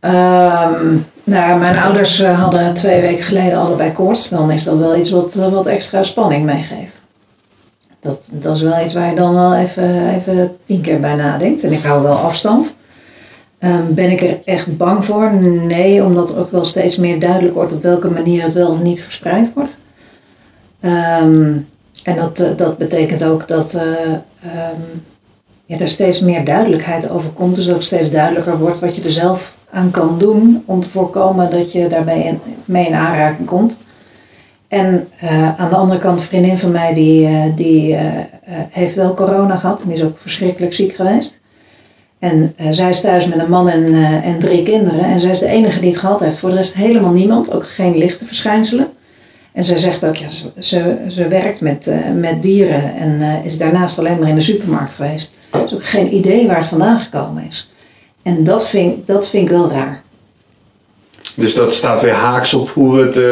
Um, 0.00 1.06
nou, 1.28 1.58
mijn 1.58 1.78
ouders 1.78 2.20
uh, 2.20 2.40
hadden 2.40 2.74
twee 2.74 3.00
weken 3.00 3.24
geleden 3.24 3.58
allebei 3.58 3.92
koorts. 3.92 4.28
Dan 4.28 4.50
is 4.50 4.64
dat 4.64 4.78
wel 4.78 4.96
iets 4.96 5.10
wat, 5.10 5.36
uh, 5.36 5.52
wat 5.52 5.66
extra 5.66 6.02
spanning 6.02 6.44
meegeeft. 6.44 7.02
Dat, 8.00 8.20
dat 8.30 8.56
is 8.56 8.62
wel 8.62 8.84
iets 8.84 8.94
waar 8.94 9.08
je 9.08 9.16
dan 9.16 9.34
wel 9.34 9.54
even, 9.54 10.14
even 10.14 10.56
tien 10.64 10.80
keer 10.80 11.00
bij 11.00 11.14
nadenkt. 11.14 11.64
En 11.64 11.72
ik 11.72 11.82
hou 11.82 12.02
wel 12.02 12.16
afstand. 12.16 12.76
Um, 13.60 13.94
ben 13.94 14.10
ik 14.10 14.22
er 14.22 14.40
echt 14.44 14.76
bang 14.76 15.04
voor? 15.04 15.32
Nee, 15.42 16.04
omdat 16.04 16.36
ook 16.36 16.50
wel 16.50 16.64
steeds 16.64 16.96
meer 16.96 17.20
duidelijk 17.20 17.54
wordt 17.54 17.72
op 17.72 17.82
welke 17.82 18.10
manier 18.10 18.42
het 18.42 18.52
wel 18.52 18.70
of 18.70 18.82
niet 18.82 19.02
verspreid 19.02 19.52
wordt. 19.54 19.78
Um, 20.80 21.68
en 22.02 22.16
dat, 22.16 22.40
uh, 22.40 22.48
dat 22.56 22.78
betekent 22.78 23.24
ook 23.24 23.48
dat 23.48 23.74
um, 23.74 25.04
ja, 25.68 25.78
er 25.78 25.88
steeds 25.88 26.20
meer 26.20 26.44
duidelijkheid 26.44 27.10
over 27.10 27.30
komt. 27.30 27.54
Dus 27.54 27.66
dat 27.66 27.74
ook 27.74 27.82
steeds 27.82 28.10
duidelijker 28.10 28.58
wordt 28.58 28.80
wat 28.80 28.96
je 28.96 29.02
er 29.02 29.10
zelf 29.10 29.56
aan 29.70 29.90
kan 29.90 30.18
doen 30.18 30.62
om 30.66 30.80
te 30.80 30.90
voorkomen 30.90 31.50
dat 31.50 31.72
je 31.72 31.86
daarbij 31.86 32.22
in, 32.22 32.40
mee 32.64 32.86
in 32.86 32.94
aanraking 32.94 33.46
komt. 33.46 33.78
En 34.68 35.08
uh, 35.24 35.60
aan 35.60 35.70
de 35.70 35.76
andere 35.76 36.00
kant, 36.00 36.20
een 36.20 36.26
vriendin 36.26 36.58
van 36.58 36.70
mij 36.70 36.94
die, 36.94 37.28
uh, 37.28 37.42
die 37.54 37.92
uh, 37.92 38.00
heeft 38.70 38.94
wel 38.94 39.14
corona 39.14 39.56
gehad 39.56 39.82
en 39.82 39.88
die 39.88 39.96
is 39.96 40.04
ook 40.04 40.18
verschrikkelijk 40.18 40.72
ziek 40.72 40.94
geweest. 40.94 41.40
En 42.18 42.54
zij 42.70 42.90
is 42.90 43.00
thuis 43.00 43.28
met 43.28 43.38
een 43.38 43.50
man 43.50 43.68
en, 43.68 43.94
en 44.22 44.38
drie 44.38 44.62
kinderen 44.62 45.04
en 45.04 45.20
zij 45.20 45.30
is 45.30 45.38
de 45.38 45.46
enige 45.46 45.80
die 45.80 45.90
het 45.90 45.98
gehad 45.98 46.20
heeft. 46.20 46.38
Voor 46.38 46.50
de 46.50 46.56
rest 46.56 46.74
helemaal 46.74 47.12
niemand, 47.12 47.52
ook 47.52 47.68
geen 47.68 47.96
lichte 47.96 48.24
verschijnselen. 48.24 48.88
En 49.58 49.64
zij 49.64 49.78
zegt 49.78 50.06
ook, 50.06 50.16
ja, 50.16 50.28
ze, 50.28 50.46
ze, 50.58 50.96
ze 51.08 51.28
werkt 51.28 51.60
met, 51.60 51.92
met 52.14 52.42
dieren 52.42 52.94
en 52.94 53.42
is 53.44 53.58
daarnaast 53.58 53.98
alleen 53.98 54.18
maar 54.18 54.28
in 54.28 54.34
de 54.34 54.40
supermarkt 54.40 54.94
geweest. 54.94 55.34
Ze 55.52 55.58
heeft 55.58 55.74
ook 55.74 55.84
geen 55.84 56.14
idee 56.14 56.46
waar 56.46 56.56
het 56.56 56.66
vandaan 56.66 56.98
gekomen 56.98 57.44
is. 57.48 57.72
En 58.22 58.44
dat 58.44 58.68
vind, 58.68 59.06
dat 59.06 59.28
vind 59.28 59.42
ik 59.44 59.50
wel 59.50 59.70
raar. 59.70 60.02
Dus 61.34 61.54
dat 61.54 61.74
staat 61.74 62.02
weer 62.02 62.12
haaks 62.12 62.54
op 62.54 62.68
hoe 62.68 62.98
het 62.98 63.16
uh, 63.16 63.24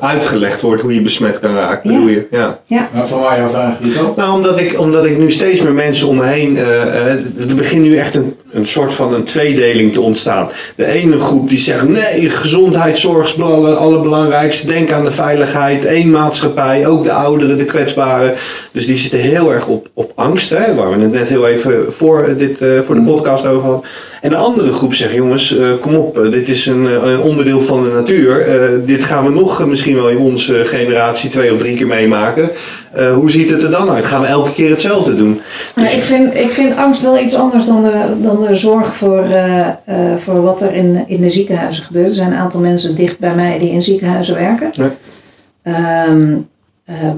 uitgelegd 0.00 0.60
wordt, 0.60 0.82
hoe 0.82 0.94
je 0.94 1.02
besmet 1.02 1.40
kan 1.40 1.54
raken, 1.54 1.90
ja. 1.90 1.96
bedoel 1.96 2.14
je? 2.14 2.26
Ja. 2.30 2.60
ja. 2.66 2.88
Maar 2.92 3.06
van 3.06 3.20
waar 3.20 3.38
jouw 3.38 3.48
vraag, 3.48 3.80
Rito? 3.80 4.12
Nou, 4.16 4.32
omdat 4.32 4.58
ik, 4.58 4.78
omdat 4.78 5.04
ik 5.04 5.18
nu 5.18 5.30
steeds 5.30 5.60
meer 5.62 5.72
mensen 5.72 6.08
om 6.08 6.16
me 6.16 6.26
heen... 6.26 6.56
Uh, 6.56 6.62
uh, 6.66 7.50
er 7.50 7.56
begint 7.56 7.82
nu 7.82 7.96
echt 7.96 8.16
een, 8.16 8.36
een 8.52 8.66
soort 8.66 8.94
van 8.94 9.14
een 9.14 9.24
tweedeling 9.24 9.92
te 9.92 10.00
ontstaan. 10.00 10.48
De 10.76 10.86
ene 10.86 11.20
groep 11.20 11.48
die 11.48 11.58
zegt, 11.58 11.88
nee, 11.88 12.30
gezondheidszorg 12.30 13.26
is 13.26 13.42
allerbelangrijkste. 13.42 14.66
Denk 14.66 14.92
aan 14.92 15.04
de 15.04 15.10
veiligheid, 15.10 15.84
één 15.84 16.10
maatschappij, 16.10 16.86
ook 16.86 17.04
de 17.04 17.12
ouderen, 17.12 17.58
de 17.58 17.64
kwetsbaren. 17.64 18.34
Dus 18.72 18.86
die 18.86 18.96
zitten 18.96 19.20
heel 19.20 19.52
erg 19.52 19.66
op, 19.66 19.88
op 19.94 20.12
angst, 20.14 20.50
hè, 20.50 20.74
waar 20.74 20.96
we 20.96 21.02
het 21.02 21.12
net 21.12 21.28
heel 21.28 21.48
even 21.48 21.92
voor, 21.92 22.34
dit, 22.38 22.58
voor 22.84 22.94
de 22.94 23.02
podcast 23.02 23.46
over 23.46 23.62
hadden. 23.62 23.90
En 24.20 24.30
de 24.30 24.36
andere 24.36 24.72
groep 24.72 24.94
zegt, 24.94 25.14
jongens, 25.14 25.56
kom 25.80 25.94
op, 25.94 26.28
dit 26.30 26.48
is 26.48 26.66
een, 26.66 27.08
een 27.08 27.20
onderdeel 27.20 27.62
van 27.62 27.82
de 27.82 27.90
natuur. 27.90 28.46
Dit 28.86 29.04
gaan 29.04 29.24
we 29.24 29.30
nog 29.30 29.66
misschien 29.66 29.94
wel 29.94 30.08
in 30.08 30.18
onze 30.18 30.62
generatie 30.64 31.30
twee 31.30 31.52
of 31.52 31.58
drie 31.58 31.76
keer 31.76 31.86
meemaken. 31.86 32.50
Uh, 32.96 33.14
hoe 33.14 33.30
ziet 33.30 33.50
het 33.50 33.62
er 33.62 33.70
dan 33.70 33.90
uit? 33.90 34.04
Gaan 34.04 34.20
we 34.20 34.26
elke 34.26 34.52
keer 34.52 34.70
hetzelfde 34.70 35.16
doen? 35.16 35.40
Dus... 35.74 35.90
Ja, 35.90 35.96
ik, 35.96 36.02
vind, 36.02 36.34
ik 36.34 36.50
vind 36.50 36.76
angst 36.76 37.02
wel 37.02 37.18
iets 37.18 37.34
anders 37.34 37.66
dan 37.66 37.82
de, 37.82 38.16
dan 38.22 38.44
de 38.46 38.54
zorg 38.54 38.96
voor, 38.96 39.24
uh, 39.28 39.68
voor 40.16 40.42
wat 40.42 40.60
er 40.60 40.74
in, 40.74 41.04
in 41.06 41.20
de 41.20 41.30
ziekenhuizen 41.30 41.84
gebeurt. 41.84 42.06
Er 42.08 42.14
zijn 42.14 42.32
een 42.32 42.38
aantal 42.38 42.60
mensen 42.60 42.94
dicht 42.94 43.18
bij 43.18 43.34
mij 43.34 43.58
die 43.58 43.70
in 43.70 43.82
ziekenhuizen 43.82 44.34
werken. 44.34 44.70
Ja. 44.72 46.06
Um, 46.06 46.50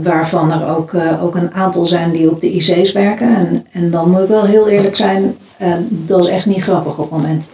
waarvan 0.03 0.53
er 0.53 0.77
ook, 0.77 0.93
ook 1.23 1.35
een 1.35 1.55
aantal 1.55 1.87
zijn 1.87 2.11
die 2.11 2.31
op 2.31 2.41
de 2.41 2.53
IC's 2.53 2.93
werken. 2.93 3.37
En, 3.37 3.67
en 3.73 3.91
dan 3.91 4.11
moet 4.11 4.23
ik 4.23 4.29
wel 4.29 4.45
heel 4.45 4.69
eerlijk 4.69 4.97
zijn, 4.97 5.37
dat 5.89 6.25
is 6.25 6.31
echt 6.31 6.47
niet 6.47 6.63
grappig 6.63 6.99
op 6.99 7.11
het 7.11 7.21
moment. 7.21 7.49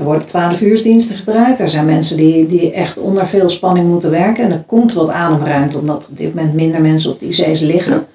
Er 0.00 0.06
worden 0.06 0.26
12 0.26 0.60
uursdiensten 0.60 1.16
gedraaid. 1.16 1.60
Er 1.60 1.68
zijn 1.68 1.86
mensen 1.86 2.16
die, 2.16 2.46
die 2.46 2.72
echt 2.72 2.98
onder 2.98 3.26
veel 3.26 3.48
spanning 3.48 3.86
moeten 3.86 4.10
werken. 4.10 4.44
En 4.44 4.52
er 4.52 4.64
komt 4.66 4.92
wat 4.92 5.10
ademruimte, 5.10 5.78
omdat 5.78 6.08
op 6.10 6.16
dit 6.16 6.34
moment 6.34 6.54
minder 6.54 6.80
mensen 6.80 7.10
op 7.10 7.20
de 7.20 7.26
IC's 7.26 7.60
liggen. 7.60 8.06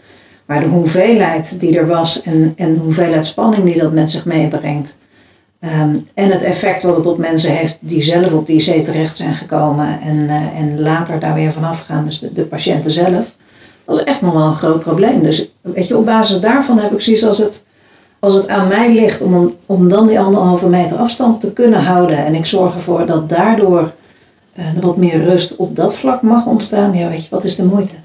Maar 0.46 0.60
de 0.60 0.68
hoeveelheid 0.68 1.60
die 1.60 1.78
er 1.78 1.88
was 1.88 2.22
en, 2.22 2.54
en 2.56 2.74
de 2.74 2.80
hoeveelheid 2.80 3.26
spanning 3.26 3.64
die 3.64 3.78
dat 3.78 3.92
met 3.92 4.12
zich 4.12 4.26
meebrengt. 4.26 5.00
Um, 5.60 6.08
en 6.14 6.32
het 6.32 6.44
effect 6.44 6.84
wat 6.84 6.96
het 6.96 7.06
op 7.06 7.18
mensen 7.18 7.52
heeft 7.52 7.78
die 7.80 8.04
zelf 8.04 8.32
op 8.32 8.48
de 8.48 8.54
IC 8.54 8.86
terecht 8.86 9.16
zijn 9.16 9.36
gekomen 9.36 10.02
en, 10.02 10.16
uh, 10.16 10.60
en 10.60 10.82
later 10.82 11.20
daar 11.20 11.34
weer 11.34 11.54
vanaf 11.54 11.82
gaan, 11.82 12.06
dus 12.06 12.20
de, 12.20 12.34
de 12.34 12.46
patiënten 12.46 12.92
zelf. 12.92 13.36
Dat 13.86 13.98
is 13.98 14.04
echt 14.04 14.22
nog 14.22 14.34
wel 14.34 14.48
een 14.48 14.56
groot 14.56 14.80
probleem. 14.80 15.24
Dus 15.24 15.52
weet 15.62 15.88
je, 15.88 15.98
op 15.98 16.06
basis 16.06 16.40
daarvan 16.40 16.80
heb 16.80 16.92
ik 16.92 17.02
zoiets 17.02 17.26
als 17.26 17.38
het 17.38 17.65
als 18.26 18.34
het 18.34 18.48
aan 18.48 18.68
mij 18.68 18.94
ligt 18.94 19.22
om, 19.22 19.56
om 19.66 19.90
dan 19.90 20.08
die 20.08 20.20
anderhalve 20.20 20.70
meter 20.70 20.98
afstand 20.98 21.42
te 21.42 21.54
kunnen 21.54 21.84
houden 21.84 22.26
en 22.26 22.36
ik 22.36 22.46
zorg 22.46 22.74
ervoor 22.74 23.06
dat 23.06 23.30
daardoor 23.30 23.92
uh, 24.56 24.76
er 24.76 24.82
wat 24.82 24.98
meer 24.98 25.24
rust 25.24 25.56
op 25.56 25.76
dat 25.76 25.96
vlak 25.98 26.22
mag 26.22 26.46
ontstaan, 26.46 26.94
ja 26.94 27.10
weet 27.10 27.24
je, 27.24 27.30
wat 27.30 27.44
is 27.44 27.56
de 27.56 27.64
moeite? 27.64 27.96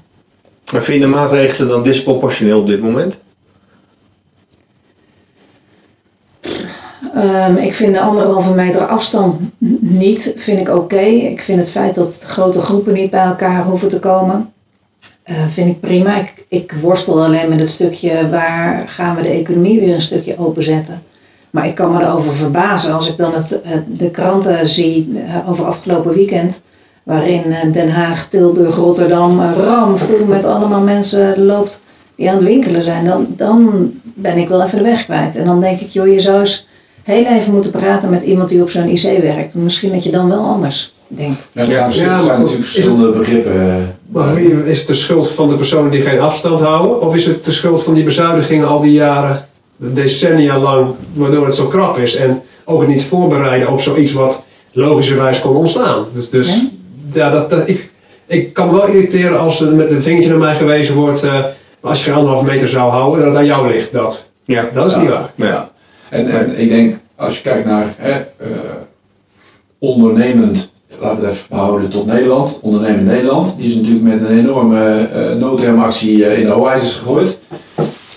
Maar 0.71 0.83
vind 0.83 0.99
je 0.99 1.05
de 1.05 1.11
maatregelen 1.11 1.69
dan 1.69 1.83
disproportioneel 1.83 2.59
op 2.59 2.67
dit 2.67 2.81
moment? 2.81 3.17
Um, 7.15 7.57
ik 7.57 7.73
vind 7.73 7.93
de 7.93 8.01
anderhalve 8.01 8.53
meter 8.53 8.85
afstand 8.85 9.41
niet, 9.79 10.33
vind 10.37 10.59
ik 10.59 10.69
oké. 10.69 10.77
Okay. 10.77 11.15
Ik 11.15 11.41
vind 11.41 11.59
het 11.59 11.69
feit 11.69 11.95
dat 11.95 12.19
grote 12.19 12.61
groepen 12.61 12.93
niet 12.93 13.09
bij 13.09 13.25
elkaar 13.25 13.63
hoeven 13.63 13.89
te 13.89 13.99
komen, 13.99 14.53
uh, 15.25 15.35
vind 15.47 15.69
ik 15.69 15.79
prima. 15.79 16.17
Ik, 16.17 16.45
ik 16.47 16.73
worstel 16.81 17.23
alleen 17.23 17.49
met 17.49 17.59
het 17.59 17.69
stukje 17.69 18.29
waar 18.29 18.87
gaan 18.87 19.15
we 19.15 19.21
de 19.21 19.29
economie 19.29 19.79
weer 19.79 19.93
een 19.93 20.01
stukje 20.01 20.37
openzetten. 20.37 21.01
Maar 21.49 21.67
ik 21.67 21.75
kan 21.75 21.93
me 21.93 22.01
erover 22.01 22.33
verbazen 22.33 22.93
als 22.93 23.09
ik 23.09 23.17
dan 23.17 23.33
het, 23.33 23.61
uh, 23.65 23.71
de 23.87 24.09
kranten 24.09 24.67
zie 24.67 25.09
uh, 25.13 25.49
over 25.49 25.65
afgelopen 25.65 26.13
weekend. 26.13 26.63
Waarin 27.03 27.55
Den 27.71 27.91
Haag, 27.91 28.27
Tilburg, 28.29 28.75
Rotterdam 28.75 29.41
ram 29.41 29.97
vol 29.97 30.25
met 30.25 30.45
allemaal 30.45 30.81
mensen 30.81 31.45
loopt 31.45 31.83
die 32.15 32.29
aan 32.29 32.35
het 32.35 32.45
winkelen 32.45 32.83
zijn. 32.83 33.05
Dan, 33.05 33.27
dan 33.29 33.91
ben 34.03 34.37
ik 34.37 34.49
wel 34.49 34.63
even 34.63 34.77
de 34.77 34.83
weg 34.83 35.05
kwijt. 35.05 35.35
En 35.35 35.45
dan 35.45 35.59
denk 35.59 35.79
ik, 35.79 35.89
joh, 35.89 36.07
je 36.07 36.19
zou 36.19 36.39
eens 36.39 36.67
heel 37.03 37.25
even 37.25 37.53
moeten 37.53 37.71
praten 37.71 38.09
met 38.09 38.23
iemand 38.23 38.49
die 38.49 38.61
op 38.61 38.69
zo'n 38.69 38.89
IC 38.89 39.21
werkt. 39.21 39.55
Misschien 39.55 39.91
dat 39.91 40.03
je 40.03 40.11
dan 40.11 40.29
wel 40.29 40.43
anders 40.43 40.95
denkt. 41.07 41.49
Ja, 41.51 41.63
ja, 41.63 41.85
er 41.85 41.93
zijn 41.93 42.09
natuurlijk 42.09 42.47
verschillende 42.47 43.11
begrippen 43.11 43.95
Maar 44.11 44.33
wie 44.35 44.65
is 44.65 44.79
het 44.79 44.87
de 44.87 44.93
schuld 44.93 45.31
van 45.31 45.49
de 45.49 45.55
personen 45.55 45.91
die 45.91 46.01
geen 46.01 46.19
afstand 46.19 46.59
houden? 46.59 47.01
Of 47.01 47.15
is 47.15 47.25
het 47.25 47.45
de 47.45 47.51
schuld 47.51 47.83
van 47.83 47.93
die 47.93 48.03
bezuinigingen 48.03 48.67
al 48.67 48.81
die 48.81 48.91
jaren, 48.91 49.45
decennia 49.75 50.57
lang, 50.59 50.87
waardoor 51.13 51.45
het 51.45 51.55
zo 51.55 51.67
krap 51.67 51.97
is? 51.97 52.15
En 52.15 52.41
ook 52.65 52.87
niet 52.87 53.03
voorbereiden 53.03 53.69
op 53.69 53.81
zoiets 53.81 54.13
wat 54.13 54.43
logischerwijs 54.71 55.39
kon 55.39 55.55
ontstaan. 55.55 56.05
Dus, 56.13 56.29
dus 56.29 56.63
ja, 57.13 57.29
dat, 57.29 57.49
dat, 57.49 57.67
ik, 57.67 57.89
ik 58.27 58.53
kan 58.53 58.67
me 58.67 58.73
wel 58.73 58.87
irriteren 58.87 59.39
als 59.39 59.61
er 59.61 59.73
met 59.73 59.91
een 59.91 60.03
vingertje 60.03 60.29
naar 60.29 60.39
mij 60.39 60.55
gewezen 60.55 60.95
wordt. 60.95 61.23
eh, 61.23 61.43
als 61.81 61.99
je 61.99 62.03
geen 62.05 62.13
anderhalve 62.19 62.45
meter 62.45 62.69
zou 62.69 62.91
houden, 62.91 63.19
dat 63.19 63.27
het 63.29 63.37
aan 63.37 63.45
jou 63.45 63.67
ligt. 63.71 63.93
Dat, 63.93 64.29
Ja. 64.45 64.69
dat 64.73 64.85
is 64.87 64.93
Ja. 64.93 64.99
niet 64.99 65.09
waar. 65.09 65.31
Ja. 65.35 65.71
En, 66.09 66.27
en 66.27 66.59
ik 66.59 66.69
denk, 66.69 66.97
als 67.15 67.35
je 67.35 67.41
kijkt 67.41 67.65
naar 67.65 67.93
hè, 67.97 68.11
eh, 68.37 68.49
ondernemend, 69.79 70.70
laten 71.01 71.19
we 71.19 71.25
het 71.25 71.35
even 71.35 71.45
behouden 71.49 71.89
tot 71.89 72.05
Nederland. 72.05 72.59
Ondernemend 72.61 73.05
Nederland, 73.05 73.57
die 73.57 73.69
is 73.69 73.75
natuurlijk 73.75 74.03
met 74.03 74.21
een 74.21 74.37
enorme 74.37 75.07
eh 75.07 75.35
noodremactie 75.35 76.25
eh, 76.25 76.39
in 76.39 76.45
de 76.45 76.53
oijzers 76.53 76.93
gegooid. 76.93 77.37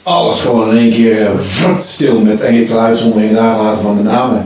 Alles 0.03 0.41
gewoon 0.41 0.71
in 0.71 0.77
één 0.77 0.91
keer 0.91 1.27
eh, 1.27 1.31
stil 1.85 2.21
met 2.21 2.41
enkele 2.41 2.79
uitzonderingen 2.79 3.35
nagelaten 3.35 3.83
van 3.83 3.95
met 3.95 4.05
name 4.05 4.37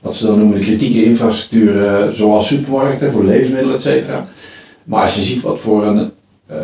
wat 0.00 0.14
ze 0.14 0.26
dan 0.26 0.38
noemen 0.38 0.58
de 0.58 0.64
kritieke 0.64 1.04
infrastructuur, 1.04 2.08
zoals 2.12 2.46
supermarkten 2.46 3.12
voor 3.12 3.24
levensmiddelen, 3.24 3.74
et 3.74 3.82
cetera. 3.82 4.26
Maar 4.84 5.00
als 5.00 5.14
je 5.14 5.20
ziet 5.20 5.42
wat 5.42 5.58
voor 5.58 5.86
een 5.86 6.10
eh, 6.46 6.56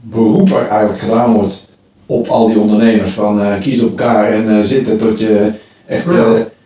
beroep 0.00 0.50
er 0.50 0.66
eigenlijk 0.68 0.98
gedaan 0.98 1.32
wordt 1.32 1.68
op 2.06 2.28
al 2.28 2.46
die 2.46 2.58
ondernemers, 2.58 3.10
van 3.10 3.40
eh, 3.40 3.60
kies 3.60 3.82
op 3.82 3.88
elkaar 3.88 4.32
en 4.32 4.48
eh, 4.48 4.64
zitten 4.64 4.98
tot 4.98 5.18
je 5.18 5.52
echt 5.86 6.04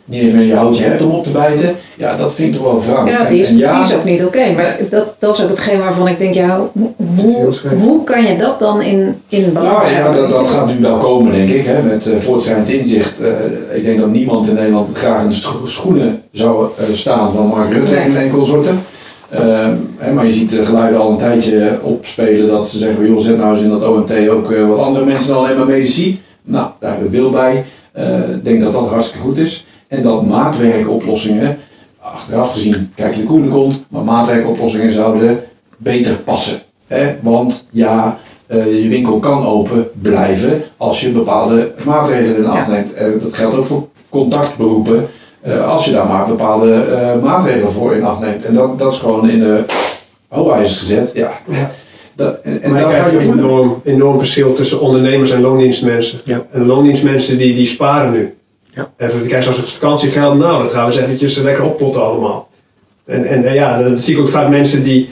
niet 0.05 0.23
eens 0.23 0.33
meer 0.33 0.45
je 0.47 0.55
houtje 0.55 0.85
hebt 0.85 1.03
om 1.03 1.11
op 1.11 1.23
te 1.25 1.31
bijten, 1.31 1.75
ja, 1.97 2.17
dat 2.17 2.35
vind 2.35 2.55
ik 2.55 2.61
toch 2.61 2.73
wel 2.73 2.83
wrang. 2.87 3.11
Ja, 3.11 3.25
die 3.25 3.38
is, 3.38 3.49
en 3.49 3.57
ja, 3.57 3.75
die 3.75 3.91
is 3.91 3.97
ook 3.99 4.05
niet 4.05 4.25
oké. 4.25 4.53
Maar 4.57 4.77
dat, 4.91 5.15
dat 5.19 5.35
is 5.37 5.43
ook 5.43 5.49
hetgeen 5.49 5.79
waarvan 5.79 6.09
ik 6.09 6.19
denk, 6.19 6.35
ja, 6.35 6.69
hoe, 6.73 7.53
hoe, 7.79 8.05
kan 8.05 8.25
je 8.25 8.37
dat 8.37 8.59
dan 8.59 8.83
in, 8.83 9.21
in 9.29 9.53
balans 9.53 9.87
Nou 9.87 9.93
ja, 9.93 10.12
dat, 10.12 10.31
dat 10.31 10.47
gaat 10.49 10.75
nu 10.75 10.81
wel 10.81 10.97
komen, 10.97 11.33
denk 11.33 11.49
ik. 11.49 11.65
Hè, 11.67 11.83
met 11.83 12.07
uh, 12.07 12.17
voortschrijdend 12.17 12.69
inzicht. 12.69 13.21
Eh, 13.21 13.77
ik 13.77 13.85
denk 13.85 14.01
dat 14.01 14.11
niemand 14.11 14.49
in 14.49 14.55
Nederland 14.55 14.97
graag 14.97 15.23
in 15.23 15.29
de 15.29 15.35
scho- 15.35 15.67
schoenen 15.67 16.23
zou 16.33 16.69
eh, 16.79 16.85
staan 16.95 17.33
van 17.33 17.47
Mark 17.47 17.73
Rutte 17.73 17.95
en, 17.95 18.17
en 18.17 18.31
consorten. 18.31 18.83
Ehm, 19.31 19.75
hè, 19.99 20.12
maar 20.12 20.27
je 20.27 20.33
ziet 20.33 20.51
de 20.51 20.62
geluiden 20.62 21.01
al 21.01 21.11
een 21.11 21.17
tijdje 21.17 21.79
opspelen 21.83 22.49
dat 22.49 22.69
ze 22.69 22.79
zeggen: 22.79 23.07
joh, 23.07 23.19
zet 23.21 23.38
nou 23.38 23.55
eens 23.55 23.62
in 23.62 23.71
dat 23.71 23.85
OMT 23.85 24.29
ook 24.29 24.55
wat 24.67 24.79
andere 24.79 25.05
mensen 25.05 25.35
dan 25.35 25.45
alleen 25.45 25.57
maar 25.57 25.67
medici. 25.67 26.21
Nou, 26.43 26.67
daar 26.81 26.91
hebben 26.91 27.11
we 27.11 27.17
Wil 27.17 27.31
bij. 27.31 27.65
Eh, 27.93 28.19
Ik 28.19 28.45
denk 28.45 28.62
dat 28.62 28.73
dat 28.73 28.88
hartstikke 28.88 29.27
goed 29.27 29.37
is. 29.37 29.67
En 29.93 30.03
dat 30.03 30.27
maatwerkoplossingen, 30.27 31.59
achteraf 31.99 32.53
gezien, 32.53 32.93
kijk 32.95 33.15
je 33.15 33.21
de 33.21 33.27
koele 33.27 33.49
komt, 33.49 33.85
maar 33.89 34.03
maatwerkoplossingen 34.03 34.93
zouden 34.93 35.41
beter 35.77 36.15
passen. 36.15 36.59
Hè? 36.87 37.15
Want 37.21 37.67
ja, 37.71 38.19
eh, 38.47 38.83
je 38.83 38.89
winkel 38.89 39.19
kan 39.19 39.47
open 39.47 39.89
blijven 40.03 40.63
als 40.77 41.01
je 41.01 41.11
bepaalde 41.11 41.73
maatregelen 41.85 42.37
in 42.37 42.47
acht 42.47 42.67
Ja. 42.67 42.73
neemt. 42.73 42.93
Eh, 42.93 43.07
dat 43.23 43.37
geldt 43.37 43.57
ook 43.57 43.65
voor 43.65 43.89
contactberoepen, 44.09 45.09
eh, 45.41 45.69
als 45.69 45.85
je 45.85 45.93
daar 45.93 46.07
maar 46.07 46.27
bepaalde 46.27 46.75
eh, 46.75 47.23
maatregelen 47.23 47.73
voor 47.73 47.95
in 47.95 48.05
acht 48.05 48.21
neemt. 48.21 48.45
En 48.45 48.55
dat, 48.55 48.79
dat 48.79 48.93
is 48.93 48.99
gewoon 48.99 49.29
in 49.29 49.39
de 49.39 49.65
hooijzers 50.29 50.79
gezet. 50.79 51.11
Ja. 51.15 51.33
Ja. 51.49 51.71
Dat, 52.17 52.39
en 52.43 52.75
je 52.75 52.79
ga 52.79 53.07
je 53.07 53.19
een 53.19 53.39
enorm, 53.39 53.81
enorm 53.85 54.19
verschil 54.19 54.55
tussen 54.55 54.81
ondernemers 54.81 55.31
en 55.31 55.41
loondienstmensen. 55.41 56.21
Ja. 56.25 56.47
En 56.53 56.67
loondienstmensen 56.67 57.39
die, 57.39 57.55
die 57.55 57.67
sparen 57.67 58.13
nu. 58.13 58.35
Ja. 58.75 58.91
En 58.97 59.11
die 59.19 59.29
krijgen 59.29 59.55
zo'n 59.55 59.65
vakantiegeld, 59.65 60.39
nou 60.39 60.63
dat 60.63 60.73
gaan 60.73 60.87
we 60.87 60.93
eens 60.93 61.01
eventjes 61.03 61.37
lekker 61.39 61.65
oppotten 61.65 62.05
allemaal. 62.05 62.49
En, 63.05 63.25
en, 63.25 63.45
en 63.45 63.55
ja, 63.55 63.83
dan 63.83 63.99
zie 63.99 64.15
ik 64.15 64.21
ook 64.21 64.29
vaak 64.29 64.49
mensen 64.49 64.83
die, 64.83 65.09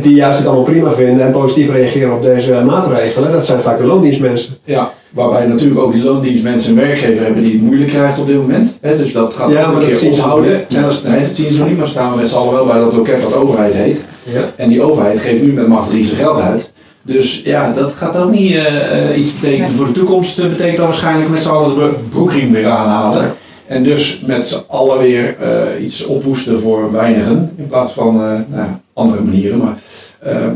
die 0.00 0.14
juist 0.14 0.38
het 0.38 0.46
allemaal 0.46 0.64
prima 0.64 0.92
vinden 0.92 1.26
en 1.26 1.32
positief 1.32 1.70
reageren 1.70 2.14
op 2.14 2.22
deze 2.22 2.62
maatregelen. 2.64 3.32
Dat 3.32 3.44
zijn 3.46 3.60
vaak 3.60 3.78
de 3.78 3.86
loondienstmensen. 3.86 4.54
Ja, 4.64 4.90
waarbij 5.10 5.46
natuurlijk 5.46 5.80
ook 5.80 5.92
die 5.92 6.02
loondienstmensen 6.02 6.70
een 6.70 6.76
werkgever 6.86 7.24
hebben 7.24 7.42
die 7.42 7.52
het 7.52 7.62
moeilijk 7.62 7.90
krijgt 7.90 8.18
op 8.18 8.26
dit 8.26 8.36
moment. 8.36 8.78
Hè, 8.80 8.96
dus 8.96 9.12
dat 9.12 9.34
gaat 9.34 9.50
Ja, 9.50 9.60
ook 9.60 9.66
maar 9.66 9.74
een 9.74 9.78
dat 9.80 9.88
keer 9.88 9.98
zien 9.98 10.14
ze 10.14 10.20
nog 10.20 10.26
ophouden. 10.30 10.66
nee, 10.70 10.82
dat 11.22 11.34
zien 11.34 11.50
ze 11.50 11.58
nog 11.58 11.68
niet, 11.68 11.78
maar 11.78 11.88
staan 11.88 12.10
we 12.10 12.16
met 12.16 12.28
z'n 12.28 12.36
allen 12.36 12.54
wel 12.54 12.66
bij 12.66 12.78
dat 12.78 12.92
loket 12.92 13.22
dat 13.22 13.34
overheid 13.34 13.74
heet. 13.74 14.00
Ja. 14.22 14.52
En 14.56 14.68
die 14.68 14.82
overheid 14.82 15.20
geeft 15.20 15.42
nu 15.42 15.52
met 15.52 15.68
macht 15.68 15.90
zijn 15.90 16.04
geld 16.04 16.40
uit. 16.40 16.72
Dus 17.06 17.40
ja, 17.44 17.72
dat 17.72 17.92
gaat 17.92 18.16
ook 18.16 18.30
niet 18.30 18.54
eh, 18.54 19.18
iets 19.18 19.34
betekenen 19.34 19.68
Nee. 19.68 19.76
voor 19.76 19.86
de 19.86 19.92
toekomst. 19.92 20.36
Dat 20.36 20.48
betekent 20.50 20.76
dat 20.76 20.86
waarschijnlijk 20.86 21.30
met 21.30 21.42
z'n 21.42 21.48
allen 21.48 21.68
de 21.68 21.74
bro- 21.74 21.98
broekriem 22.08 22.52
weer 22.52 22.66
aanhalen. 22.68 23.34
En 23.66 23.82
dus 23.82 24.20
met 24.26 24.46
z'n 24.46 24.62
allen 24.68 24.98
weer 24.98 25.36
eh, 25.40 25.82
iets 25.84 26.04
ophoesten 26.04 26.60
voor 26.60 26.92
weinigen. 26.92 27.50
In 27.56 27.66
plaats 27.66 27.92
van 27.92 28.14
eh, 28.24 28.38
nou, 28.56 28.68
andere 28.92 29.22
manieren. 29.22 29.58
Maar 29.58 29.78
ehm, 30.22 30.54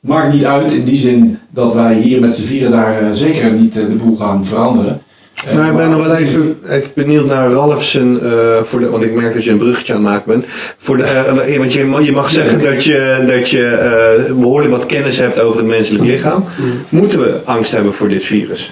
maakt 0.00 0.32
niet 0.32 0.44
uit 0.44 0.72
in 0.72 0.84
die 0.84 0.98
zin 0.98 1.38
dat 1.50 1.74
wij 1.74 1.94
hier 1.94 2.20
met 2.20 2.34
z'n 2.34 2.44
vieren 2.44 2.70
daar 2.70 3.16
zeker 3.16 3.50
niet 3.52 3.72
de 3.74 3.80
boel 4.04 4.16
gaan 4.16 4.44
veranderen. 4.44 5.02
Eh, 5.48 5.54
Nou, 5.54 5.70
ik 5.70 5.76
ben 5.76 5.90
nog 5.90 6.06
wel 6.06 6.16
even, 6.16 6.58
even 6.68 6.90
benieuwd 6.94 7.26
naar 7.26 7.50
Ralf 7.50 7.84
zijn, 7.84 8.20
eh, 8.20 8.62
voor 8.62 8.80
de, 8.80 8.90
want 8.90 9.02
ik 9.04 9.14
merk 9.14 9.34
dat 9.34 9.44
je 9.44 9.50
een 9.50 9.58
bruggetje 9.58 9.92
aan 9.94 9.98
het 10.04 10.08
maken 10.10 10.30
bent. 10.32 10.44
Voor 10.78 10.96
de, 10.96 11.02
eh, 11.04 11.56
want 11.58 11.72
je, 11.72 11.84
mag- 11.84 12.02
je 12.04 12.12
mag 12.12 12.30
zeggen 12.30 12.60
dat 12.62 12.84
je, 12.84 13.24
dat 13.28 13.50
je 13.50 13.66
eh, 13.66 14.32
behoorlijk 14.34 14.72
wat 14.72 14.86
kennis 14.86 15.18
hebt 15.18 15.40
over 15.40 15.56
het 15.58 15.66
menselijk 15.66 16.04
lichaam. 16.04 16.44
Moeten 16.88 17.20
we 17.20 17.40
angst 17.44 17.72
hebben 17.72 17.92
voor 17.92 18.08
dit 18.08 18.24
virus? 18.24 18.70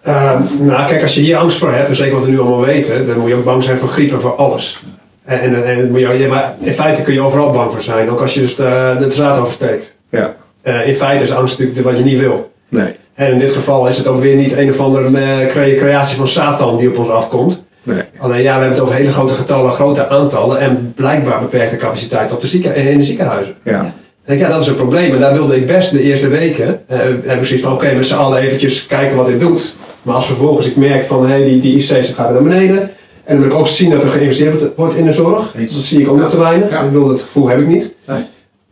Eh, 0.00 0.40
nou, 0.60 0.88
kijk, 0.88 1.02
als 1.02 1.14
je 1.14 1.20
hier 1.20 1.36
angst 1.36 1.58
voor 1.58 1.72
hebt, 1.72 1.88
en 1.88 1.96
zeker 1.96 2.14
wat 2.14 2.24
we 2.24 2.30
nu 2.30 2.40
allemaal 2.40 2.64
weten, 2.64 3.06
dan 3.06 3.18
moet 3.18 3.28
je 3.28 3.34
ook 3.34 3.44
bang 3.44 3.64
zijn 3.64 3.78
voor 3.78 3.88
griep 3.88 4.12
en 4.12 4.20
voor 4.20 4.34
alles. 4.36 4.82
En, 5.24 5.40
en, 5.40 5.64
en 5.66 5.90
moet 5.90 6.00
je, 6.00 6.06
ja, 6.18 6.28
maar 6.28 6.54
in 6.60 6.74
feite 6.74 7.02
kun 7.02 7.14
je 7.14 7.20
overal 7.20 7.50
bang 7.50 7.72
voor 7.72 7.82
zijn, 7.82 8.10
ook 8.10 8.20
als 8.20 8.34
je 8.34 8.40
dus 8.40 8.56
de, 8.56 8.96
de 8.98 9.10
straat 9.10 9.38
oversteekt. 9.38 9.96
Ja, 10.10 10.34
Eh, 10.62 10.86
in 10.88 10.94
feite 10.94 11.24
is 11.24 11.32
angst 11.32 11.58
natuurlijk 11.58 11.86
wat 11.86 11.98
je 11.98 12.04
niet 12.04 12.18
wil. 12.18 12.52
nee, 12.68 12.96
En 13.14 13.32
in 13.32 13.38
dit 13.38 13.52
geval 13.52 13.86
is 13.86 13.96
het 13.96 14.08
ook 14.08 14.20
weer 14.20 14.36
niet 14.36 14.56
een 14.56 14.70
of 14.70 14.80
andere 14.80 15.18
eh, 15.20 15.46
cre- 15.46 15.74
creatie 15.74 16.16
van 16.16 16.28
Satan 16.28 16.76
die 16.78 16.88
op 16.88 16.98
ons 16.98 17.08
afkomt. 17.08 17.64
nee. 17.82 18.02
Alleen 18.18 18.42
ja, 18.42 18.44
we 18.44 18.50
hebben 18.50 18.70
het 18.70 18.80
over 18.80 18.94
hele 18.94 19.10
grote 19.10 19.34
getallen, 19.34 19.72
grote 19.72 20.08
aantallen 20.08 20.58
en 20.60 20.92
blijkbaar 20.96 21.40
beperkte 21.40 21.76
capaciteit 21.76 22.32
op 22.32 22.40
de 22.40 22.46
zieken, 22.46 22.74
in 22.76 22.98
de 22.98 23.04
ziekenhuizen. 23.04 23.54
Ja, 23.64 23.80
Ik 24.22 24.28
denk, 24.28 24.40
ja, 24.40 24.48
dat 24.48 24.60
is 24.60 24.66
een 24.66 24.76
probleem. 24.76 25.14
En 25.14 25.20
daar 25.20 25.32
wilde 25.32 25.56
ik 25.56 25.66
best 25.66 25.90
de 25.92 26.02
eerste 26.02 26.28
weken, 26.28 26.80
eh 26.86 26.98
heb 27.24 27.38
ik 27.38 27.44
zoiets 27.44 27.64
van, 27.66 27.72
oké, 27.72 27.94
met 27.94 28.06
z'n 28.06 28.14
allen 28.14 28.38
eventjes 28.40 28.86
kijken 28.86 29.16
wat 29.16 29.26
dit 29.26 29.40
doet. 29.40 29.76
Maar 30.02 30.14
als 30.14 30.26
vervolgens 30.26 30.66
ik 30.66 30.76
merk 30.76 31.04
van, 31.04 31.26
hé, 31.30 31.44
die, 31.44 31.60
die 31.60 31.76
IC's 31.76 31.90
gaat 31.90 32.30
weer 32.32 32.42
naar 32.42 32.42
beneden. 32.42 32.78
En 33.24 33.34
dan 33.34 33.38
wil 33.38 33.46
ik 33.46 33.54
ook 33.58 33.68
zien 33.68 33.90
dat 33.90 34.04
er 34.04 34.10
geïnvesteerd 34.10 34.64
wordt- 34.76 34.94
in 34.94 35.04
de 35.04 35.12
zorg. 35.12 35.54
Eens. 35.58 35.72
Dat 35.74 35.82
zie 35.82 36.00
ik 36.00 36.08
ook 36.08 36.18
nog 36.18 36.30
te 36.30 36.38
weinig. 36.38 36.70
Ja. 36.70 36.80
Ik 36.82 36.90
wil, 36.90 37.06
dat 37.08 37.22
gevoel 37.22 37.48
heb 37.48 37.58
ik 37.58 37.66
niet. 37.66 37.94
Nee. 38.06 38.22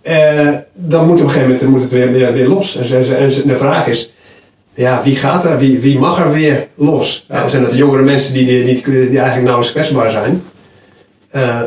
Eh, 0.02 0.48
dan 0.74 1.06
moet 1.06 1.16
op 1.20 1.26
een 1.26 1.30
gegeven 1.30 1.48
moment 1.54 1.70
moet 1.70 1.80
het 1.82 1.92
weer, 1.92 2.12
weer, 2.12 2.32
weer 2.32 2.48
los. 2.48 2.76
En, 2.76 3.16
en 3.16 3.28
de 3.46 3.56
vraag 3.56 3.86
is, 3.88 4.12
ja, 4.80 5.02
wie 5.02 5.16
gaat 5.16 5.44
er? 5.44 5.58
Wie, 5.58 5.80
wie 5.80 5.98
mag 5.98 6.18
er 6.18 6.32
weer 6.32 6.68
los? 6.74 7.26
Ja. 7.28 7.48
Zijn 7.48 7.62
dat 7.62 7.70
de 7.70 7.76
jongere 7.76 8.02
mensen 8.02 8.34
die, 8.34 8.46
die, 8.46 8.64
die, 8.64 8.82
die 8.84 9.18
eigenlijk 9.18 9.42
nauwelijks 9.42 9.72
kwetsbaar 9.72 10.10
zijn? 10.10 10.42
Eh, 11.30 11.60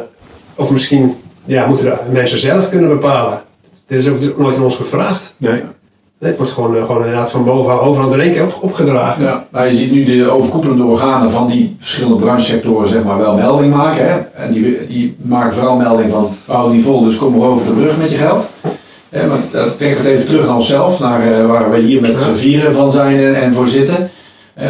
of 0.56 0.72
misschien 0.72 1.16
ja, 1.46 1.68
moeten 1.68 1.86
de 1.86 2.12
mensen 2.12 2.40
zelf 2.40 2.70
kunnen 2.70 2.90
bepalen. 2.90 3.42
Dit 3.86 4.00
is 4.00 4.10
ook 4.10 4.38
nooit 4.38 4.58
aan 4.58 4.64
ons 4.64 4.76
gevraagd. 4.76 5.34
nee. 5.38 5.62
Nee, 6.20 6.32
het 6.32 6.42
wordt 6.42 6.54
gewoon, 6.54 6.76
eh, 6.76 6.86
gewoon 6.86 7.04
inderdaad 7.04 7.32
van 7.32 7.46
boven 7.46 7.82
overal 7.82 8.20
één 8.20 8.32
keer 8.32 8.44
op, 8.44 8.58
opgedragen. 8.62 9.24
Ja, 9.24 9.48
nou, 9.52 9.68
je 9.68 9.76
ziet 9.76 9.92
nu 9.92 10.04
de 10.06 10.30
overkoepelende 10.30 10.84
organen 10.84 11.32
van 11.32 11.48
die 11.48 11.76
verschillende 11.80 12.24
branchesectoren 12.24 12.90
zeg 12.90 13.04
maar, 13.04 13.18
wel 13.18 13.36
melding 13.36 13.74
maken. 13.74 14.08
Hè? 14.08 14.18
En 14.18 14.54
die, 14.54 14.88
die 14.88 15.16
maken 15.22 15.54
vooral 15.54 15.76
melding 15.76 16.12
van, 16.12 16.30
we 16.46 16.52
houden 16.52 16.76
niet 16.76 16.86
vol, 16.86 17.04
dus 17.04 17.16
kom 17.16 17.38
maar 17.38 17.48
over 17.48 17.66
de 17.66 17.72
brug 17.72 17.98
met 17.98 18.12
je 18.12 18.18
geld. 18.18 18.46
Hè, 19.14 19.28
maar 19.28 19.40
dat 19.52 19.66
het 19.66 20.06
even 20.06 20.26
terug 20.26 20.46
naar 20.46 20.56
onszelf, 20.56 21.00
naar 21.00 21.34
eh, 21.34 21.48
waar 21.48 21.72
we 21.72 21.80
hier 21.80 22.02
met 22.02 22.20
z'n 22.20 22.34
vieren 22.34 22.74
van 22.74 22.92
zijn 22.92 23.18
en, 23.18 23.36
en 23.36 23.54
voor 23.54 23.68
zitten. 23.68 24.10
Eh, 24.54 24.70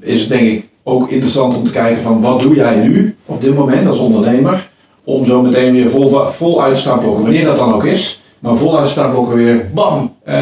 is 0.00 0.20
het 0.20 0.28
denk 0.28 0.46
ik 0.48 0.68
ook 0.82 1.10
interessant 1.10 1.56
om 1.56 1.64
te 1.64 1.70
kijken 1.70 2.02
van, 2.02 2.20
wat 2.20 2.40
doe 2.40 2.54
jij 2.54 2.76
nu 2.76 3.16
op 3.26 3.40
dit 3.40 3.54
moment 3.54 3.88
als 3.88 3.98
ondernemer, 3.98 4.68
om 5.04 5.24
zo 5.24 5.42
meteen 5.42 5.72
weer 5.72 5.90
vol, 5.90 6.28
vol 6.28 6.62
uit 6.62 6.74
te 6.74 6.80
startblokken, 6.80 7.22
wanneer 7.22 7.44
dat 7.44 7.58
dan 7.58 7.74
ook 7.74 7.84
is, 7.84 8.22
maar 8.38 8.56
vol 8.56 8.76
uit 8.76 8.84
te 8.84 8.90
startblokken 8.90 9.36
weer, 9.36 9.70
bam, 9.74 10.14
eh, 10.24 10.34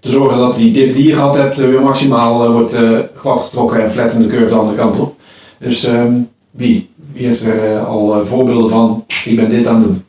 te 0.00 0.10
zorgen 0.10 0.38
dat 0.38 0.56
die 0.56 0.72
dip 0.72 0.94
die 0.94 1.06
je 1.06 1.14
gehad 1.14 1.36
hebt 1.36 1.58
eh, 1.58 1.66
weer 1.66 1.82
maximaal 1.82 2.44
eh, 2.44 2.52
wordt 2.52 2.72
eh, 2.72 2.98
glad 3.14 3.40
getrokken 3.40 3.84
en 3.84 3.92
flat 3.92 4.12
in 4.12 4.22
de 4.22 4.28
curve 4.28 4.48
de 4.48 4.54
andere 4.54 4.76
kant 4.76 4.98
op. 4.98 5.14
Dus 5.58 5.84
ehm, 5.84 6.14
wie? 6.50 6.90
Wie 7.12 7.26
heeft 7.26 7.42
er 7.44 7.72
eh, 7.72 7.86
al 7.88 8.14
eh, 8.14 8.26
voorbeelden 8.26 8.70
van, 8.70 9.04
ik 9.24 9.36
ben 9.36 9.48
dit 9.48 9.66
aan 9.66 9.74
het 9.74 9.84
doen? 9.84 10.04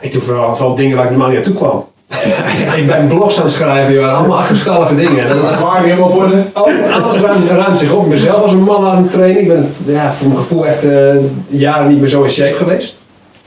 Ik 0.00 0.12
doe 0.12 0.22
vooral, 0.22 0.56
vooral 0.56 0.76
dingen 0.76 0.96
waar 0.96 1.04
ik 1.04 1.10
normaal 1.10 1.28
niet 1.28 1.38
aan 1.38 1.44
toe 1.44 1.54
kwam. 1.54 1.88
ik 2.80 2.86
ben 2.86 3.08
blogs 3.08 3.38
aan 3.38 3.44
het 3.44 3.52
schrijven, 3.52 3.94
joh, 3.94 4.18
allemaal 4.18 4.38
achterstallige 4.38 4.96
dingen. 4.96 5.22
En 5.22 5.28
dat, 5.28 5.42
dat, 5.42 5.52
Aquarium 5.52 5.98
op 5.98 6.16
orde? 6.16 6.44
Oh, 6.54 6.94
alles 7.04 7.16
ruimt, 7.16 7.50
ruimt 7.50 7.78
zich 7.78 7.92
op. 7.92 8.02
Ik 8.02 8.08
ben 8.08 8.18
zelf 8.18 8.42
als 8.42 8.52
een 8.52 8.62
man 8.62 8.86
aan 8.86 9.02
het 9.02 9.12
trainen. 9.12 9.40
Ik 9.42 9.48
ben 9.48 9.74
ja, 9.84 10.12
voor 10.12 10.26
mijn 10.26 10.38
gevoel 10.38 10.66
echt 10.66 10.84
eh, 10.84 11.14
jaren 11.48 11.88
niet 11.88 12.00
meer 12.00 12.08
zo 12.08 12.22
in 12.22 12.30
shape 12.30 12.56
geweest. 12.56 12.96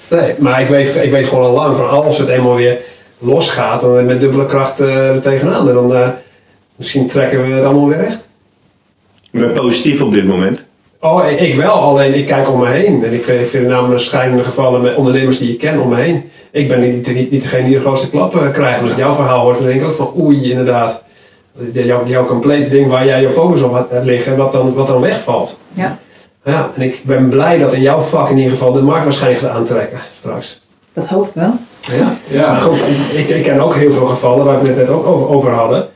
Nee, 0.07 0.33
maar 0.37 0.61
ik 0.61 0.67
weet, 0.67 0.95
ik 1.03 1.11
weet 1.11 1.27
gewoon 1.27 1.45
al 1.45 1.53
lang 1.53 1.77
van 1.77 1.89
als 1.89 2.17
het 2.17 2.29
eenmaal 2.29 2.55
weer 2.55 2.77
losgaat, 3.19 3.81
dan 3.81 4.05
met 4.05 4.21
dubbele 4.21 4.45
kracht 4.45 4.79
eh, 4.79 5.07
er 5.07 5.21
tegenaan. 5.21 5.67
En 5.67 5.73
dan 5.73 5.95
eh, 5.95 6.07
misschien 6.75 7.07
trekken 7.07 7.47
we 7.47 7.53
het 7.53 7.65
allemaal 7.65 7.87
weer 7.87 8.01
recht. 8.01 8.27
Ik 9.31 9.39
ben 9.39 9.53
positief 9.53 10.01
op 10.01 10.13
dit 10.13 10.27
moment. 10.27 10.63
Oh, 11.03 11.29
ik, 11.29 11.39
ik 11.39 11.55
wel, 11.55 11.73
alleen 11.73 12.13
ik 12.13 12.27
kijk 12.27 12.49
om 12.49 12.59
me 12.59 12.67
heen. 12.67 13.03
En 13.03 13.13
ik 13.13 13.25
vind, 13.25 13.41
ik 13.41 13.49
vind 13.49 13.67
namelijk 13.67 14.01
schrijnende 14.01 14.43
gevallen 14.43 14.81
met 14.81 14.95
ondernemers 14.95 15.37
die 15.39 15.51
ik 15.51 15.59
ken 15.59 15.79
om 15.79 15.89
me 15.89 15.95
heen. 15.95 16.29
Ik 16.51 16.67
ben 16.67 16.79
niet, 16.79 17.13
niet, 17.13 17.31
niet 17.31 17.41
degene 17.41 17.63
die 17.63 17.73
de 17.73 17.79
grootste 17.81 18.09
klappen 18.09 18.51
krijgt. 18.51 18.81
Als 18.81 18.91
ik 18.91 18.97
jouw 18.97 19.13
verhaal 19.13 19.39
hoort, 19.39 19.57
dan 19.57 19.67
denk 19.67 19.81
ik 19.81 19.87
ook 19.87 19.93
van 19.93 20.13
oei, 20.19 20.49
inderdaad. 20.49 21.03
Jouw, 21.73 22.05
jouw 22.05 22.25
compleet 22.25 22.71
ding 22.71 22.89
waar 22.89 23.05
jij 23.05 23.21
je 23.21 23.31
focus 23.31 23.61
op 23.61 23.87
hebt 23.89 24.05
liggen, 24.05 24.37
wat 24.37 24.53
dan, 24.53 24.73
wat 24.73 24.87
dan 24.87 25.01
wegvalt. 25.01 25.57
Ja, 25.73 25.97
Ja, 26.45 26.69
en 26.75 26.81
ik 26.81 27.01
ben 27.03 27.29
blij 27.29 27.57
dat 27.57 27.73
in 27.73 27.81
jouw 27.81 27.99
vak 27.99 28.29
in 28.29 28.37
ieder 28.37 28.51
geval 28.51 28.73
de 28.73 28.81
markt 28.81 29.03
waarschijnlijk 29.03 29.41
gaat 29.41 29.51
aantrekken 29.51 29.99
straks. 30.13 30.61
dat 30.93 31.05
hoop 31.05 31.27
ik 31.27 31.33
wel. 31.33 31.53
Ja. 31.97 32.17
Ja, 32.29 32.59
goed, 32.59 32.79
ik, 33.13 33.29
ik 33.29 33.43
ken 33.43 33.59
ook 33.59 33.75
heel 33.75 33.91
veel 33.91 34.05
gevallen 34.05 34.45
waar 34.45 34.61
we 34.61 34.67
het 34.67 34.77
net 34.77 34.89
ook 34.89 35.05
over, 35.05 35.29
over 35.29 35.51
hadden. 35.51 35.87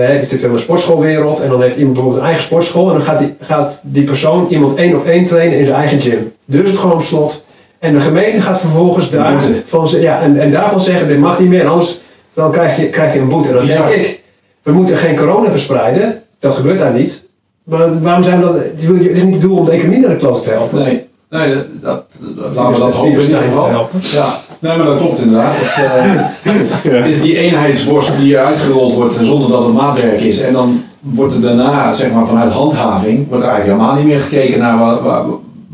Hè, 0.00 0.12
Je 0.12 0.26
zit 0.26 0.42
in 0.42 0.52
de 0.52 0.58
sportschoolwereld 0.58 1.40
en 1.40 1.48
dan 1.48 1.62
heeft 1.62 1.76
iemand 1.76 1.92
bijvoorbeeld 1.94 2.22
een 2.22 2.28
eigen 2.28 2.46
sportschool 2.46 2.86
en 2.88 2.92
dan 2.92 3.02
gaat 3.02 3.18
die, 3.18 3.34
gaat 3.40 3.80
die 3.82 4.04
persoon 4.04 4.46
iemand 4.48 4.74
één 4.74 4.94
op 4.96 5.04
één 5.04 5.24
trainen 5.24 5.58
in 5.58 5.64
zijn 5.64 5.76
eigen 5.78 6.00
gym. 6.00 6.32
Deur 6.44 6.66
zit 6.66 6.78
gewoon 6.78 6.94
op 6.96 7.02
slot. 7.02 7.44
En 7.78 7.94
de 7.94 8.00
gemeente 8.00 8.40
gaat 8.42 8.60
vervolgens 8.60 9.10
daar 9.10 9.42
van, 9.64 9.88
ze- 9.88 10.00
ja, 10.00 10.20
en, 10.20 10.40
en 10.40 10.50
daarvan 10.50 10.80
zeggen 10.80 11.08
dit 11.08 11.18
mag 11.18 11.40
niet 11.40 11.48
meer, 11.48 11.66
anders 11.66 12.00
dan 12.34 12.50
krijg 12.52 12.76
je, 12.76 12.88
krijg 12.88 13.12
je 13.12 13.18
een 13.18 13.28
boete. 13.28 13.52
Dan 13.52 13.66
denk 13.66 13.86
ik, 13.86 14.20
we 14.62 14.72
moeten 14.72 14.96
geen 14.96 15.16
corona 15.16 15.50
verspreiden, 15.50 16.22
dat 16.38 16.54
gebeurt 16.54 16.78
daar 16.78 16.92
niet. 16.92 17.24
Maar 17.64 18.02
waarom 18.02 18.22
zijn 18.24 18.38
we 18.40 18.44
dan, 18.44 18.54
het 18.54 18.72
is 19.08 19.22
niet 19.22 19.32
het 19.34 19.42
doel 19.42 19.56
om 19.58 19.64
de 19.64 19.70
economie 19.72 20.00
naar 20.00 20.10
de 20.10 20.16
klote 20.16 20.40
te 20.40 20.50
helpen. 20.50 20.78
nee. 20.82 21.06
Nee, 21.30 21.54
dat, 21.54 21.66
dat, 21.82 22.04
dat- 22.36 22.54
laten 22.54 22.72
we 22.72 22.78
dat 22.78 22.92
hopen 22.92 23.06
in 23.08 23.12
Virus 23.12 23.26
ieder 23.26 23.40
te 23.42 23.46
geval. 23.48 23.68
helpen. 23.68 23.98
Ja, 24.02 24.40
nee, 24.64 24.76
maar 24.76 24.86
dat 24.86 24.98
klopt 24.98 25.18
inderdaad. 25.18 25.54
Het, 25.56 25.84
eh, 25.84 26.92
het 26.98 27.06
is 27.06 27.22
die 27.22 27.38
eenheidsworst 27.38 28.18
die 28.18 28.38
uitgerold 28.38 28.94
wordt 28.94 29.14
zonder 29.22 29.50
dat 29.50 29.64
het 29.64 29.74
maatwerk 29.74 30.20
is. 30.20 30.40
En 30.40 30.52
dan 30.52 30.82
wordt 31.00 31.34
er 31.34 31.40
daarna, 31.40 31.92
zeg 31.92 32.12
maar 32.12 32.26
vanuit 32.26 32.52
handhaving, 32.52 33.28
wordt 33.28 33.44
er 33.44 33.50
eigenlijk 33.50 33.78
helemaal 33.78 34.02
niet 34.02 34.12
meer 34.12 34.20
gekeken 34.20 34.58
naar 34.58 34.78
wat, 34.78 35.00
wat, 35.00 35.24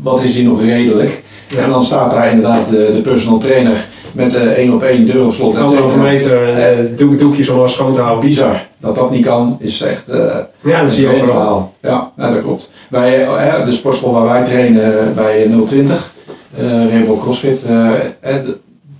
wat 0.01 0.23
is 0.23 0.35
hier 0.35 0.45
nog 0.45 0.61
redelijk. 0.61 1.23
Ja. 1.47 1.63
En 1.63 1.69
dan 1.69 1.83
staat 1.83 2.11
daar 2.11 2.31
inderdaad 2.31 2.69
de, 2.69 2.91
de 2.93 3.01
personal 3.01 3.37
trainer 3.37 3.85
met 4.11 4.35
eh, 4.35 4.41
één 4.41 4.73
op 4.73 4.83
één 4.83 5.05
deur 5.05 5.25
op 5.25 5.33
slot. 5.33 5.57
Anderhalve 5.57 5.97
meter 5.97 6.49
en 6.49 6.77
eh, 6.77 6.97
doek, 6.97 7.19
doekjes 7.19 7.49
om 7.49 7.57
alles 7.57 7.73
schoon 7.73 7.93
te 7.93 8.01
houden. 8.01 8.29
Bizar. 8.29 8.67
Dat 8.77 8.95
dat 8.95 9.11
niet 9.11 9.25
kan, 9.25 9.57
is 9.59 9.81
echt 9.81 10.07
eh 10.07 10.35
Ja, 10.63 10.81
dat 10.81 10.91
zie 10.91 11.09
je 11.09 11.17
verhaal. 11.17 11.73
Ja, 11.81 12.11
dat 12.17 12.41
klopt. 12.41 12.71
Bij 12.89 13.23
eh, 13.23 13.65
de 13.65 13.71
sportschool 13.71 14.13
waar 14.13 14.25
wij 14.25 14.43
trainen 14.43 14.99
eh, 14.99 15.15
bij 15.15 15.49
020, 15.65 16.13
eh 16.57 16.89
Rainbow 16.89 17.21
CrossFit, 17.21 17.63
eh, 17.63 17.89
eh, 18.19 18.35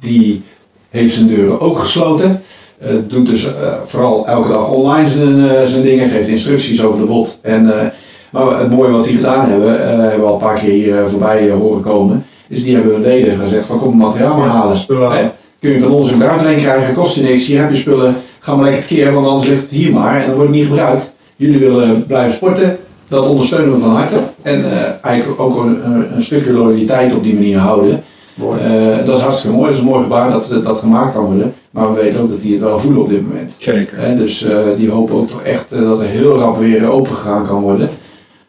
die 0.02 0.42
heeft 0.90 1.14
zijn 1.14 1.28
deuren 1.28 1.60
ook 1.60 1.78
gesloten. 1.80 2.42
Eh, 2.78 2.90
doet 3.08 3.26
dus 3.26 3.46
eh, 3.46 3.54
vooral 3.86 4.28
elke 4.28 4.48
dag 4.48 4.70
online 4.70 5.10
zijn, 5.10 5.50
eh, 5.50 5.64
zijn 5.66 5.84
dingen, 5.84 6.10
geeft 6.10 6.28
instructies 6.28 6.84
over 6.84 7.00
de 7.00 7.06
WOD. 7.06 7.40
En, 7.42 7.92
maar 8.32 8.60
het 8.60 8.70
mooie 8.72 8.92
wat 8.92 9.04
die 9.04 9.16
gedaan 9.16 9.50
hebben, 9.50 9.80
hebben 10.00 10.20
we 10.20 10.26
al 10.26 10.34
een 10.34 10.40
paar 10.40 10.60
keer 10.60 10.72
hier 10.72 11.08
voorbij 11.10 11.50
horen 11.50 11.82
komen, 11.82 12.26
is 12.48 12.64
die 12.64 12.76
hebben 12.76 12.94
hun 12.94 13.02
leden 13.02 13.38
gezegd 13.38 13.66
van 13.66 13.80
kom 13.80 13.98
materiaal 13.98 14.38
maar 14.38 14.48
halen. 14.48 14.78
Hè? 14.88 15.30
Kun 15.60 15.72
je 15.72 15.80
van 15.80 15.92
ons 15.92 16.12
een 16.12 16.20
buitenleen 16.20 16.58
krijgen, 16.58 16.94
kost 16.94 17.16
je 17.16 17.22
niks, 17.22 17.46
hier 17.46 17.60
heb 17.62 17.70
je 17.70 17.76
spullen, 17.76 18.16
ga 18.40 18.56
maar 18.56 18.66
lekker 18.70 18.84
keren, 18.84 19.14
want 19.14 19.28
anders 19.28 19.50
ligt 19.50 19.62
het 19.62 19.70
hier 19.70 19.92
maar 19.92 20.16
en 20.22 20.26
dan 20.28 20.36
wordt 20.36 20.50
het 20.50 20.60
niet 20.60 20.68
gebruikt. 20.68 21.14
Jullie 21.36 21.60
willen 21.60 22.06
blijven 22.06 22.34
sporten, 22.34 22.78
dat 23.08 23.28
ondersteunen 23.28 23.74
we 23.74 23.80
van 23.80 23.96
harte. 23.96 24.16
En 24.42 24.64
eigenlijk 25.02 25.42
ook 25.42 25.64
een- 25.64 25.82
een 26.16 26.22
stukje 26.22 26.52
loyaliteit 26.54 27.16
op 27.16 27.24
die 27.24 27.34
manier 27.34 27.58
houden. 27.58 28.04
Eh, 28.40 29.06
dat 29.06 29.16
is 29.18 29.22
hartstikke 29.24 29.56
mooi, 29.56 29.68
dat 29.68 29.76
is 29.78 29.84
een 29.86 29.90
mooi 29.92 30.04
gebaar 30.04 30.32
dat 30.32 30.54
dat 30.64 30.78
gemaakt 30.78 31.14
kan 31.14 31.26
worden. 31.26 31.54
Maar 31.72 31.94
we 31.94 32.02
weten 32.02 32.22
ook 32.22 32.30
dat 32.30 32.42
die 32.42 32.52
het 32.52 32.62
wel 32.62 32.80
voelen 32.80 33.02
op 33.02 33.10
dit 33.10 33.22
moment. 33.28 33.52
Zeker. 33.58 33.98
Hè, 34.00 34.16
dus 34.16 34.44
eh, 34.44 34.58
die 34.78 34.90
hopen 34.92 35.16
ook 35.16 35.30
toch 35.30 35.42
echt 35.42 35.72
eh, 35.72 35.80
dat 35.80 36.00
er 36.00 36.06
heel 36.06 36.38
rap 36.38 36.58
weer 36.58 36.90
open 36.92 37.16
gegaan 37.16 37.46
kan 37.48 37.62
worden. 37.62 37.90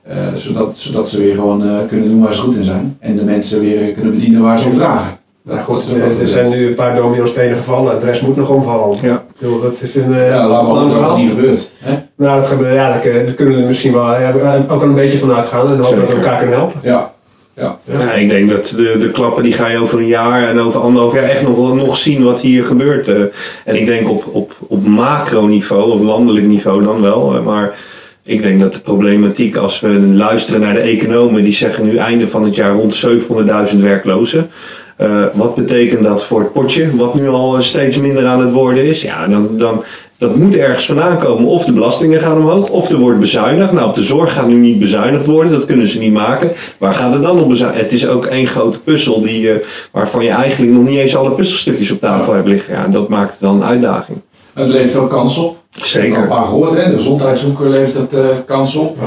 Eh, 0.03 0.17
zodat, 0.35 0.77
zodat 0.77 1.09
ze 1.09 1.19
weer 1.19 1.35
gewoon 1.35 1.65
eh, 1.69 1.77
kunnen 1.89 2.09
doen 2.09 2.23
waar 2.23 2.35
ze 2.35 2.41
goed 2.41 2.57
in 2.57 2.65
zijn. 2.65 2.97
En 3.01 3.17
de 3.17 3.23
mensen 3.25 3.61
weer 3.61 3.93
kunnen 3.93 4.15
bedienen 4.15 4.43
waar 4.43 4.59
ze 4.59 4.67
om 4.69 4.75
vragen. 4.75 5.17
Nou 5.45 5.61
goed, 5.61 5.89
er 5.97 6.19
het 6.19 6.31
zijn 6.31 6.51
nu 6.51 6.67
een 6.67 6.75
paar 6.75 6.97
domino-stenen 6.97 7.57
gevallen. 7.57 8.01
De 8.01 8.07
rest 8.07 8.23
moet 8.23 8.37
nog 8.37 8.51
omvallen. 8.51 8.99
Ja. 9.03 9.25
Bedoel, 9.39 9.61
dat 9.61 9.83
is 9.83 9.95
een 9.95 10.15
eh, 10.15 10.29
Ja, 10.29 10.49
lang 10.49 10.69
hopen 10.69 11.01
dat 11.03 11.17
niet 11.17 11.29
gebeurt. 11.31 11.71
Hè? 11.79 11.93
Nou, 12.17 12.37
dat, 12.37 12.47
gebeurt, 12.47 12.75
ja, 12.75 12.89
daar 12.89 12.99
kun- 12.99 13.13
daar 13.27 13.35
kunnen 13.35 13.55
we 13.55 13.61
er 13.61 13.67
misschien 13.67 13.93
wel 13.93 14.11
ja, 14.21 14.65
ook 14.69 14.83
een 14.83 14.95
beetje 14.95 15.19
van 15.19 15.33
uitgaan. 15.33 15.69
En 15.69 15.79
hopen 15.79 15.99
dat 16.01 16.09
we 16.09 16.15
elkaar 16.15 16.39
kunnen 16.39 16.59
helpen. 16.59 16.81
Ja. 16.83 17.12
Ja. 17.57 17.79
Ja, 17.93 18.13
ik 18.13 18.29
denk 18.29 18.51
dat 18.51 18.75
de, 18.77 18.97
de 19.01 19.11
klappen 19.11 19.43
die 19.45 19.53
ga 19.53 19.69
je 19.69 19.79
over 19.79 19.99
een 19.99 20.07
jaar 20.07 20.49
en 20.49 20.61
over 20.61 20.81
anderhalf 20.81 21.15
jaar 21.15 21.23
echt 21.23 21.43
nog, 21.43 21.75
nog 21.75 21.97
zien 21.97 22.23
wat 22.23 22.41
hier 22.41 22.65
gebeurt. 22.65 23.09
eh. 23.09 23.21
En 23.65 23.77
ik 23.81 23.87
denk 23.87 24.11
op, 24.11 24.25
op, 24.33 24.57
op 24.61 24.87
macroniveau, 24.87 25.91
op 25.91 26.03
landelijk 26.03 26.47
niveau 26.47 26.83
dan 26.83 27.01
wel. 27.01 27.35
eh, 27.37 27.45
Maar 27.45 27.79
ik 28.25 28.43
denk 28.43 28.61
dat 28.61 28.75
de 28.75 28.81
problematiek 28.81 29.57
als 29.57 29.81
we 29.81 29.89
luisteren 30.13 30.61
naar 30.61 30.75
de 30.75 30.81
economen, 30.81 31.43
die 31.45 31.53
zeggen 31.53 31.85
nu 31.85 31.97
einde 31.97 32.29
van 32.29 32.45
het 32.45 32.55
jaar 32.55 32.75
rond 32.75 33.07
700.000 33.75 33.79
werklozen. 33.81 34.51
Eh, 34.97 35.25
wat 35.35 35.55
betekent 35.55 36.05
dat 36.05 36.25
voor 36.25 36.41
het 36.41 36.53
potje, 36.53 36.97
wat 36.97 37.15
nu 37.15 37.29
al 37.29 37.63
steeds 37.63 37.99
minder 37.99 38.27
aan 38.27 38.41
het 38.41 38.53
worden 38.53 38.85
is? 38.85 39.03
Ja, 39.03 39.27
dan, 39.29 39.49
dan, 39.59 39.85
dat 40.23 40.37
moet 40.37 40.57
ergens 40.57 40.87
vandaan 40.87 41.19
komen. 41.19 41.45
Of 41.47 41.65
de 41.65 41.73
belastingen 41.73 42.21
gaan 42.21 42.39
omhoog, 42.39 42.69
of 42.69 42.89
er 42.89 42.99
wordt 42.99 43.21
bezuinigd. 43.21 43.73
Nou, 43.73 43.89
op 43.89 43.95
de 43.95 44.03
zorg 44.03 44.33
gaat 44.33 44.49
nu 44.49 44.55
niet 44.55 44.79
bezuinigd 44.79 45.27
worden, 45.27 45.53
dat 45.53 45.65
kunnen 45.65 45.87
ze 45.87 45.99
niet 45.99 46.13
maken. 46.13 46.51
Waar 46.79 46.95
gaat 46.95 47.13
het 47.13 47.23
dan 47.23 47.41
op? 47.41 47.53
Het 47.59 47.93
is 47.93 48.07
ook 48.07 48.27
één 48.27 48.47
grote 48.47 48.81
puzzel 48.81 49.23
die, 49.23 49.51
eh, 49.51 49.67
waarvan 49.91 50.25
je 50.25 50.31
eigenlijk 50.31 50.73
nog 50.73 50.85
niet 50.89 50.99
eens 50.99 51.17
alle 51.17 51.31
puzzelstukjes 51.31 51.91
op 51.91 52.01
tafel 52.01 52.35
hebt 52.35 52.47
liggen. 52.47 52.75
Ja, 52.75 52.85
en 52.85 52.91
dat 52.91 53.09
maakt 53.09 53.31
het 53.31 53.41
dan 53.41 53.55
een 53.55 53.65
uitdaging. 53.65 54.19
Het 54.53 54.69
levert 54.69 54.97
ook 54.97 55.11
kans 55.11 55.39
op. 55.39 55.57
Heb 55.71 55.83
al 55.83 55.83
een 55.83 55.89
Zeker. 55.89 56.27
paar 56.27 56.45
gehoord, 56.45 56.77
hè? 56.77 56.91
de 56.91 56.97
gezondheidshoek 56.97 57.61
levert 57.61 57.95
het 57.95 58.13
eh, 58.13 58.37
kans 58.47 58.77
op. 58.77 58.97
Eh, 59.01 59.07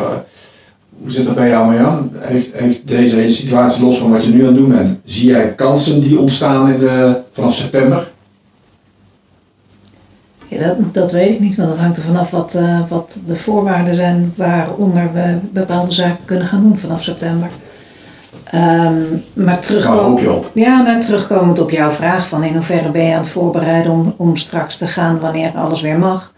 hoe 1.01 1.11
zit 1.11 1.25
dat 1.25 1.35
bij 1.35 1.49
jou, 1.49 1.65
Marjan? 1.65 2.11
Heeft, 2.17 2.47
heeft 2.53 2.87
deze 2.87 3.15
hele 3.15 3.31
situatie, 3.31 3.83
los 3.83 3.97
van 3.97 4.11
wat 4.11 4.23
je 4.23 4.29
nu 4.29 4.39
aan 4.39 4.47
het 4.47 4.55
doen 4.55 4.69
bent, 4.69 4.99
zie 5.05 5.29
jij 5.29 5.53
kansen 5.55 6.01
die 6.01 6.19
ontstaan 6.19 6.69
in 6.69 6.79
de, 6.79 7.21
vanaf 7.31 7.55
september? 7.55 8.07
Ja, 10.47 10.67
dat, 10.67 10.93
dat 10.93 11.11
weet 11.11 11.29
ik 11.29 11.39
niet, 11.39 11.55
want 11.55 11.69
dat 11.69 11.77
hangt 11.77 11.97
er 11.97 12.03
vanaf 12.03 12.29
wat, 12.31 12.55
eh, 12.55 12.79
wat 12.89 13.19
de 13.27 13.35
voorwaarden 13.35 13.95
zijn 13.95 14.33
waaronder 14.35 15.09
we 15.13 15.37
bepaalde 15.51 15.91
zaken 15.93 16.25
kunnen 16.25 16.47
gaan 16.47 16.61
doen 16.61 16.77
vanaf 16.77 17.03
september. 17.03 17.49
Ehm, 18.43 18.93
maar 19.33 19.45
Waar 19.45 19.59
terugkomen. 19.59 20.03
hoop 20.03 20.19
je 20.19 20.31
op? 20.31 20.51
Ja, 20.53 20.81
nou, 20.81 21.01
terugkomend 21.01 21.61
op 21.61 21.69
jouw 21.69 21.91
vraag 21.91 22.27
van 22.27 22.43
in 22.43 22.53
hoeverre 22.53 22.89
ben 22.89 23.03
je 23.03 23.13
aan 23.13 23.19
het 23.19 23.29
voorbereiden 23.29 23.91
om, 23.91 24.13
om 24.17 24.35
straks 24.37 24.77
te 24.77 24.87
gaan 24.87 25.19
wanneer 25.19 25.51
alles 25.55 25.81
weer 25.81 25.97
mag. 25.99 26.33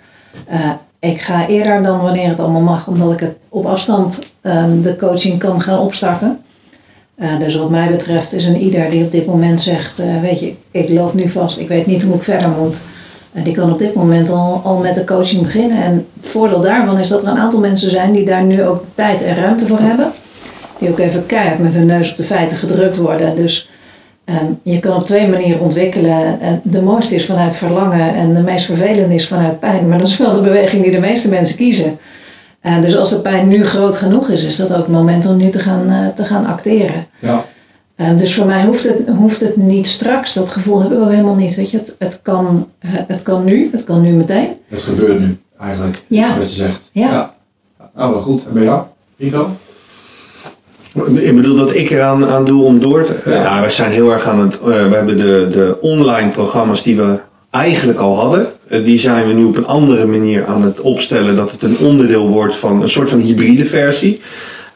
Eh, 0.47 0.59
ik 0.99 1.21
ga 1.21 1.47
eerder 1.47 1.83
dan 1.83 2.01
wanneer 2.01 2.29
het 2.29 2.39
allemaal 2.39 2.61
mag, 2.61 2.87
omdat 2.87 3.11
ik 3.11 3.19
het 3.19 3.35
op 3.49 3.65
afstand 3.65 4.31
ehm, 4.41 4.81
de 4.81 4.95
coaching 4.95 5.39
kan 5.39 5.61
gaan 5.61 5.79
opstarten. 5.79 6.39
Eh, 7.15 7.39
dus 7.39 7.55
wat 7.55 7.69
mij 7.69 7.91
betreft 7.91 8.33
is 8.33 8.45
een 8.45 8.61
ieder 8.61 8.89
die 8.89 9.03
op 9.03 9.11
dit 9.11 9.25
moment 9.25 9.61
zegt, 9.61 10.03
weet 10.21 10.39
je, 10.39 10.53
ik 10.71 10.89
loop 10.89 11.13
nu 11.13 11.29
vast, 11.29 11.59
ik 11.59 11.67
weet 11.67 11.85
niet 11.85 12.03
hoe 12.03 12.15
ik 12.15 12.23
verder 12.23 12.49
moet. 12.49 12.85
En 13.37 13.43
die 13.43 13.53
kan 13.53 13.71
op 13.71 13.79
dit 13.79 13.93
moment 13.93 14.29
al, 14.29 14.61
al 14.63 14.77
met 14.77 14.95
de 14.95 15.03
coaching 15.03 15.41
beginnen. 15.41 15.83
En 15.83 16.07
het 16.21 16.31
voordeel 16.31 16.61
daarvan 16.61 16.99
is 16.99 17.07
dat 17.07 17.23
er 17.23 17.29
een 17.29 17.37
aantal 17.37 17.59
mensen 17.59 17.91
zijn 17.91 18.11
die 18.11 18.25
daar 18.25 18.43
nu 18.43 18.63
ook 18.63 18.83
tijd 18.93 19.23
en 19.23 19.35
ruimte 19.35 19.67
voor 19.67 19.79
hebben. 19.79 20.11
Die 20.79 20.89
ook 20.89 20.99
even 20.99 21.25
keihard 21.25 21.59
met 21.59 21.73
hun 21.73 21.85
neus 21.85 22.11
op 22.11 22.17
de 22.17 22.23
feiten 22.23 22.57
gedrukt 22.57 22.97
worden. 22.97 23.35
Dus 23.35 23.69
ehm, 24.25 24.45
je 24.63 24.79
kan 24.79 24.95
op 24.95 25.05
twee 25.05 25.27
manieren 25.27 25.59
ontwikkelen. 25.59 26.41
Eh, 26.41 26.49
de 26.63 26.81
mooiste 26.81 27.15
is 27.15 27.25
vanuit 27.25 27.55
verlangen 27.55 28.15
en 28.15 28.33
de 28.33 28.41
meest 28.41 28.65
vervelende 28.65 29.15
is 29.15 29.27
vanuit 29.27 29.59
pijn. 29.59 29.87
Maar 29.87 29.97
dat 29.97 30.07
is 30.07 30.17
wel 30.17 30.33
de 30.33 30.41
beweging 30.41 30.83
die 30.83 30.91
de 30.91 30.99
meeste 30.99 31.29
mensen 31.29 31.57
kiezen. 31.57 31.97
Eh, 32.61 32.81
dus 32.81 32.97
als 32.97 33.09
de 33.09 33.19
pijn 33.19 33.47
nu 33.47 33.65
groot 33.65 33.97
genoeg 33.97 34.29
is, 34.29 34.43
is 34.43 34.55
dat 34.55 34.71
ook 34.71 34.77
het 34.77 34.87
moment 34.87 35.27
om 35.27 35.37
nu 35.37 35.49
te 35.49 35.59
gaan, 35.59 35.89
eh, 35.89 36.07
te 36.15 36.23
gaan 36.23 36.45
acteren. 36.45 37.05
Ja. 37.19 37.45
Eh, 37.97 38.17
dus 38.17 38.35
voor 38.35 38.45
mij 38.45 38.65
hoeft 38.65 38.83
het, 38.83 38.97
hoeft 39.07 39.39
het 39.39 39.57
niet 39.57 39.87
straks. 39.87 40.33
Dat 40.33 40.49
gevoel 40.49 40.81
heb 40.81 40.91
ik 40.91 40.99
ook 40.99 41.09
helemaal 41.09 41.35
niet. 41.35 41.55
Weet 41.55 41.71
je, 41.71 41.77
het, 41.77 41.95
het, 41.99 42.19
kan, 42.21 42.69
eh, 42.79 42.91
het 43.07 43.23
kan 43.23 43.43
nu, 43.43 43.69
het 43.71 43.83
kan 43.83 44.01
nu 44.01 44.11
meteen. 44.11 44.49
Het 44.67 44.81
gebeurt 44.81 45.19
nu, 45.19 45.37
eigenlijk. 45.59 46.03
Ja. 46.07 46.37
Wat 46.37 46.49
je 46.49 46.55
zegt. 46.55 46.89
Ja. 46.91 47.33
Nou, 47.95 48.13
wel 48.13 48.21
goed. 48.21 48.41
En 48.47 48.53
bij 48.53 48.63
jou, 48.63 48.81
Rico? 49.17 49.49
Ik 51.13 51.35
bedoel, 51.35 51.57
wat 51.57 51.75
ik 51.75 51.89
eraan 51.89 52.25
aan 52.25 52.45
doe 52.45 52.63
om 52.63 52.79
door 52.79 53.05
te... 53.05 53.29
Ja. 53.29 53.41
Ja, 53.41 53.61
we 53.61 53.69
zijn 53.69 53.91
heel 53.91 54.11
erg 54.11 54.25
aan 54.25 54.39
het... 54.39 54.59
eh, 54.59 54.65
we 54.65 54.95
hebben 54.95 55.17
de, 55.17 55.47
de 55.51 55.77
online 55.81 56.29
programma's 56.29 56.83
die 56.83 56.97
we 56.97 57.19
eigenlijk 57.49 57.99
al 57.99 58.15
hadden. 58.17 58.47
die 58.69 58.99
zijn 58.99 59.27
we 59.27 59.33
nu 59.33 59.43
op 59.43 59.57
een 59.57 59.67
andere 59.67 60.05
manier 60.05 60.45
aan 60.45 60.61
het 60.61 60.81
opstellen. 60.81 61.35
Dat 61.35 61.51
het 61.51 61.63
een 61.63 61.77
onderdeel 61.77 62.27
wordt 62.27 62.55
van 62.55 62.81
een 62.81 62.89
soort 62.89 63.09
van 63.09 63.19
hybride 63.19 63.65
versie. 63.65 64.21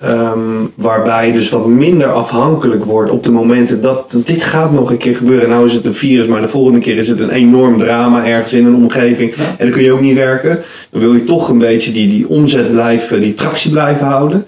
Ehm, 0.01 0.39
waarbij 0.75 1.27
je 1.27 1.33
dus 1.33 1.49
wat 1.49 1.67
minder 1.67 2.11
afhankelijk 2.11 2.85
wordt 2.85 3.11
op 3.11 3.23
de 3.23 3.31
momenten 3.31 3.81
dat 3.81 4.15
dit 4.25 4.43
gaat 4.43 4.71
nog 4.71 4.91
een 4.91 4.97
keer 4.97 5.15
gebeuren. 5.15 5.49
Nou 5.49 5.65
is 5.65 5.73
het 5.73 5.85
een 5.85 5.93
virus, 5.93 6.27
maar 6.27 6.41
de 6.41 6.47
volgende 6.47 6.79
keer 6.79 6.97
is 6.97 7.07
het 7.07 7.19
een 7.19 7.29
enorm 7.29 7.77
drama 7.77 8.25
ergens 8.25 8.53
in 8.53 8.65
een 8.65 8.75
omgeving. 8.75 9.35
Ja. 9.35 9.43
En 9.43 9.65
dan 9.65 9.71
kun 9.71 9.83
je 9.83 9.91
ook 9.91 10.01
niet 10.01 10.15
werken. 10.17 10.59
Dan 10.91 11.01
wil 11.01 11.13
je 11.13 11.23
toch 11.23 11.49
een 11.49 11.57
beetje 11.57 11.91
die, 11.91 12.07
die 12.07 12.27
omzet 12.27 12.71
blijven, 12.71 13.21
die 13.21 13.33
tractie 13.33 13.71
blijven 13.71 14.05
houden. 14.05 14.45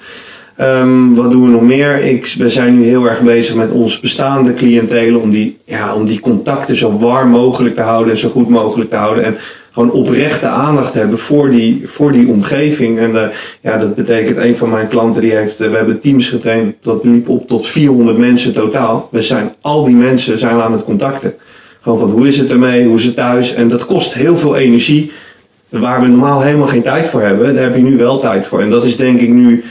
Ehm, 0.56 1.14
wat 1.14 1.32
doen 1.32 1.44
we 1.44 1.50
nog 1.50 1.62
meer? 1.62 2.04
Ik, 2.06 2.36
we 2.38 2.50
zijn 2.50 2.80
nu 2.80 2.86
heel 2.86 3.10
erg 3.10 3.22
bezig 3.22 3.56
met 3.56 3.72
ons 3.72 4.00
bestaande 4.00 4.54
cliëntelen 4.54 5.22
om 5.22 5.30
die, 5.30 5.58
ja, 5.66 5.96
om 5.96 6.06
die 6.06 6.20
contacten 6.20 6.76
zo 6.76 6.98
warm 6.98 7.30
mogelijk 7.30 7.76
te 7.76 7.82
houden 7.82 8.14
en 8.14 8.20
zo 8.20 8.30
goed 8.30 8.50
mogelijk 8.50 8.90
te 8.90 8.96
houden. 8.96 9.24
En 9.24 9.38
gewoon 9.74 9.92
oprechte 9.92 10.48
aandacht 10.48 10.94
hebben 10.94 11.20
voor 11.20 11.50
die, 11.50 11.82
voor 11.86 12.12
die 12.12 12.28
omgeving. 12.28 13.00
En 13.00 13.24
eh, 13.24 13.36
ja, 13.62 13.78
dat 13.78 13.96
betekent, 13.96 14.38
een 14.38 14.58
van 14.58 14.70
mijn 14.70 14.88
klanten 14.88 15.22
die 15.22 15.32
heeft, 15.32 15.60
eh, 15.60 15.70
we 15.70 15.76
hebben 15.76 16.02
teams 16.02 16.30
getraind, 16.30 16.76
dat 16.82 17.06
liep 17.06 17.30
op 17.30 17.48
tot 17.48 17.68
400 17.68 18.18
mensen 18.18 18.54
totaal. 18.54 19.08
We 19.12 19.22
zijn, 19.22 19.52
al 19.62 19.86
die 19.86 19.96
mensen 19.96 20.38
zijn 20.38 20.62
aan 20.62 20.72
het 20.72 20.84
contacten. 20.84 21.34
Gewoon 21.82 22.00
van 22.00 22.10
hoe 22.10 22.28
is 22.28 22.38
het 22.38 22.52
ermee, 22.52 22.86
hoe 22.86 22.98
is 22.98 23.06
het 23.06 23.16
thuis. 23.16 23.54
En 23.54 23.68
dat 23.68 23.86
kost 23.86 24.14
heel 24.14 24.38
veel 24.38 24.56
energie. 24.56 25.12
Waar 25.70 26.02
we 26.02 26.08
normaal 26.08 26.42
helemaal 26.42 26.68
geen 26.68 26.84
tijd 26.84 27.08
voor 27.08 27.22
hebben, 27.22 27.54
daar 27.54 27.64
heb 27.64 27.76
je 27.76 27.82
nu 27.82 27.98
wel 27.98 28.20
tijd 28.20 28.48
voor. 28.48 28.62
En 28.62 28.70
dat 28.70 28.86
is 28.86 28.98
denk 28.98 29.20
ik 29.20 29.30
nu 29.30 29.64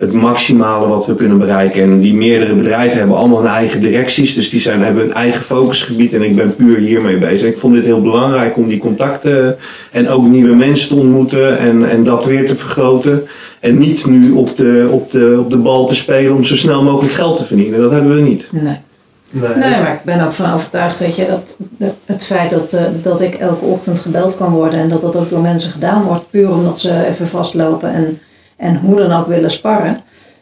het 0.00 0.12
maximale 0.12 0.88
wat 0.88 1.06
we 1.06 1.14
kunnen 1.14 1.38
bereiken. 1.38 1.82
En 1.82 2.00
die 2.00 2.14
meerdere 2.14 2.54
bedrijven 2.54 2.98
hebben 2.98 3.16
allemaal 3.16 3.42
hun 3.42 3.50
eigen 3.50 3.80
directies. 3.80 4.34
Dus 4.34 4.50
die 4.50 4.60
zijn, 4.60 4.82
hebben 4.82 5.04
een 5.04 5.12
eigen 5.12 5.42
focusgebied. 5.42 6.14
En 6.14 6.22
ik 6.22 6.36
ben 6.36 6.56
puur 6.56 6.78
hiermee 6.78 7.16
bezig. 7.16 7.48
Ik 7.48 7.58
vond 7.58 7.74
dit 7.74 7.84
heel 7.84 8.02
belangrijk 8.02 8.56
om 8.56 8.68
die 8.68 8.78
contacten 8.78 9.56
en 9.90 10.08
ook 10.08 10.26
nieuwe 10.26 10.54
mensen 10.54 10.88
te 10.88 10.94
ontmoeten. 10.94 11.58
En, 11.58 11.90
en 11.90 12.04
dat 12.04 12.24
weer 12.24 12.48
te 12.48 12.56
vergroten. 12.56 13.26
En 13.60 13.78
niet 13.78 14.06
nu 14.06 14.30
op 14.30 14.56
de, 14.56 14.88
op, 14.90 15.10
de, 15.10 15.36
op 15.38 15.50
de 15.50 15.58
bal 15.58 15.86
te 15.86 15.94
spelen 15.94 16.34
om 16.34 16.44
zo 16.44 16.56
snel 16.56 16.82
mogelijk 16.82 17.14
geld 17.14 17.36
te 17.36 17.44
verdienen. 17.44 17.80
Dat 17.80 17.92
hebben 17.92 18.14
we 18.14 18.20
niet. 18.20 18.48
Nee. 18.50 18.62
Nee. 18.62 19.54
Nee, 19.56 19.80
maar 19.82 19.92
ik 19.92 20.04
ben 20.04 20.26
ook 20.26 20.32
van 20.32 20.52
overtuigd 20.52 20.98
weet 20.98 21.16
je, 21.16 21.26
dat 21.26 21.56
dat 21.78 21.94
het 22.04 22.24
feit 22.24 22.50
dat, 22.50 22.72
eh, 22.72 22.84
dat 23.02 23.20
ik 23.20 23.34
elke 23.34 23.64
ochtend 23.64 23.98
gebeld 23.98 24.36
kan 24.36 24.52
worden 24.52 24.78
en 24.78 24.88
dat 24.88 25.02
dat 25.02 25.16
ook 25.16 25.30
door 25.30 25.40
mensen 25.40 25.72
gedaan 25.72 26.02
wordt, 26.02 26.30
puur 26.30 26.50
omdat 26.50 26.80
ze 26.80 27.06
even 27.06 27.28
vastlopen 27.28 27.92
en, 27.94 28.18
en 28.60 28.76
hoe 28.76 28.96
dan 28.96 29.12
ook 29.12 29.26
willen 29.26 29.50
sparren. 29.50 30.00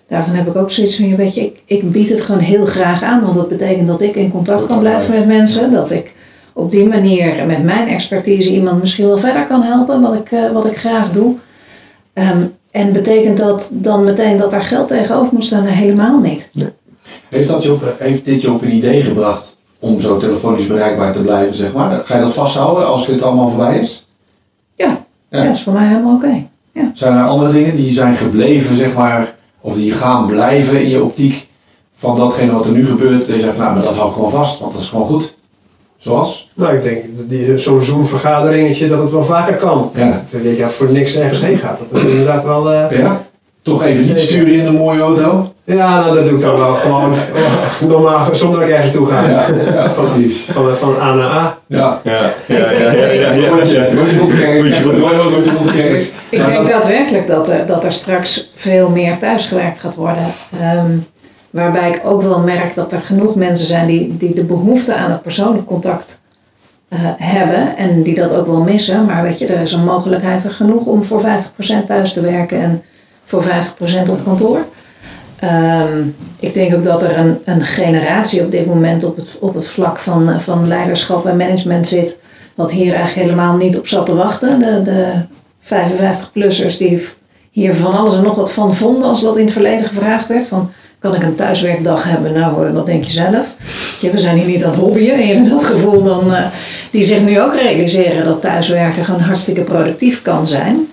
Daarvan 0.09 0.35
heb 0.35 0.47
ik 0.47 0.57
ook 0.57 0.71
zoiets 0.71 0.97
van, 0.97 1.17
weet 1.17 1.35
je, 1.35 1.41
ik, 1.41 1.63
ik 1.65 1.91
bied 1.93 2.09
het 2.09 2.23
gewoon 2.23 2.41
heel 2.41 2.67
graag 2.67 3.03
aan, 3.03 3.23
want 3.23 3.35
dat 3.35 3.49
betekent 3.49 3.87
dat 3.87 4.01
ik 4.01 4.15
in 4.15 4.31
contact 4.31 4.67
kan 4.67 4.79
blijven 4.79 5.15
met 5.15 5.27
mensen. 5.27 5.73
Dat 5.73 5.91
ik 5.91 6.15
op 6.53 6.71
die 6.71 6.89
manier 6.89 7.47
met 7.47 7.65
mijn 7.65 7.89
expertise 7.89 8.53
iemand 8.53 8.81
misschien 8.81 9.07
wel 9.07 9.19
verder 9.19 9.47
kan 9.47 9.63
helpen, 9.63 10.01
wat 10.01 10.15
ik, 10.15 10.33
eh, 10.33 10.53
wat 10.53 10.67
ik 10.67 10.77
graag 10.77 11.13
doe. 11.13 11.35
Ehm, 12.13 12.43
en 12.71 12.93
betekent 12.93 13.39
dat 13.39 13.71
dan 13.73 14.05
meteen 14.05 14.37
dat 14.37 14.51
daar 14.51 14.65
geld 14.65 14.89
tegenover 14.89 15.33
moet 15.35 15.45
staan? 15.45 15.65
Helemaal 15.65 16.19
niet. 16.21 16.51
Heeft, 17.29 17.49
dat 17.49 17.63
je 17.63 17.73
op, 17.73 17.95
heeft 17.99 18.25
dit 18.25 18.41
je 18.41 18.53
op 18.53 18.63
een 18.63 18.75
idee 18.75 19.03
gebracht 19.03 19.57
om 19.79 20.01
zo 20.01 20.17
telefonisch 20.17 20.67
bereikbaar 20.67 21.13
te 21.13 21.23
blijven, 21.23 21.55
zeg 21.55 21.73
maar? 21.73 22.05
Ga 22.05 22.15
je 22.15 22.21
dat 22.23 22.35
vasthouden 22.35 22.87
als 22.87 23.07
dit 23.07 23.23
allemaal 23.23 23.49
voorbij 23.49 23.79
is? 23.79 24.07
Ja, 24.75 25.05
Ja. 25.31 25.45
dat 25.45 25.55
is 25.55 25.63
voor 25.63 25.73
mij 25.73 25.87
helemaal 25.87 26.15
oké. 26.15 26.47
Zijn 26.95 27.17
er 27.17 27.25
andere 27.25 27.53
dingen 27.53 27.77
die 27.77 27.93
zijn 27.93 28.15
gebleven, 28.17 28.77
zeg 28.77 28.95
maar, 28.95 29.35
of 29.61 29.75
die 29.75 29.93
gaan 29.93 30.27
blijven 30.27 30.81
in 30.83 30.89
je 30.89 31.03
optiek 31.05 31.47
van 31.95 32.17
datgene 32.17 32.53
wat 32.53 32.65
er 32.65 32.71
nu 32.73 32.87
gebeurt? 32.87 33.27
Dat 33.27 33.37
je 33.37 33.43
zegt 33.43 33.55
van, 33.55 33.63
nou, 33.65 33.75
maar 33.75 33.83
dat 33.85 33.95
hou 33.95 34.09
ik 34.09 34.15
gewoon 34.15 34.31
vast, 34.31 34.61
want 34.61 34.73
dat 34.73 34.81
is 34.83 34.89
gewoon 34.89 35.07
goed. 35.07 35.37
Zoals? 35.97 36.51
Nou, 36.55 36.77
ik 36.77 36.83
denk 36.83 37.05
dat 37.17 37.29
die- 37.31 37.59
zo'n 37.59 37.83
Zoom-vergaderingetje 37.83 38.89
dat 38.89 39.01
het 39.01 39.13
wel 39.13 39.23
vaker 39.25 39.57
kan. 39.57 39.91
Ja. 39.95 40.23
Dat 40.33 40.43
je 40.43 40.57
ja, 40.57 40.69
voor 40.69 40.91
niks 40.91 41.17
ergens 41.17 41.41
heen 41.41 41.59
gaat. 41.59 41.79
Dat 41.79 41.91
het 41.91 42.09
inderdaad 42.11 42.45
wel... 42.45 42.71
eh, 42.73 42.99
Ja? 42.99 43.23
Toch 43.69 43.85
even 43.85 44.07
niet 44.07 44.19
sturen 44.19 44.53
in 44.53 44.67
een 44.67 44.75
mooie 44.75 45.01
auto? 45.01 45.53
Ja, 45.65 46.01
nou, 46.01 46.15
dat 46.15 46.27
doe 46.27 46.37
ik 46.37 46.43
dan 46.43 46.57
wel 46.57 46.75
gewoon 46.75 47.15
normaal, 47.89 48.35
zonder 48.35 48.61
dat 48.61 48.69
ik 48.69 48.75
ergens 48.75 48.93
toe 48.93 49.07
ga. 49.07 49.29
Ja, 49.29 49.47
ja 49.75 49.89
precies. 49.89 50.45
Van, 50.45 50.77
van 50.77 50.95
A 51.01 51.15
naar 51.15 51.31
A. 51.31 51.59
Ja. 51.67 52.01
Ja, 52.05 52.13
ja, 52.49 52.71
ja, 52.71 52.93
ja. 52.93 52.93
ja, 52.93 53.33
ja, 53.33 53.49
Rondje, 53.49 53.95
rondje 53.95 54.19
rond 54.19 54.31
de 54.31 54.37
kerk. 54.37 55.77
Kerk. 55.77 56.13
Ik 56.31 56.47
denk 56.47 56.55
dat- 56.57 56.69
daadwerkelijk 56.69 57.27
dat 57.27 57.49
er, 57.51 57.67
dat 57.67 57.85
er 57.85 57.93
straks 57.93 58.53
veel 58.55 58.89
meer 58.89 59.19
thuisgewerkt 59.19 59.79
gaat 59.81 59.95
worden. 59.95 60.25
Ehm, 60.61 60.91
waarbij 61.51 61.91
ik 61.91 62.01
ook 62.05 62.23
wel 62.23 62.39
merk 62.39 62.75
dat 62.75 62.93
er 62.93 63.01
genoeg 63.01 63.35
mensen 63.35 63.67
zijn 63.67 63.87
die, 63.87 64.17
die 64.19 64.35
de 64.35 64.45
behoefte 64.45 64.95
aan 64.95 65.11
het 65.11 65.23
persoonlijk 65.23 65.67
contact 65.67 66.21
eh, 66.89 66.99
hebben. 67.19 67.77
En 67.77 68.03
die 68.03 68.15
dat 68.15 68.35
ook 68.37 68.47
wel 68.47 68.61
missen. 68.63 69.05
Maar 69.05 69.23
weet 69.23 69.39
je, 69.39 69.47
er 69.47 69.61
is 69.61 69.73
een 69.73 69.85
mogelijkheid 69.85 70.45
er 70.45 70.51
genoeg 70.51 70.85
om 70.85 71.05
voor 71.05 71.21
50% 71.21 71.87
thuis 71.87 72.13
te 72.13 72.21
werken 72.21 72.61
en 72.61 72.83
voor 73.29 73.45
50% 73.45 74.11
op 74.11 74.25
kantoor. 74.25 74.67
Ehm, 75.39 76.03
ik 76.41 76.55
denk 76.55 76.75
ook 76.75 76.85
dat 76.85 77.03
er 77.03 77.19
een, 77.19 77.39
een 77.45 77.63
generatie 77.63 78.45
op 78.45 78.51
dit 78.51 78.67
moment 78.67 79.05
op 79.05 79.17
het, 79.17 79.37
op 79.41 79.55
het 79.55 79.67
vlak 79.67 79.99
van, 79.99 80.41
van 80.41 80.69
leiderschap 80.69 81.27
en 81.27 81.37
management 81.37 81.87
zit. 81.89 82.19
Wat 82.55 82.73
hier 82.73 82.95
eigenlijk 82.95 83.27
helemaal 83.27 83.57
niet 83.57 83.79
op 83.79 83.87
zat 83.87 84.07
te 84.07 84.15
wachten. 84.15 84.59
De, 84.59 84.83
de 84.83 85.13
55-plussers 85.63 86.77
die 86.79 87.07
hier 87.51 87.75
van 87.75 87.97
alles 87.97 88.17
en 88.17 88.23
nog 88.23 88.35
wat 88.35 88.53
van 88.53 88.75
vonden 88.75 89.09
als 89.09 89.23
dat 89.23 89.37
in 89.37 89.45
het 89.45 89.53
verleden 89.53 89.87
gevraagd 89.87 90.29
werd. 90.29 90.47
Van, 90.47 90.71
kan 90.99 91.15
ik 91.15 91.23
een 91.23 91.35
thuiswerkdag 91.35 92.05
hebben? 92.05 92.33
Nou, 92.33 92.67
eh, 92.67 92.73
wat 92.73 92.87
denk 92.87 93.05
je 93.05 93.11
zelf? 93.11 93.55
We 94.01 94.19
zijn 94.19 94.37
hier 94.37 94.47
niet 94.47 94.65
aan 94.65 94.71
het 94.71 94.81
hobbyen. 94.81 95.21
En 95.21 95.37
hebt 95.37 95.51
dat 95.51 95.65
gevoel 95.65 96.03
dan, 96.03 96.35
eh, 96.35 96.47
die 96.91 97.05
zich 97.05 97.21
nu 97.21 97.41
ook 97.41 97.55
realiseren 97.55 98.25
dat 98.25 98.41
thuiswerken 98.41 99.05
gewoon 99.05 99.21
hartstikke 99.21 99.63
productief 99.63 100.23
kan 100.23 100.47
zijn. 100.47 100.89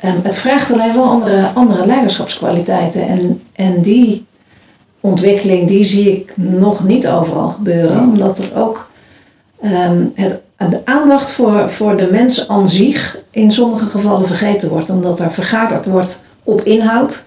Ehm, 0.00 0.16
het 0.22 0.36
vraagt 0.36 0.72
alleen 0.72 0.94
wel 0.94 1.04
andere, 1.04 1.50
andere 1.54 1.86
leiderschapskwaliteiten. 1.86 3.08
En, 3.08 3.42
en 3.52 3.82
die 3.82 4.26
ontwikkeling 5.00 5.68
die 5.68 5.84
zie 5.84 6.12
ik 6.12 6.32
nog 6.36 6.84
niet 6.84 7.08
overal 7.08 7.48
gebeuren. 7.48 8.00
Omdat 8.00 8.38
er 8.38 8.56
ook 8.56 8.90
ehm, 9.60 10.04
het, 10.14 10.40
de 10.56 10.80
aandacht 10.84 11.30
voor, 11.30 11.70
voor 11.70 11.96
de 11.96 12.08
mens 12.10 12.48
aan 12.48 12.68
zich 12.68 13.18
in 13.30 13.50
sommige 13.50 13.86
gevallen 13.86 14.26
vergeten 14.26 14.68
wordt. 14.68 14.90
Omdat 14.90 15.20
er 15.20 15.32
vergaderd 15.32 15.86
wordt 15.86 16.24
op 16.42 16.60
inhoud. 16.60 17.26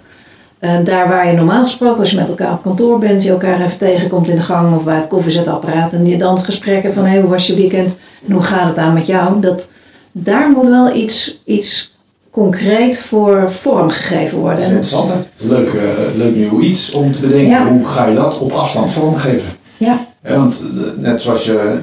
Eh, 0.59 0.75
daar 0.83 1.07
waar 1.07 1.27
je 1.27 1.33
normaal 1.33 1.61
gesproken, 1.61 1.99
als 1.99 2.11
je 2.11 2.17
met 2.17 2.29
elkaar 2.29 2.53
op 2.53 2.61
kantoor 2.61 2.99
bent, 2.99 3.23
je 3.23 3.29
elkaar 3.29 3.61
even 3.61 3.77
tegenkomt 3.77 4.29
in 4.29 4.35
de 4.35 4.41
gang 4.41 4.75
of 4.75 4.83
bij 4.83 4.95
het 4.95 5.07
koffiezetapparaat 5.07 5.93
en 5.93 6.05
je 6.05 6.17
dan 6.17 6.35
het 6.35 6.43
gesprek 6.43 6.83
hebt 6.83 6.95
van 6.95 7.05
hé, 7.05 7.19
hoe 7.19 7.29
was 7.29 7.47
je 7.47 7.55
weekend 7.55 7.97
en 8.27 8.33
hoe 8.33 8.43
gaat 8.43 8.67
het 8.67 8.77
aan 8.77 8.93
met 8.93 9.05
jou? 9.05 9.39
Dat, 9.39 9.71
daar 10.11 10.49
moet 10.49 10.67
wel 10.67 10.95
iets, 10.95 11.41
iets 11.45 11.90
concreet 12.31 12.99
voor 12.99 13.51
vorm 13.51 13.89
gegeven 13.89 14.37
worden. 14.37 14.55
Dat 14.59 14.65
is 14.67 14.71
interessant, 14.75 15.09
hè? 15.09 15.47
Leuk, 15.47 15.67
eh, 15.67 15.81
leuk 16.15 16.35
nieuw 16.35 16.61
iets 16.61 16.91
om 16.91 17.11
te 17.11 17.19
bedenken. 17.19 17.49
Ja. 17.49 17.67
Hoe 17.67 17.85
ga 17.87 18.05
je 18.07 18.15
dat 18.15 18.39
op 18.39 18.51
afstand 18.51 18.91
vormgeven? 18.91 19.51
Ja. 19.77 20.05
Ja, 20.27 20.35
want 20.35 20.55
eh, 20.61 21.01
net 21.03 21.21
zoals 21.21 21.45
je 21.45 21.79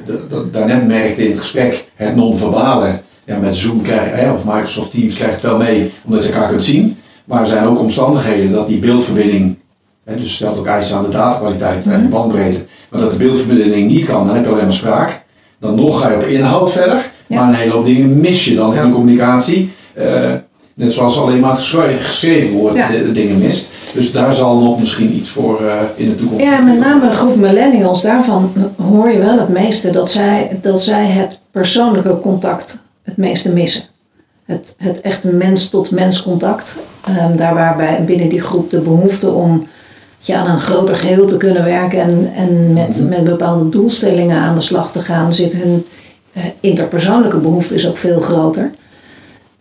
daarnet 0.51 0.87
merkte 0.87 1.23
in 1.23 1.29
het 1.31 1.39
gesprek, 1.39 1.85
het 1.95 2.15
non-verbale. 2.15 2.99
Ja, 3.25 3.37
met 3.37 3.55
Zoom 3.55 3.81
krijg 3.81 4.11
hè, 4.11 4.31
of 4.31 4.43
Microsoft 4.45 4.91
Teams 4.91 5.15
krijg 5.15 5.29
je 5.29 5.35
het 5.37 5.45
wel 5.45 5.57
mee, 5.57 5.91
omdat 6.05 6.23
je 6.23 6.31
elkaar 6.31 6.49
kunt 6.49 6.63
zien. 6.63 6.97
Maar 7.25 7.41
er 7.41 7.47
zijn 7.47 7.63
ook 7.65 7.79
omstandigheden 7.79 8.51
dat 8.51 8.67
die 8.67 8.79
beeldverbinding, 8.79 9.57
hè, 10.05 10.15
dus 10.15 10.35
stelt 10.35 10.57
ook 10.57 10.65
eisen 10.65 10.97
aan 10.97 11.03
de 11.03 11.09
datakwaliteit 11.09 11.83
en 11.83 11.91
de 11.91 11.97
Mhm. 11.97 12.09
bandbreedte, 12.09 12.65
maar 12.89 12.99
dat 13.01 13.09
de 13.11 13.15
beeldverbinding 13.17 13.91
niet 13.91 14.05
kan, 14.05 14.25
dan 14.27 14.35
heb 14.35 14.45
je 14.45 14.51
alleen 14.51 14.63
maar 14.63 14.73
spraak. 14.73 15.21
Dan 15.59 15.75
nog 15.75 16.01
ga 16.01 16.09
je 16.09 16.15
op 16.15 16.23
inhoud 16.23 16.71
verder, 16.71 17.09
Ja. 17.27 17.39
maar 17.39 17.47
een 17.47 17.53
hele 17.59 17.71
hoop 17.71 17.85
dingen 17.85 18.19
mis 18.19 18.45
je 18.45 18.55
dan 18.55 18.75
in 18.75 18.81
de 18.87 18.93
communicatie. 18.93 19.71
Eh, 19.99 20.33
net 20.73 20.91
zoals 20.91 21.17
alleen 21.19 21.39
maar 21.39 21.55
geschreven 21.55 22.53
woord 22.53 22.75
Ja. 22.75 22.87
de- 22.89 23.03
de 23.03 23.11
dingen 23.11 23.37
mist. 23.39 23.69
Dus 23.93 24.11
daar 24.11 24.33
zal 24.33 24.59
nog 24.59 24.79
misschien 24.79 25.15
iets 25.15 25.29
voor 25.29 25.61
eh, 25.65 25.73
in 25.95 26.09
de 26.09 26.15
toekomst. 26.15 26.43
Ja, 26.43 26.59
met 26.59 26.79
name 26.79 27.09
de 27.09 27.15
groep 27.15 27.35
millennials, 27.35 28.01
daarvan 28.01 28.51
hoor 28.89 29.09
je 29.11 29.19
wel 29.19 29.39
het 29.39 29.49
meeste 29.49 29.91
dat 29.91 30.11
zij, 30.11 30.57
dat 30.61 30.81
zij 30.81 31.05
het 31.05 31.39
persoonlijke 31.51 32.19
contact 32.19 32.83
het 33.03 33.17
meeste 33.17 33.49
missen. 33.49 33.81
Het, 34.45 34.75
het 34.77 35.01
echte 35.01 35.33
mens-tot-mens 35.35 36.23
contact. 36.23 36.75
Ehm, 37.05 37.35
daar 37.35 37.53
waarbij 37.53 38.03
binnen 38.05 38.29
die 38.29 38.41
groep 38.41 38.69
de 38.69 38.79
behoefte 38.79 39.31
om 39.31 39.67
ja, 40.19 40.39
aan 40.39 40.49
een 40.55 40.61
groter 40.61 40.95
geheel 40.97 41.25
te 41.27 41.37
kunnen 41.37 41.63
werken 41.63 41.99
en, 41.99 42.31
en 42.35 42.73
met, 42.73 42.99
Mhm. 42.99 43.09
met 43.09 43.23
bepaalde 43.23 43.69
doelstellingen 43.69 44.37
aan 44.37 44.55
de 44.55 44.61
slag 44.61 44.91
te 44.91 44.99
gaan, 45.01 45.33
zit 45.33 45.53
hun 45.53 45.85
eh, 46.33 46.43
interpersoonlijke 46.59 47.37
behoefte 47.37 47.75
is 47.75 47.87
ook 47.87 47.97
veel 47.97 48.21
groter. 48.21 48.71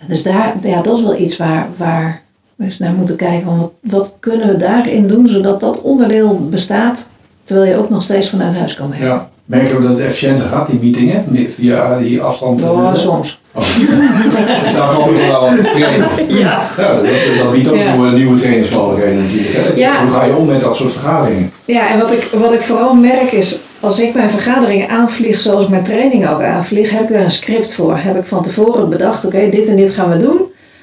Dus 0.06 0.22
daar, 0.22 0.54
ja, 0.62 0.82
dat 0.82 0.96
is 0.96 1.02
wel 1.02 1.16
iets 1.18 1.36
waar, 1.36 1.66
waar 1.76 2.22
we 2.54 2.64
eens 2.64 2.78
naar 2.78 2.92
moeten 2.92 3.16
kijken. 3.16 3.44
Van 3.44 3.58
wat, 3.58 3.72
wat 3.80 4.16
kunnen 4.20 4.48
we 4.48 4.56
daarin 4.56 5.06
doen 5.06 5.28
zodat 5.28 5.60
dat 5.60 5.82
onderdeel 5.82 6.48
bestaat, 6.50 7.10
terwijl 7.44 7.70
je 7.70 7.76
ook 7.78 7.90
nog 7.90 8.02
steeds 8.02 8.30
vanuit 8.30 8.56
huis 8.56 8.74
kan 8.74 8.88
werken. 8.90 9.06
Ja. 9.06 9.28
Merk 9.44 9.68
je 9.68 9.74
ook 9.74 9.82
dat 9.82 9.90
het 9.90 10.00
efficiënter 10.00 10.44
gaat, 10.46 10.70
die 10.70 10.80
meetingen, 10.80 11.24
via 11.54 11.98
die 11.98 12.22
afstand? 12.22 12.62
Oh, 12.62 12.94
soms. 12.94 13.40
Oh. 13.52 13.62
Daar 14.74 14.90
valt 14.92 15.08
ook 15.08 15.16
wel 15.16 15.48
aan 15.48 15.56
te 15.56 15.70
trainen. 15.74 16.08
Ja. 16.38 16.66
Ja, 16.76 16.94
dat, 16.94 17.04
dat 17.38 17.52
biedt 17.52 17.68
ook 17.68 17.76
Ja. 17.76 17.92
nieuwe, 17.94 18.10
nieuwe 18.10 18.38
trainingsmogelijkheden 18.40 19.22
natuurlijk. 19.22 19.54
Hè? 19.54 19.72
Ja. 19.80 20.00
Hoe 20.02 20.10
ga 20.10 20.24
je 20.24 20.36
om 20.36 20.46
met 20.46 20.60
dat 20.60 20.76
soort 20.76 20.92
vergaderingen? 20.92 21.50
Ja, 21.64 21.88
en 21.88 21.98
wat 22.00 22.12
ik, 22.12 22.28
wat 22.32 22.52
ik 22.52 22.60
vooral 22.60 22.94
merk 22.94 23.32
is, 23.32 23.58
als 23.80 24.00
ik 24.00 24.14
mijn 24.14 24.30
vergaderingen 24.30 24.88
aanvlieg 24.88 25.40
zoals 25.40 25.62
ik 25.62 25.68
mijn 25.68 25.84
training 25.84 26.28
ook 26.28 26.42
aanvlieg, 26.42 26.90
heb 26.90 27.02
ik 27.02 27.08
daar 27.08 27.24
een 27.24 27.30
script 27.30 27.74
voor. 27.74 27.96
Heb 27.96 28.16
ik 28.16 28.24
van 28.24 28.42
tevoren 28.42 28.88
bedacht, 28.88 29.26
oké, 29.26 29.48
dit 29.50 29.68
en 29.68 29.76
dit 29.76 29.92
gaan 29.92 30.10
we 30.10 30.16
doen. 30.16 30.40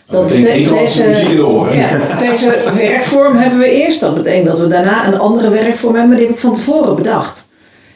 Dat 0.09 0.27
betekent 0.27 0.77
deze, 0.77 1.03
ja, 1.71 2.17
deze 2.19 2.59
werkvorm 2.75 3.37
hebben 3.37 3.59
we 3.59 3.69
eerst. 3.69 3.99
Dat 3.99 4.15
betekent 4.15 4.45
dat 4.45 4.59
we 4.59 4.67
daarna 4.67 5.07
een 5.07 5.19
andere 5.19 5.49
werkvorm 5.49 5.93
hebben, 5.93 6.09
maar 6.09 6.17
die 6.17 6.27
heb 6.27 6.35
ik 6.35 6.41
van 6.41 6.53
tevoren 6.53 6.95
bedacht. 6.95 7.47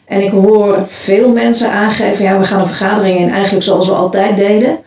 En 0.05 0.21
ik 0.21 0.31
hoor 0.31 0.77
veel 0.87 1.29
mensen 1.29 1.71
aangeven, 1.71 2.25
ja, 2.25 2.39
we 2.39 2.45
gaan 2.45 2.59
een 2.59 2.67
vergadering 2.67 3.19
in 3.19 3.29
eigenlijk 3.29 3.63
zoals 3.63 3.87
we 3.87 3.93
altijd 3.93 4.37
deden. 4.37 4.77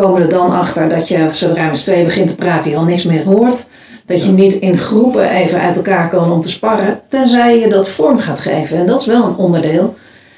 Komen 0.00 0.22
er 0.22 0.28
dan 0.28 0.52
achter 0.52 0.88
dat 0.88 1.08
je, 1.08 1.28
zodra 1.32 1.62
je 1.62 1.68
met 1.68 1.78
z'n 1.78 1.90
tweeën 1.90 2.04
begint 2.04 2.28
te 2.28 2.34
praten, 2.36 2.70
je 2.70 2.76
al 2.76 2.84
niks 2.84 3.04
meer 3.04 3.24
hoort. 3.24 3.66
Dat 4.06 4.24
je 4.24 4.30
niet 4.32 4.54
in 4.54 4.78
groepen 4.78 5.30
even 5.30 5.60
uit 5.60 5.76
elkaar 5.76 6.08
kan 6.08 6.32
om 6.32 6.40
te 6.42 6.48
sparren, 6.48 7.00
tenzij 7.08 7.58
je 7.58 7.68
dat 7.68 7.88
vorm 7.88 8.18
gaat 8.18 8.38
geven. 8.38 8.78
En 8.78 8.86
dat 8.86 9.00
is 9.00 9.06
wel 9.06 9.24
een 9.24 9.36
onderdeel 9.36 9.94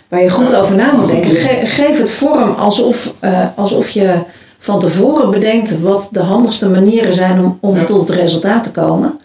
waar 0.08 0.22
je 0.22 0.28
goed 0.30 0.54
over 0.56 0.76
na 0.76 0.92
moet 0.92 1.06
denken. 1.06 1.30
Ge- 1.36 1.60
geef 1.66 1.98
het 1.98 2.10
vorm 2.10 2.54
alsof, 2.54 3.14
eh, 3.20 3.40
alsof 3.54 3.90
je 3.90 4.14
van 4.58 4.80
tevoren 4.80 5.30
bedenkt 5.30 5.80
wat 5.80 6.08
de 6.10 6.20
handigste 6.22 6.68
manieren 6.68 7.14
zijn 7.14 7.38
om, 7.40 7.58
om 7.60 7.76
Ja. 7.76 7.84
tot 7.84 8.08
het 8.08 8.18
resultaat 8.18 8.64
te 8.64 8.70
komen. 8.70 9.20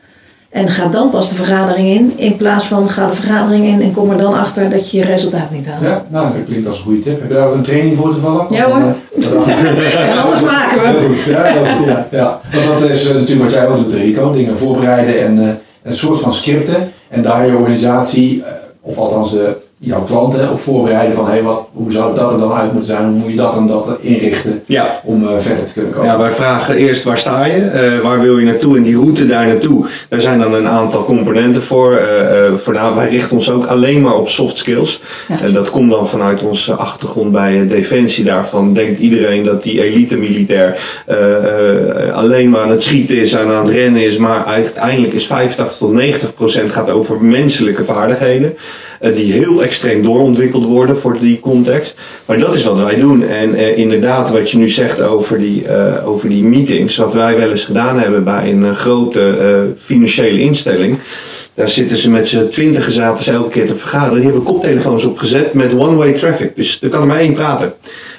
En 0.57 0.69
ga 0.69 0.87
dan 0.87 1.09
pas 1.09 1.29
de 1.29 1.35
vergadering 1.35 1.87
in, 1.87 2.13
in 2.15 2.37
plaats 2.37 2.65
van 2.65 2.89
ga 2.89 3.07
de 3.07 3.15
vergadering 3.15 3.65
in 3.65 3.81
en 3.81 3.93
kom 3.93 4.11
er 4.11 4.17
dan 4.17 4.33
achter 4.33 4.69
dat 4.69 4.91
je 4.91 4.97
je 4.97 5.03
resultaat 5.03 5.51
niet 5.51 5.67
haalt. 5.67 5.83
Ja, 5.83 6.05
nou, 6.07 6.33
dat 6.33 6.45
klinkt 6.45 6.67
als 6.67 6.77
een 6.77 6.83
goede 6.83 7.03
tip. 7.03 7.19
Heb 7.19 7.27
je 7.27 7.33
daar 7.33 7.47
ook 7.47 7.53
een 7.53 7.63
training 7.63 7.97
voor 7.97 8.13
toevallig? 8.13 8.49
Ja, 8.49 8.65
hoor. 8.65 8.77
En 8.77 10.17
anders 10.17 10.41
maken 10.41 10.81
we. 10.81 11.15
Goed, 11.15 11.23
ja. 11.23 11.47
Ja, 11.47 12.07
ja. 12.11 12.39
Want 12.67 12.79
dat 12.79 12.89
is 12.89 13.09
eh, 13.09 13.13
natuurlijk 13.15 13.41
wat 13.41 13.53
jij 13.53 13.67
ook 13.67 13.75
doet, 13.75 13.93
Rico. 13.93 14.31
Dingen 14.31 14.57
voorbereiden 14.57 15.19
en 15.19 15.39
eh, 15.39 15.53
een 15.83 15.95
soort 15.95 16.19
van 16.19 16.33
scripten. 16.33 16.91
En 17.09 17.21
daar 17.21 17.45
je 17.45 17.55
organisatie, 17.55 18.43
eh, 18.43 18.51
of 18.81 18.97
althans 18.97 19.31
de, 19.31 19.55
jouw 19.80 20.03
klanten, 20.03 20.51
op 20.51 20.59
voorbereiden 20.59 21.15
van 21.15 21.28
hey, 21.28 21.43
wat, 21.43 21.67
hoe 21.73 21.91
zou 21.91 22.15
dat 22.15 22.32
er 22.32 22.39
dan 22.39 22.53
uit 22.53 22.71
moeten 22.73 22.89
zijn? 22.95 23.03
Hoe 23.03 23.13
moet 23.17 23.30
je 23.30 23.36
dat 23.36 23.55
en 23.55 23.67
dat 23.67 23.97
inrichten 24.01 24.61
Ja. 24.65 25.01
om 25.03 25.28
eh, 25.28 25.38
verder 25.38 25.65
te 25.65 25.73
kunnen 25.73 25.91
komen? 25.91 26.09
Ja, 26.09 26.17
wij 26.17 26.32
vragen 26.32 26.75
eerst 26.75 27.03
waar 27.03 27.17
sta 27.19 27.45
je, 27.45 27.61
Eh, 27.61 27.99
waar 27.99 28.21
wil 28.21 28.38
je 28.38 28.45
naartoe 28.45 28.78
en 28.78 28.84
die 28.84 28.95
route 28.95 29.28
daar 29.28 29.45
naartoe. 29.47 29.86
Daar 30.09 30.21
zijn 30.21 30.39
dan 30.39 30.53
een 30.53 30.67
aantal 30.67 31.05
componenten 31.05 31.61
voor. 31.61 31.93
Eh, 31.93 32.45
eh, 32.47 32.53
voornamelijk, 32.57 32.99
wij 32.99 33.09
richten 33.09 33.38
ons 33.38 33.51
ook 33.51 33.65
alleen 33.65 34.01
maar 34.01 34.15
op 34.15 34.30
soft 34.30 34.57
skills. 34.57 35.01
Ja. 35.28 35.41
En 35.41 35.53
dat 35.53 35.69
komt 35.69 35.91
dan 35.91 36.07
vanuit 36.09 36.43
onze 36.43 36.73
achtergrond 36.73 37.32
bij 37.32 37.67
Defensie. 37.67 38.23
Daarvan 38.23 38.73
denkt 38.73 38.99
iedereen 38.99 39.43
dat 39.45 39.63
die 39.63 39.84
elite 39.84 40.17
militair 40.17 40.80
eh, 41.05 42.07
eh, 42.07 42.15
alleen 42.15 42.49
maar 42.49 42.61
aan 42.61 42.69
het 42.69 42.84
schieten 42.84 43.17
is 43.17 43.34
en 43.34 43.47
aan 43.47 43.65
het 43.65 43.73
rennen 43.75 44.01
is. 44.01 44.17
Maar 44.17 44.45
uiteindelijk 44.45 45.13
is 45.13 45.28
85 45.28 45.78
tot 45.78 45.91
90 45.93 46.34
procent 46.34 46.71
gaat 46.71 46.89
over 46.89 47.21
menselijke 47.23 47.86
vaardigheden. 47.86 48.57
Eh, 48.99 49.15
die 49.15 49.31
heel 49.31 49.63
extreem 49.63 50.03
doorontwikkeld 50.03 50.65
worden 50.65 50.99
voor 50.99 51.19
die 51.19 51.39
context. 51.39 51.99
Maar 52.25 52.39
dat 52.39 52.55
is 52.55 52.63
wat 52.63 52.79
wij 52.79 52.95
doen. 52.95 53.23
En 53.23 53.53
eh, 53.53 53.77
inderdaad, 53.77 54.31
wat 54.31 54.51
je 54.51 54.57
nu 54.57 54.69
zegt 54.69 55.01
over 55.01 55.39
die, 55.39 55.67
eh, 55.67 56.07
over 56.07 56.29
die 56.29 56.43
meetings. 56.43 56.95
Wat 56.95 57.13
wij 57.13 57.37
wel 57.37 57.51
eens 57.51 57.65
gedaan 57.65 57.99
hebben 57.99 58.23
bij 58.23 58.51
een 58.51 58.75
grote 58.75 59.35
financiële 59.77 60.39
instelling. 60.39 60.97
Daar 61.57 61.69
zitten 61.69 61.97
ze 61.97 62.09
met 62.09 62.27
z'n 62.27 62.47
twintig 62.47 62.91
zaten 62.91 63.23
ze 63.23 63.31
elke 63.31 63.49
keer 63.49 63.67
te 63.67 63.75
vergaderen. 63.75 64.15
Die 64.15 64.25
hebben 64.25 64.43
koptelefoons 64.43 65.05
opgezet 65.05 65.53
met 65.53 65.73
one-way 65.73 66.13
traffic. 66.13 66.55
Dus 66.55 66.81
er 66.81 66.89
kan 66.89 67.01
er 67.01 67.07
maar 67.07 67.19
één 67.19 67.33
praten. 67.33 67.73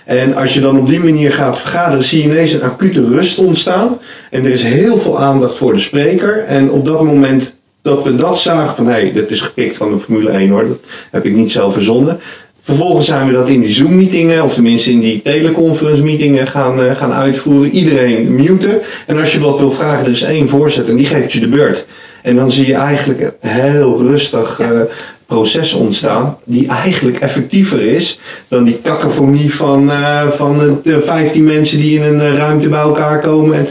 En 0.05 0.35
als 0.35 0.55
je 0.55 0.61
dan 0.61 0.79
op 0.79 0.89
die 0.89 1.01
manier 1.01 1.33
gaat 1.33 1.59
vergaderen, 1.59 2.05
zie 2.05 2.23
je 2.23 2.29
ineens 2.29 2.53
een 2.53 2.63
acute 2.63 3.05
rust 3.05 3.39
ontstaan. 3.39 3.99
En 4.31 4.45
er 4.45 4.51
is 4.51 4.63
heel 4.63 4.99
veel 4.99 5.19
aandacht 5.19 5.59
voor 5.59 5.75
de 5.75 5.81
spreker. 5.81 6.45
En 6.45 6.71
op 6.71 6.87
dat 6.87 7.03
moment 7.03 7.57
dat 7.89 8.05
we 8.05 8.15
dat 8.15 8.39
zagen 8.39 8.75
van 8.75 8.87
hé, 8.87 8.93
hey, 8.93 9.13
dit 9.13 9.31
is 9.31 9.41
gepikt 9.41 9.77
van 9.77 9.93
de 9.93 9.99
Formule 9.99 10.31
1 10.31 10.51
hoor. 10.51 10.69
Dat 10.69 10.79
heb 11.11 11.25
ik 11.25 11.35
niet 11.35 11.51
zelf 11.51 11.73
verzonnen. 11.73 12.21
Vervolgens 12.63 13.07
zijn 13.07 13.27
we 13.27 13.33
dat 13.33 13.49
in 13.49 13.61
die 13.61 13.73
Zoom-meetingen, 13.73 14.45
of 14.45 14.55
tenminste 14.55 14.91
in 14.91 15.01
die 15.01 15.23
teleconference-meetingen 15.23 16.47
gaan, 16.47 16.83
eh, 16.83 16.97
gaan 16.97 17.13
uitvoeren. 17.13 17.71
Iedereen 17.71 18.35
muten. 18.35 18.81
En 19.07 19.19
als 19.19 19.33
je 19.33 19.41
wat 19.41 19.59
wil 19.59 19.73
vragen, 19.73 20.05
er 20.05 20.13
is 20.13 20.23
één 20.23 20.49
voorzitter 20.49 20.93
en 20.93 20.99
die 20.99 21.07
geeft 21.07 21.33
je 21.33 21.41
de 21.41 21.49
beurt. 21.49 21.87
En 22.23 22.37
dan 22.37 22.53
zie 22.53 22.67
je 22.67 22.75
eigenlijk 22.75 23.21
een 23.21 23.51
heel 23.51 23.99
rustig 24.01 24.61
eh, 24.61 24.69
proces 25.27 25.73
ontstaan, 25.73 26.39
die 26.45 26.69
eigenlijk 26.69 27.19
effectiever 27.19 27.81
is 27.81 28.21
dan 28.49 28.65
die 28.65 28.81
cacophonie 28.83 29.55
van, 29.55 29.91
eh, 29.91 30.29
van 30.29 30.81
de 30.83 31.01
15 31.01 31.45
mensen 31.45 31.81
die 31.81 32.01
in 32.01 32.03
een 32.03 32.37
ruimte 32.37 32.69
bij 32.69 32.81
elkaar 32.81 33.21
komen 33.21 33.57
en 33.57 33.67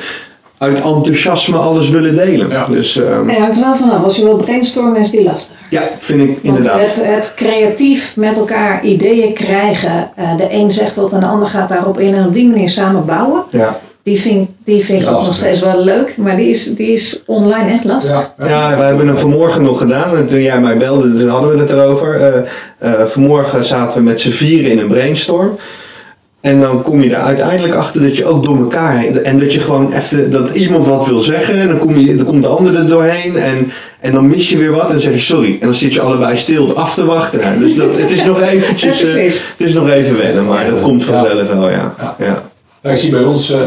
uit 0.58 0.82
enthousiasme 0.82 1.58
alles 1.58 1.90
willen 1.90 2.16
delen. 2.16 2.50
Ja. 2.50 2.66
Dus 2.66 2.98
ehm, 3.02 3.28
Het 3.28 3.38
hangt 3.38 3.58
er 3.58 3.64
wel 3.64 3.76
vanaf. 3.76 4.04
Als 4.04 4.16
je 4.18 4.24
wilt 4.24 4.46
brainstormen 4.46 5.00
is 5.02 5.10
die 5.10 5.24
lastig. 5.24 5.56
ja, 5.70 5.84
vind 6.00 6.22
ik 6.22 6.28
Want 6.28 6.44
inderdaad. 6.44 6.80
het, 6.80 7.06
het 7.06 7.34
creatief 7.36 8.16
met 8.16 8.38
elkaar 8.38 8.86
ideeën 8.86 9.34
krijgen. 9.34 10.10
eh, 10.16 10.38
de 10.38 10.48
een 10.52 10.72
zegt 10.72 10.96
wat 10.96 11.14
en 11.14 11.20
de 11.20 11.26
ander 11.26 11.48
gaat 11.48 11.70
daarop 11.70 12.00
in 12.00 12.14
en 12.16 12.26
op 12.26 12.34
die 12.34 12.48
manier 12.48 12.70
samen 12.70 13.06
bouwen. 13.06 13.44
Ja. 13.52 13.80
Die 14.04 14.22
vind, 14.22 14.50
die 14.64 14.84
vind 14.86 15.02
ik 15.02 15.08
ook 15.10 15.14
nog 15.22 15.36
steeds 15.36 15.60
wel 15.60 15.84
leuk. 15.84 16.14
Maar 16.18 16.36
die 16.36 16.50
is, 16.50 16.76
die 16.76 16.92
is 16.92 17.24
online 17.26 17.72
echt 17.72 17.84
lastig. 17.84 18.32
Ja, 18.40 18.48
ja. 18.48 18.78
We 18.78 18.84
hebben 18.84 19.08
hem 19.08 19.18
vanmorgen 19.18 19.64
nog 19.64 19.78
gedaan. 19.78 20.16
En 20.18 20.28
toen 20.28 20.42
jij 20.42 20.60
mij 20.60 20.78
belde, 20.78 21.14
toen 21.20 21.30
hadden 21.30 21.54
we 21.54 21.60
het 21.60 21.72
erover. 21.72 22.22
Eh, 22.22 22.38
eh, 23.02 23.06
vanmorgen 23.08 23.66
zaten 23.66 23.98
we 23.98 24.04
met 24.10 24.20
z'n 24.20 24.30
vieren 24.30 24.72
in 24.72 24.80
een 24.80 24.88
brainstorm. 24.88 25.58
En 26.48 26.60
dan 26.60 26.82
kom 26.82 27.04
je 27.04 27.10
er 27.10 27.22
uiteindelijk 27.22 27.74
achter 27.74 28.02
dat 28.02 28.18
je 28.18 28.26
ook 28.26 28.44
door 28.44 28.58
elkaar 28.58 28.98
heen. 28.98 29.24
En 29.24 29.40
dat 29.40 29.54
je 29.54 29.60
gewoon 29.60 29.94
even, 29.94 30.32
dat 30.32 30.50
iemand 30.50 30.88
wat 30.88 31.08
wil 31.08 31.20
zeggen. 31.20 31.60
En 31.60 31.68
dan, 31.68 31.78
kom 31.78 31.98
je, 31.98 32.16
dan 32.16 32.26
komt 32.26 32.44
de 32.44 32.50
ander 32.50 32.76
er 32.76 32.88
doorheen. 32.88 33.36
En, 33.36 33.72
en 34.00 34.14
dan 34.14 34.28
mis 34.28 34.50
je 34.50 34.58
weer 34.58 34.72
wat. 34.72 34.86
En 34.86 34.92
dan 34.92 35.00
zeg 35.00 35.14
je 35.14 35.20
sorry. 35.20 35.58
En 35.60 35.68
dan 35.68 35.74
zit 35.74 35.94
je 35.94 36.02
allebei 36.02 36.38
stil 36.38 36.76
af 36.76 36.94
te 36.94 37.06
wachten. 37.06 37.40
Ja, 37.40 37.56
dus 37.60 37.76
dat, 37.76 37.98
het 37.98 38.12
is 38.12 38.24
nog 38.26 38.42
eventjes, 38.42 39.02
Ja, 39.02 39.08
eh, 39.08 39.24
het 39.24 39.68
is 39.68 39.74
nog 39.74 39.90
even 39.90 40.18
wennen. 40.18 40.46
Maar 40.46 40.70
dat 40.70 40.82
komt 40.82 41.06
vanzelf 41.06 41.50
wel, 41.50 41.70
ja. 41.70 41.94
Ja. 42.00 42.16
ja. 42.20 42.44
Ja, 42.82 42.90
ik 42.90 42.98
zie 42.98 43.12
bij 43.12 43.24
ons, 43.24 43.52
eh, 43.52 43.60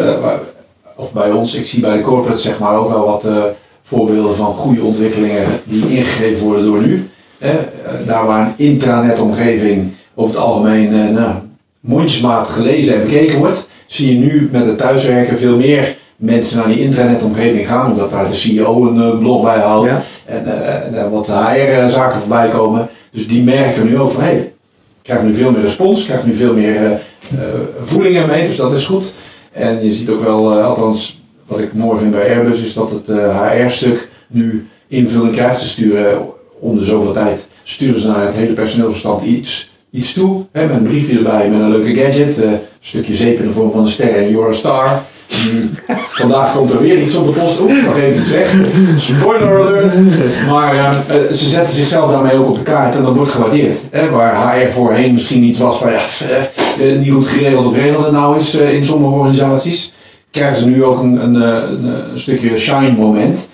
of 0.96 1.12
bij 1.12 1.30
ons, 1.30 1.54
ik 1.54 1.66
zie 1.66 1.80
bij 1.80 1.96
de 1.96 2.02
corporates 2.02 2.42
zeg 2.42 2.58
maar 2.58 2.78
ook 2.78 2.88
wel 2.88 3.06
wat 3.06 3.24
eh, 3.24 3.42
voorbeelden 3.82 4.36
van 4.36 4.52
goede 4.52 4.82
ontwikkelingen 4.82 5.44
die 5.64 5.96
ingegeven 5.96 6.44
worden 6.44 6.64
door 6.64 6.82
nu. 6.82 7.10
Eh, 7.40 7.50
eh, 7.50 7.58
daar 8.06 8.26
waar 8.26 8.46
een 8.46 8.52
intranet-omgeving 8.56 9.92
over 10.14 10.34
het 10.34 10.44
algemeen 10.44 10.92
eh, 10.92 11.08
nou, 11.08 11.34
mondjesmaat 11.80 12.48
gelezen 12.48 12.94
en 12.94 13.00
bekeken 13.00 13.38
wordt, 13.38 13.68
zie 13.86 14.12
je 14.12 14.18
nu 14.26 14.48
met 14.52 14.66
het 14.66 14.78
thuiswerken 14.78 15.38
veel 15.38 15.56
meer 15.56 15.96
mensen 16.16 16.58
naar 16.58 16.68
die 16.68 16.80
intranet-omgeving 16.80 17.66
gaan, 17.66 17.90
omdat 17.90 18.10
daar 18.10 18.28
de 18.28 18.34
CEO 18.34 18.86
een 18.86 19.02
eh, 19.02 19.18
blog 19.18 19.42
bij 19.42 19.58
houdt 19.58 19.90
Ja. 19.90 20.02
en, 20.24 20.46
eh, 20.46 20.86
en 20.86 20.94
eh, 20.94 21.10
wat 21.10 21.26
HR-zaken 21.26 22.20
voorbij 22.20 22.48
komen. 22.48 22.88
Dus 23.12 23.28
die 23.28 23.42
merken 23.42 23.86
nu 23.86 23.98
ook 23.98 24.10
van 24.10 24.22
hé, 24.22 24.28
hey, 24.28 24.38
ik 24.38 25.02
krijg 25.02 25.22
nu 25.22 25.32
veel 25.32 25.50
meer 25.50 25.60
respons, 25.62 26.00
ik 26.00 26.06
krijg 26.06 26.26
nu 26.26 26.34
veel 26.34 26.54
meer 26.54 26.90
eh, 27.30 27.38
voelingen 27.82 28.26
mee, 28.26 28.46
dus 28.46 28.56
dat 28.56 28.72
is 28.72 28.86
goed. 28.86 29.12
En 29.52 29.84
je 29.84 29.92
ziet 29.92 30.08
ook 30.08 30.22
wel, 30.24 30.60
althans 30.60 31.20
wat 31.46 31.58
ik 31.58 31.72
mooi 31.72 31.98
vind 31.98 32.10
bij 32.10 32.36
Airbus, 32.36 32.62
is 32.62 32.72
dat 32.72 32.90
het 32.90 33.06
HR-stuk 33.06 34.08
nu 34.26 34.68
invulling 34.88 35.32
krijgt. 35.32 35.60
Ze 35.60 35.68
sturen 35.68 36.26
om 36.58 36.78
de 36.78 36.84
zoveel 36.84 37.12
tijd, 37.12 37.40
sturen 37.62 38.00
ze 38.00 38.08
naar 38.08 38.26
het 38.26 38.34
hele 38.34 38.52
personeelsbestand 38.52 39.24
iets, 39.24 39.69
iets 39.90 40.12
toe. 40.12 40.44
Met 40.52 40.70
een 40.70 40.82
briefje 40.82 41.16
erbij, 41.16 41.48
met 41.48 41.60
een 41.60 41.70
leuke 41.70 41.94
gadget. 41.94 42.38
eh, 42.38 42.50
een 42.50 42.60
stukje 42.80 43.14
zeep 43.14 43.38
in 43.38 43.46
de 43.46 43.52
vorm 43.52 43.72
van 43.72 43.80
een 43.80 43.88
ster 43.88 44.16
en 44.16 44.30
You're 44.30 44.48
a 44.48 44.52
Star. 44.52 45.02
Nu, 45.30 45.70
vandaag 46.20 46.54
komt 46.54 46.72
er 46.72 46.80
weer 46.80 47.00
iets 47.00 47.14
op 47.14 47.26
de 47.26 47.40
post. 47.40 47.60
Oeh, 47.60 47.84
nog 47.84 47.96
even 47.96 48.20
iets 48.20 48.30
weg. 48.30 48.54
Spoiler 48.96 49.60
alert. 49.60 49.94
Maar 50.48 50.74
eh, 50.74 50.88
eh, 50.88 51.32
ze 51.32 51.48
zetten 51.48 51.74
zichzelf 51.74 52.10
daarmee 52.10 52.34
ook 52.34 52.48
op 52.48 52.54
de 52.54 52.62
kaart 52.62 52.94
en 52.94 53.02
dat 53.02 53.16
wordt 53.16 53.30
gewaardeerd. 53.30 53.78
Hè? 53.90 54.10
Waar 54.10 54.60
HR 54.60 54.68
voorheen 54.68 55.12
misschien 55.12 55.40
niet 55.40 55.56
was 55.56 55.78
van 55.78 55.90
ja, 55.90 56.00
eh, 56.80 56.98
niet 56.98 57.12
goed 57.12 57.26
geregeld 57.26 57.66
of 57.66 57.74
regeld 57.74 58.04
het 58.04 58.12
nou 58.12 58.38
is 58.38 58.54
in 58.54 58.84
sommige 58.84 59.14
organisaties. 59.14 59.94
Krijgen 60.30 60.60
ze 60.60 60.68
nu 60.68 60.84
ook 60.84 61.02
een, 61.02 61.24
een, 61.24 61.34
een, 61.34 62.18
stukje 62.18 62.56
shine 62.56 62.92
moment. 62.92 63.48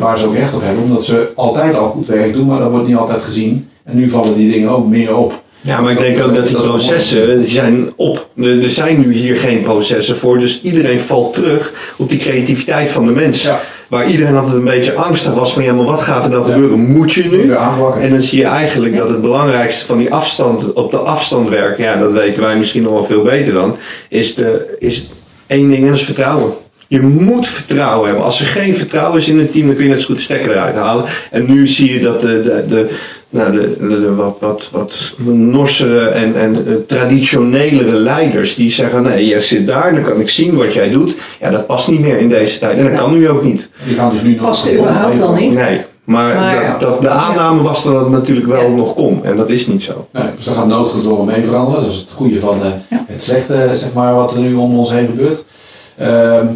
waar 0.00 0.18
ze 0.18 0.26
ook 0.26 0.34
recht 0.34 0.54
op 0.54 0.62
hebben. 0.62 0.82
Omdat 0.82 1.04
ze 1.04 1.28
altijd 1.34 1.76
al 1.76 1.88
goed 1.88 2.06
werk 2.06 2.32
doen, 2.32 2.46
maar 2.46 2.58
dat 2.58 2.70
wordt 2.70 2.86
niet 2.86 2.96
altijd 2.96 3.22
gezien. 3.22 3.68
En 3.84 3.96
nu 3.96 4.08
vallen 4.08 4.36
die 4.36 4.52
dingen 4.52 4.68
ook 4.70 4.86
meer 4.86 5.16
op. 5.16 5.42
Ja, 5.62 5.80
maar 5.80 5.92
ik 5.92 5.98
denk 5.98 6.22
ook 6.22 6.34
dat 6.34 6.48
die 6.48 6.56
processen, 6.56 7.38
die 7.38 7.48
zijn 7.48 7.92
op. 7.96 8.28
Er, 8.36 8.70
zijn 8.70 9.00
nu 9.00 9.12
hier 9.12 9.36
geen 9.36 9.62
processen 9.62 10.16
voor, 10.16 10.38
dus 10.38 10.60
iedereen 10.62 11.00
valt 11.00 11.34
terug 11.34 11.72
op 11.96 12.10
die 12.10 12.18
creativiteit 12.18 12.90
van 12.90 13.06
de 13.06 13.12
mens. 13.12 13.42
Ja. 13.42 13.60
Waar 13.88 14.10
iedereen 14.10 14.36
altijd 14.36 14.54
een 14.54 14.64
beetje 14.64 14.92
angstig 14.94 15.34
was 15.34 15.52
van, 15.52 15.62
ja, 15.62 15.72
maar 15.72 15.84
wat 15.84 16.00
gaat 16.02 16.24
er 16.24 16.30
nou 16.30 16.46
Ja. 16.46 16.52
gebeuren? 16.52 16.78
Moet 16.78 17.12
je 17.12 17.24
nu? 17.24 17.52
En 18.00 18.10
dan 18.10 18.22
zie 18.22 18.38
je 18.38 18.44
eigenlijk 18.44 18.96
dat 18.96 19.08
het 19.08 19.20
belangrijkste 19.20 19.86
van 19.86 19.98
die 19.98 20.12
afstand, 20.14 20.72
op 20.72 20.90
de 20.90 20.98
afstand 20.98 21.48
werken, 21.48 21.84
ja, 21.84 21.96
dat 21.96 22.12
weten 22.12 22.42
wij 22.42 22.56
misschien 22.56 22.82
nog 22.82 22.92
wel 22.92 23.04
veel 23.04 23.22
beter 23.22 23.52
dan, 23.52 23.76
is, 24.08 24.34
de, 24.34 24.76
is 24.78 25.08
één 25.46 25.70
ding 25.70 25.82
en 25.82 25.88
dat 25.88 25.96
is 25.96 26.04
vertrouwen. 26.04 26.52
Je 26.88 27.00
moet 27.00 27.46
vertrouwen 27.46 28.06
hebben. 28.06 28.24
Als 28.24 28.40
er 28.40 28.46
geen 28.46 28.76
vertrouwen 28.76 29.18
is 29.18 29.28
in 29.28 29.38
het 29.38 29.52
team, 29.52 29.66
dan 29.66 29.74
kun 29.74 29.84
je 29.84 29.90
net 29.90 30.00
zo 30.00 30.06
goed 30.06 30.16
de 30.16 30.22
stekker 30.22 30.50
eruit 30.50 30.74
halen. 30.74 31.04
En 31.30 31.52
nu 31.52 31.66
zie 31.66 31.92
je 31.92 32.00
dat 32.00 32.20
de, 32.20 32.42
de, 32.42 32.64
de, 32.68 32.88
nou, 33.30 33.52
de, 33.52 33.76
de, 33.80 34.00
de 34.00 34.14
wat, 34.14 34.38
wat, 34.40 34.68
wat 34.72 35.14
norsere 35.26 36.06
en, 36.08 36.34
en 36.36 36.66
eh, 36.66 36.72
traditionelere 36.86 37.92
leiders 37.94 38.54
die 38.54 38.70
zeggen: 38.72 39.02
nee, 39.02 39.26
jij 39.26 39.40
zit 39.40 39.66
daar, 39.66 39.94
dan 39.94 40.02
kan 40.02 40.20
ik 40.20 40.28
zien 40.28 40.56
wat 40.56 40.74
jij 40.74 40.88
doet. 40.90 41.16
Ja, 41.40 41.50
dat 41.50 41.66
past 41.66 41.88
niet 41.88 42.00
meer 42.00 42.18
in 42.18 42.28
deze 42.28 42.58
tijd. 42.58 42.78
En 42.78 42.90
dat 42.90 43.00
kan 43.00 43.12
nu 43.12 43.28
ook 43.28 43.42
niet. 43.42 43.68
Die 43.86 43.96
gaan 43.96 44.10
dus 44.12 44.22
nu 44.22 44.34
nog 44.34 44.46
Past 44.46 44.64
het 44.68 44.78
überhaupt 44.78 45.18
dan 45.18 45.34
niet? 45.34 45.54
Nee. 45.54 45.80
Maar, 46.04 46.34
Maar- 46.34 46.70
dat, 46.70 46.80
dat, 46.80 47.02
de 47.02 47.08
aanname 47.08 47.62
was 47.62 47.84
dat 47.84 48.00
het 48.00 48.10
natuurlijk 48.10 48.46
wel 48.46 48.62
Ja. 48.62 48.68
nog 48.76 48.94
kon. 48.94 49.24
En 49.24 49.36
dat 49.36 49.50
is 49.50 49.66
niet 49.66 49.82
zo. 49.82 50.08
Nee, 50.12 50.24
dus 50.36 50.44
dat 50.44 50.54
gaat 50.54 50.66
noodgedwongen 50.66 51.26
mee 51.26 51.42
veranderen. 51.44 51.82
Dat 51.82 51.92
is 51.92 51.98
het 51.98 52.10
goede 52.10 52.40
van 52.40 52.62
eh, 52.62 52.98
het 53.06 53.22
slechte, 53.22 53.70
zeg 53.74 53.92
maar, 53.92 54.14
wat 54.14 54.32
er 54.32 54.38
nu 54.38 54.54
om 54.54 54.78
ons 54.78 54.90
heen 54.90 55.06
gebeurt. 55.06 55.44
Ehm, 55.96 56.46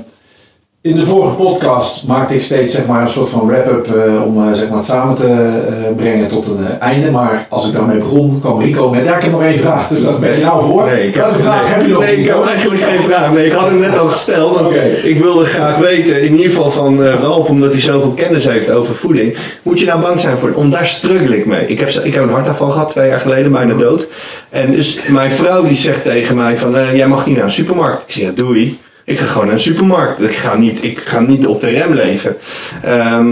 In 0.85 0.97
de 0.97 1.05
vorige 1.05 1.35
podcast 1.35 2.07
maakte 2.07 2.35
ik 2.35 2.41
steeds 2.41 2.75
zeg 2.75 2.87
maar, 2.87 3.01
een 3.01 3.09
soort 3.09 3.29
van 3.29 3.47
wrap-up 3.47 3.95
eh, 3.95 4.25
om 4.25 4.49
eh, 4.49 4.55
zeg 4.55 4.69
maar, 4.69 4.77
het 4.77 4.87
samen 4.87 5.15
te 5.15 5.27
eh, 5.27 5.95
brengen 5.97 6.29
tot 6.29 6.47
een 6.47 6.79
einde. 6.81 7.11
Maar 7.11 7.47
als 7.49 7.67
ik 7.67 7.73
daarmee 7.73 7.99
begon, 7.99 8.41
kwam 8.41 8.61
Rico 8.61 8.91
met, 8.91 9.05
ja 9.05 9.17
ik 9.17 9.23
heb 9.23 9.31
nog 9.31 9.43
één 9.43 9.59
vraag, 9.59 9.89
dus 9.89 10.03
dat 10.03 10.21
ben 10.21 10.37
je 10.37 10.45
nou 10.45 10.65
voor. 10.67 10.85
Nee, 10.85 11.09
ik 11.09 11.17
Welke 11.17 11.39
vraag 11.39 11.63
nee, 11.63 11.71
heb 11.71 11.83
je 11.87 11.93
nog? 11.93 12.03
Nee, 12.03 12.17
ik 12.17 12.27
heb 12.27 12.45
eigenlijk 12.45 12.83
geen 12.83 13.01
vraag. 13.01 13.33
Nee, 13.33 13.47
ik 13.47 13.53
had 13.53 13.69
hem 13.69 13.79
net 13.79 13.99
al 13.99 14.09
gesteld. 14.09 14.59
Want 14.59 14.67
Oké. 14.67 14.83
Ik 15.03 15.19
wilde 15.19 15.45
graag 15.45 15.77
weten, 15.77 16.23
in 16.23 16.33
ieder 16.33 16.47
geval 16.47 16.71
van 16.71 17.03
Ralf, 17.03 17.49
omdat 17.49 17.73
hij 17.73 17.81
zoveel 17.81 18.13
kennis 18.13 18.47
heeft 18.47 18.71
over 18.71 18.95
voeding. 18.95 19.37
Moet 19.63 19.81
je 19.81 19.87
nou 19.87 20.01
bang 20.01 20.21
zijn 20.21 20.39
voor? 20.39 20.53
Om 20.53 20.71
daar 20.71 20.87
struggle 20.87 21.37
ik 21.37 21.47
mee. 21.47 21.67
Ik 21.67 21.81
heb, 21.81 21.89
ik 21.89 22.15
heb 22.15 22.23
een 22.23 22.31
hartaanval 22.31 22.71
gehad 22.71 22.91
twee 22.91 23.09
jaar 23.09 23.21
geleden, 23.21 23.53
bijna 23.53 23.75
dood. 23.75 24.07
En 24.51 24.73
dus 24.73 25.01
mijn 25.07 25.31
vrouw 25.31 25.65
die 25.65 25.77
zegt 25.77 26.03
tegen 26.03 26.37
mij 26.37 26.57
van, 26.57 26.77
jij 26.95 27.09
mag 27.09 27.27
niet 27.27 27.37
naar 27.37 27.45
een 27.45 27.53
supermarkt. 27.53 28.03
Ik 28.03 28.11
zeg, 28.11 28.25
ja 28.25 28.31
doei. 28.35 28.79
Ik 29.05 29.19
ga 29.19 29.27
gewoon 29.27 29.47
naar 29.47 29.55
een 29.55 29.61
supermarkt. 29.61 30.21
Ik 30.23 30.35
ga 30.35 30.57
niet, 30.57 30.83
ik 30.85 30.99
ga 30.99 31.21
niet 31.21 31.47
op 31.47 31.61
de 31.61 31.69
rem 31.69 31.93
leven. 31.93 32.37
Ehm, 32.83 33.27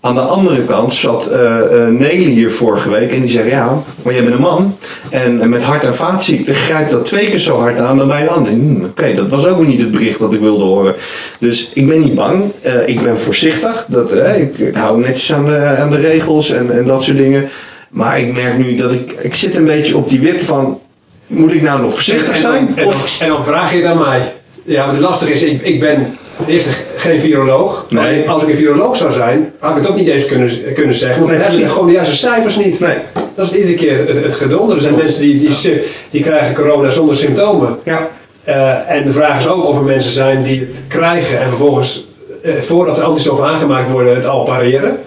aan 0.00 0.14
de 0.14 0.20
andere 0.20 0.64
kant 0.64 0.94
zat 0.94 1.26
eh, 1.26 1.86
Nelly 1.88 2.24
hier 2.30 2.52
vorige 2.52 2.90
week 2.90 3.12
en 3.12 3.20
die 3.20 3.30
zei: 3.30 3.48
Ja, 3.48 3.78
maar 4.02 4.12
jij 4.14 4.22
bent 4.22 4.34
een 4.34 4.40
man. 4.40 4.76
En, 5.10 5.40
en 5.40 5.48
met 5.48 5.62
hart- 5.62 5.84
en 5.84 5.94
vaatziekten 5.96 6.54
grijpt 6.54 6.90
dat 6.92 7.04
twee 7.04 7.30
keer 7.30 7.38
zo 7.38 7.58
hard 7.58 7.78
aan 7.78 7.98
dan 7.98 8.08
bij 8.08 8.20
een 8.22 8.28
ander. 8.28 8.52
Hmm, 8.52 8.84
Oké, 8.84 9.14
dat 9.14 9.28
was 9.28 9.46
ook 9.46 9.56
weer 9.58 9.66
niet 9.66 9.80
het 9.80 9.90
bericht 9.90 10.18
dat 10.18 10.32
ik 10.32 10.40
wilde 10.40 10.64
horen. 10.64 10.94
Dus 11.38 11.70
ik 11.74 11.88
ben 11.88 12.00
niet 12.00 12.14
bang. 12.14 12.44
Eh, 12.60 12.88
ik 12.88 13.02
ben 13.02 13.18
voorzichtig. 13.20 13.84
Dat, 13.88 14.12
ik, 14.12 14.58
ik 14.58 14.74
hou 14.74 15.00
netjes 15.00 15.32
aan 15.32 15.44
de, 15.44 15.76
aan 15.78 15.90
de 15.90 15.98
regels 16.00 16.50
en, 16.50 16.70
en 16.70 16.86
dat 16.86 17.02
soort 17.02 17.16
dingen. 17.16 17.48
Maar 17.90 18.20
ik 18.20 18.32
merk 18.32 18.58
nu 18.58 18.74
dat 18.76 18.92
ik, 18.92 19.12
ik 19.12 19.34
zit 19.34 19.56
een 19.56 19.64
beetje 19.64 19.96
op 19.96 20.08
die 20.08 20.20
wip 20.20 20.40
van. 20.40 20.80
Moet 21.26 21.52
ik 21.52 21.62
nou 21.62 21.80
nog 21.80 21.94
voorzichtig 21.94 22.36
zijn? 22.36 22.68
en, 22.76 22.84
dan, 22.84 22.86
Of, 22.86 23.20
en 23.20 23.28
dan 23.28 23.44
vraag 23.44 23.70
je 23.70 23.76
het 23.76 23.86
aan 23.86 23.98
mij. 23.98 24.32
Ja, 24.64 24.86
wat 24.86 24.98
lastig 24.98 25.28
is, 25.30 25.42
ik, 25.42 25.62
ik 25.62 25.80
ben 25.80 26.16
eerst 26.46 26.70
geen 26.96 27.20
viroloog. 27.20 27.86
Nee. 27.90 28.30
Als 28.30 28.42
ik 28.42 28.48
een 28.48 28.54
viroloog 28.56 28.96
zou 28.96 29.12
zijn, 29.12 29.52
had 29.58 29.70
ik 29.70 29.76
het 29.76 29.88
ook 29.88 29.96
niet 29.96 30.08
eens 30.08 30.26
kunnen, 30.26 30.50
kunnen 30.74 30.94
zeggen. 30.94 31.18
Want 31.18 31.28
dan 31.30 31.38
Nee, 31.38 31.48
we 31.48 31.54
precies. 31.54 31.72
gewoon 31.72 31.86
de 31.86 31.92
juiste 31.92 32.14
cijfers 32.16 32.56
niet. 32.56 32.80
nee, 32.80 32.96
Dat 33.34 33.46
is 33.46 33.56
iedere 33.56 33.74
keer 33.74 34.06
het, 34.06 34.22
het 34.22 34.34
geduld. 34.34 34.72
Er 34.72 34.80
zijn 34.80 34.94
mensen 34.94 35.20
die, 35.22 35.38
die, 35.38 35.82
die 36.10 36.22
krijgen 36.22 36.54
corona 36.54 36.90
zonder 36.90 37.16
symptomen. 37.16 37.78
ja. 37.84 38.08
Eh, 38.44 38.90
en 38.90 39.04
de 39.04 39.12
vraag 39.12 39.40
is 39.40 39.46
ook 39.48 39.68
of 39.68 39.76
er 39.78 39.82
mensen 39.84 40.12
zijn 40.12 40.42
die 40.42 40.60
het 40.60 40.82
krijgen 40.88 41.40
en 41.40 41.48
vervolgens, 41.48 42.06
eh, 42.42 42.54
voordat 42.60 42.96
de 42.96 43.02
antistoffen 43.02 43.46
aangemaakt 43.46 43.90
worden, 43.90 44.14
het 44.14 44.26
al 44.26 44.44
pareren. 44.44 44.98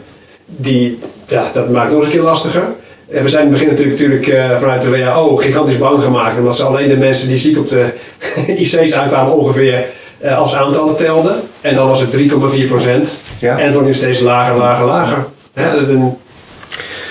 Die, 0.46 1.00
ja, 1.28 1.50
dat 1.54 1.70
maakt 1.70 1.88
het 1.88 1.96
nog 1.98 2.06
een 2.06 2.12
keer 2.12 2.22
lastiger. 2.22 2.64
En 3.12 3.24
we 3.24 3.30
zijn 3.30 3.46
in 3.46 3.52
het 3.54 3.60
begin 3.62 3.74
natuurlijk, 3.76 4.00
natuurlijk 4.02 4.28
eh, 4.28 4.60
vanuit 4.60 4.82
de 4.84 4.90
WHO 4.90 5.36
gigantisch 5.36 5.78
bang 5.78 6.04
gemaakt. 6.04 6.38
Omdat 6.38 6.56
ze 6.56 6.64
alleen 6.64 6.90
de 6.90 6.98
mensen 6.98 7.28
die 7.28 7.38
ziek 7.38 7.58
op 7.58 7.70
de 7.70 7.86
IC's 8.58 8.76
uitkwamen 8.94 9.34
ongeveer 9.38 9.86
eh, 10.20 10.38
als 10.38 10.56
aantallen 10.56 10.96
telden. 10.98 11.36
En 11.62 11.76
dan 11.76 11.88
was 11.88 12.02
het 12.02 12.18
3,4 12.18 12.68
procent. 12.68 13.18
Ja. 13.40 13.58
En 13.58 13.64
het 13.66 13.74
wordt 13.74 13.88
nu 13.88 13.94
steeds 13.94 14.20
lager, 14.20 14.56
lager, 14.58 14.86
lager. 14.86 15.26
Hè, 15.54 15.80
dat 15.80 15.90
een- 15.90 16.18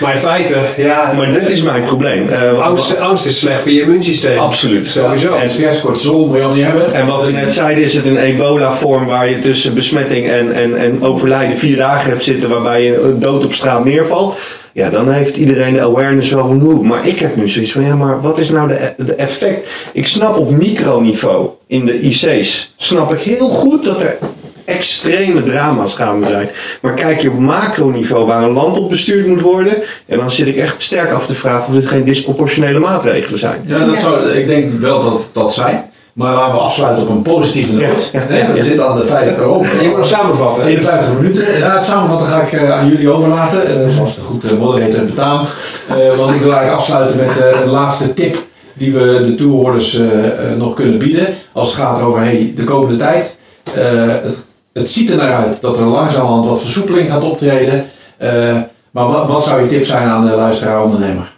maar 0.01 0.13
in 0.13 0.19
feite, 0.21 0.59
ja, 0.77 1.13
Maar 1.17 1.33
dit 1.33 1.51
is 1.51 1.63
mijn 1.63 1.85
probleem. 1.85 2.29
Eh, 2.29 2.59
angst, 2.61 2.99
angst 2.99 3.27
is 3.27 3.39
slecht 3.39 3.61
voor 3.61 3.71
je 3.73 3.81
immuunsysteem. 3.81 4.39
Absoluut. 4.39 4.87
Sowieso. 4.87 5.35
En 5.35 5.51
stress, 5.51 5.81
cortisol 5.81 6.27
moet 6.27 6.37
je 6.37 6.43
al 6.43 6.55
niet 6.55 6.65
hebben. 6.65 6.93
En 6.95 7.07
wat 7.07 7.25
we 7.25 7.33
net 7.33 7.53
zeiden, 7.55 7.85
is 7.85 7.95
het 7.95 8.07
een 8.07 8.19
ebola-vorm 8.19 9.07
waar 9.07 9.29
je 9.29 9.39
tussen 9.39 9.75
besmetting 9.75 10.29
en, 10.29 10.53
en, 10.53 10.77
en 10.77 11.03
overlijden 11.03 11.57
vier 11.59 11.77
dagen 11.77 12.11
hebt 12.11 12.25
zitten 12.25 12.51
waarbij 12.51 12.83
je 12.85 13.17
dood 13.19 13.45
op 13.45 13.53
straat 13.55 13.85
neervalt. 13.85 14.39
Ja, 14.77 14.91
dan 14.91 15.11
heeft 15.11 15.37
iedereen 15.37 15.75
de 15.75 15.81
awareness 15.81 16.31
wel 16.31 16.45
genoeg. 16.45 16.83
Maar 16.83 17.07
ik 17.07 17.19
heb 17.19 17.37
nu 17.37 17.49
zoiets 17.49 17.73
van, 17.73 17.85
ja, 17.85 17.97
maar 17.97 18.21
wat 18.21 18.39
is 18.39 18.51
nou 18.51 18.69
de, 18.69 18.95
de 18.97 19.15
effect? 19.15 19.69
Ik 19.93 20.07
snap 20.07 20.39
op 20.39 20.51
microniveau 20.51 21.49
in 21.67 21.87
de 21.87 22.01
IC's, 22.01 22.75
snap 22.77 23.13
ik 23.13 23.21
heel 23.21 23.49
goed 23.49 23.85
dat 23.85 24.03
er 24.03 24.19
extreme 24.65 25.43
drama's 25.43 25.95
gaande 25.95 26.27
zijn. 26.27 26.49
Maar 26.81 26.95
kijk 26.95 27.21
je 27.21 27.31
op 27.31 27.39
macroniveau 27.39 28.27
waar 28.27 28.43
een 28.43 28.53
land 28.53 28.79
op 28.79 28.89
bestuurd 28.89 29.27
moet 29.27 29.41
worden, 29.41 29.75
en 30.07 30.19
dan 30.19 30.31
zit 30.31 30.47
ik 30.47 30.57
echt 30.57 30.83
sterk 30.83 31.13
af 31.13 31.27
te 31.27 31.35
vragen 31.35 31.69
of 31.69 31.75
dit 31.75 31.87
geen 31.87 32.05
disproportionele 32.05 32.79
maatregelen 32.79 33.39
zijn. 33.39 33.65
Ja, 33.67 33.87
dat 33.87 33.99
zou, 33.99 34.31
ik 34.31 34.47
denk 34.47 34.81
wel 34.81 35.03
dat 35.03 35.29
dat 35.33 35.55
zijn. 35.55 35.86
Maar 36.17 36.35
laten 36.35 36.55
we 36.55 36.61
afsluiten 36.61 37.03
op 37.03 37.09
een 37.09 37.23
positieve 37.23 37.73
noot. 37.73 38.11
Ja, 38.13 38.23
ja, 38.37 38.53
We 38.53 38.63
zitten 38.63 38.89
aan 38.89 38.99
de 38.99 39.05
veilige 39.07 39.43
open. 39.43 39.83
Je 39.83 39.89
moet 39.89 39.97
nog 39.97 40.07
samenvatten. 40.07 40.65
51 40.65 41.13
minuten. 41.15 41.59
Ja, 41.59 41.73
het 41.75 41.85
samenvatten 41.85 42.27
ga 42.27 42.41
ik 42.41 42.53
eh, 42.53 42.73
aan 42.73 42.89
jullie 42.89 43.11
overlaten. 43.11 43.85
eh, 43.85 43.89
zoals 43.89 44.15
de 44.15 44.21
goed 44.21 44.45
uh, 44.53 44.59
moderator 44.59 44.95
heeft 44.95 45.07
betaamd. 45.07 45.55
Eh, 45.89 45.95
want 46.19 46.35
ik 46.35 46.41
wil 46.41 46.53
eigenlijk 46.53 46.73
afsluiten 46.73 47.17
met 47.17 47.29
eh, 47.29 47.61
de 47.63 47.71
laatste 47.71 48.15
tip 48.15 48.45
die 48.75 48.93
we 48.93 49.21
de 49.27 49.35
tourhoorders 49.35 49.99
eh, 49.99 50.51
eh, 50.53 50.57
nog 50.59 50.75
kunnen 50.75 50.99
bieden. 50.99 51.35
Als 51.53 51.69
het 51.69 51.77
gaat 51.77 52.01
over 52.01 52.21
hey, 52.21 52.53
de 52.57 52.65
komende 52.65 52.97
tijd. 52.97 53.37
Eh, 53.77 54.07
het, 54.23 54.47
het 54.73 54.89
ziet 54.91 55.11
er 55.11 55.17
naar 55.17 55.45
uit 55.45 55.61
dat 55.61 55.77
er 55.77 55.85
langzamerhand 55.85 56.47
wat 56.47 56.61
versoepeling 56.61 57.09
gaat 57.11 57.25
optreden. 57.25 57.87
Eh, 58.17 58.59
maar 58.91 59.07
wat, 59.09 59.29
wat 59.29 59.45
zou 59.45 59.61
je 59.63 59.69
tip 59.69 59.85
zijn 59.85 60.09
aan 60.09 60.25
de 60.27 60.35
luisteraar-ondernemer? 60.37 61.35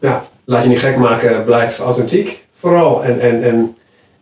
ja, 0.00 0.22
laat 0.44 0.62
je 0.62 0.68
niet 0.68 0.78
gek 0.78 0.96
maken, 0.96 1.44
blijf 1.44 1.78
authentiek 1.80 2.46
vooral. 2.58 3.04
En, 3.04 3.20
en, 3.20 3.42
en 3.42 3.76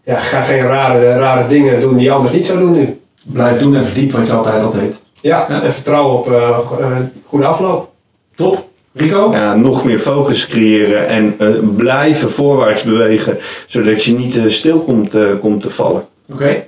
ja, 0.05 0.19
ga 0.21 0.43
geen 0.43 0.63
rare, 0.67 1.13
rare 1.19 1.49
dingen 1.49 1.81
doen 1.81 1.97
die 1.97 2.05
je 2.07 2.13
anders 2.13 2.33
niet 2.35 2.47
zou 2.47 2.59
doen 2.59 2.73
nu. 2.73 3.01
Blijf 3.23 3.59
doen 3.59 3.77
en 3.77 3.85
verdiep 3.85 4.13
wat 4.13 4.27
je 4.27 4.33
altijd 4.33 4.63
al 4.63 4.71
deed. 4.73 4.95
Ja, 5.21 5.47
Ja. 5.49 5.63
en 5.63 5.73
vertrouw 5.73 6.11
op 6.11 6.31
eh, 6.33 6.49
eh, 6.49 6.87
goede 7.25 7.47
afloop. 7.47 7.91
Top. 8.35 8.69
Rico? 8.93 9.31
ja, 9.33 9.55
nog 9.55 9.85
meer 9.85 9.99
focus 9.99 10.47
creëren 10.47 11.09
en 11.09 11.35
eh, 11.39 11.49
blijven 11.77 12.31
voorwaarts 12.31 12.83
bewegen, 12.83 13.39
zodat 13.67 14.05
je 14.05 14.13
niet 14.15 14.41
stil 14.49 14.81
komt, 14.81 15.15
eh, 15.15 15.23
komt 15.41 15.63
te 15.63 15.71
vallen. 15.71 16.05
Oké. 16.33 16.65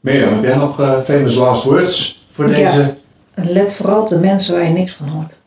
Mirjam, 0.00 0.32
heb 0.34 0.42
jij 0.42 0.56
nog 0.56 0.80
eh, 0.80 1.00
famous 1.00 1.34
last 1.34 1.64
words 1.64 2.26
voor 2.30 2.48
Ja. 2.50 2.54
deze? 2.56 2.94
Let 3.34 3.72
vooral 3.72 4.02
op 4.02 4.08
de 4.08 4.16
mensen 4.18 4.54
waar 4.54 4.64
je 4.64 4.70
niks 4.70 4.92
van 4.92 5.08
hoort. 5.08 5.39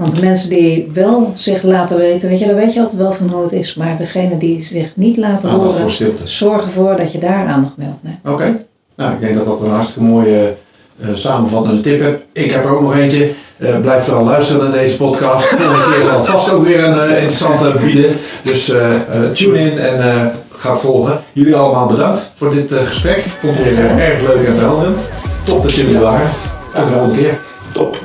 Want 0.00 0.14
de 0.16 0.20
mensen 0.26 0.48
die 0.48 0.90
wel 0.94 1.32
zich 1.34 1.62
laten 1.62 1.96
weten, 1.96 2.28
weet 2.28 2.38
je, 2.38 2.46
dan 2.46 2.54
weet 2.54 2.72
je 2.74 2.80
altijd 2.80 2.98
wel 2.98 3.12
van 3.12 3.28
hoe 3.28 3.42
het 3.42 3.52
is. 3.52 3.74
Maar 3.74 3.96
degene 3.96 4.38
die 4.38 4.62
zich 4.62 4.86
niet 4.94 5.16
laten 5.16 5.48
Aandacht 5.48 5.66
horen, 5.68 5.80
voor 5.80 5.90
stilte. 5.90 6.22
zorg 6.28 6.62
ervoor 6.64 6.96
dat 6.96 7.12
je 7.12 7.18
daar 7.18 7.46
aandacht 7.46 7.76
mee 7.76 7.88
opneemt. 7.88 8.28
Oké. 8.28 8.64
Nou, 8.96 9.12
ik 9.12 9.20
denk 9.20 9.34
dat 9.34 9.44
dat 9.44 9.60
een 9.62 9.70
hartstikke 9.70 10.08
mooie 10.08 10.52
eh, 11.00 11.08
samenvattende 11.12 11.80
tip 11.80 12.00
is. 12.00 12.42
Ik 12.42 12.50
heb 12.50 12.64
er 12.64 12.70
ook 12.74 12.80
nog 12.80 12.96
eentje. 12.96 13.30
Eh, 13.58 13.80
blijf 13.80 14.04
vooral 14.04 14.24
luisteren 14.24 14.62
naar 14.62 14.78
deze 14.78 14.96
podcast. 14.96 15.46
Volgende 15.56 15.94
keer 15.94 16.04
zal 16.04 16.24
vast 16.24 16.52
ook 16.52 16.64
weer 16.64 16.84
een 16.84 17.00
eh, 17.00 17.10
interessante 17.22 17.74
bieden. 17.84 18.16
Dus 18.42 18.70
eh, 18.70 18.94
eh, 18.94 19.30
tune 19.32 19.58
in 19.58 19.78
en 19.78 20.10
eh, 20.10 20.26
ga 20.52 20.76
volgen. 20.76 21.20
Jullie 21.32 21.54
allemaal 21.54 21.86
bedankt 21.86 22.30
voor 22.34 22.50
dit 22.54 22.72
eh, 22.72 22.82
gesprek. 22.86 23.16
Ik 23.16 23.32
vond 23.40 23.56
het 23.56 23.64
weer 23.64 23.98
erg 23.98 24.20
leuk 24.20 24.46
en 24.46 24.52
verhelderend. 24.52 24.98
Top 25.44 25.62
dat 25.62 25.72
jullie 25.74 25.94
er 25.94 26.00
waren. 26.00 26.30
Tot 26.74 26.84
de 26.84 26.90
volgende 26.92 27.16
keer. 27.18 27.38
Top. 27.72 27.96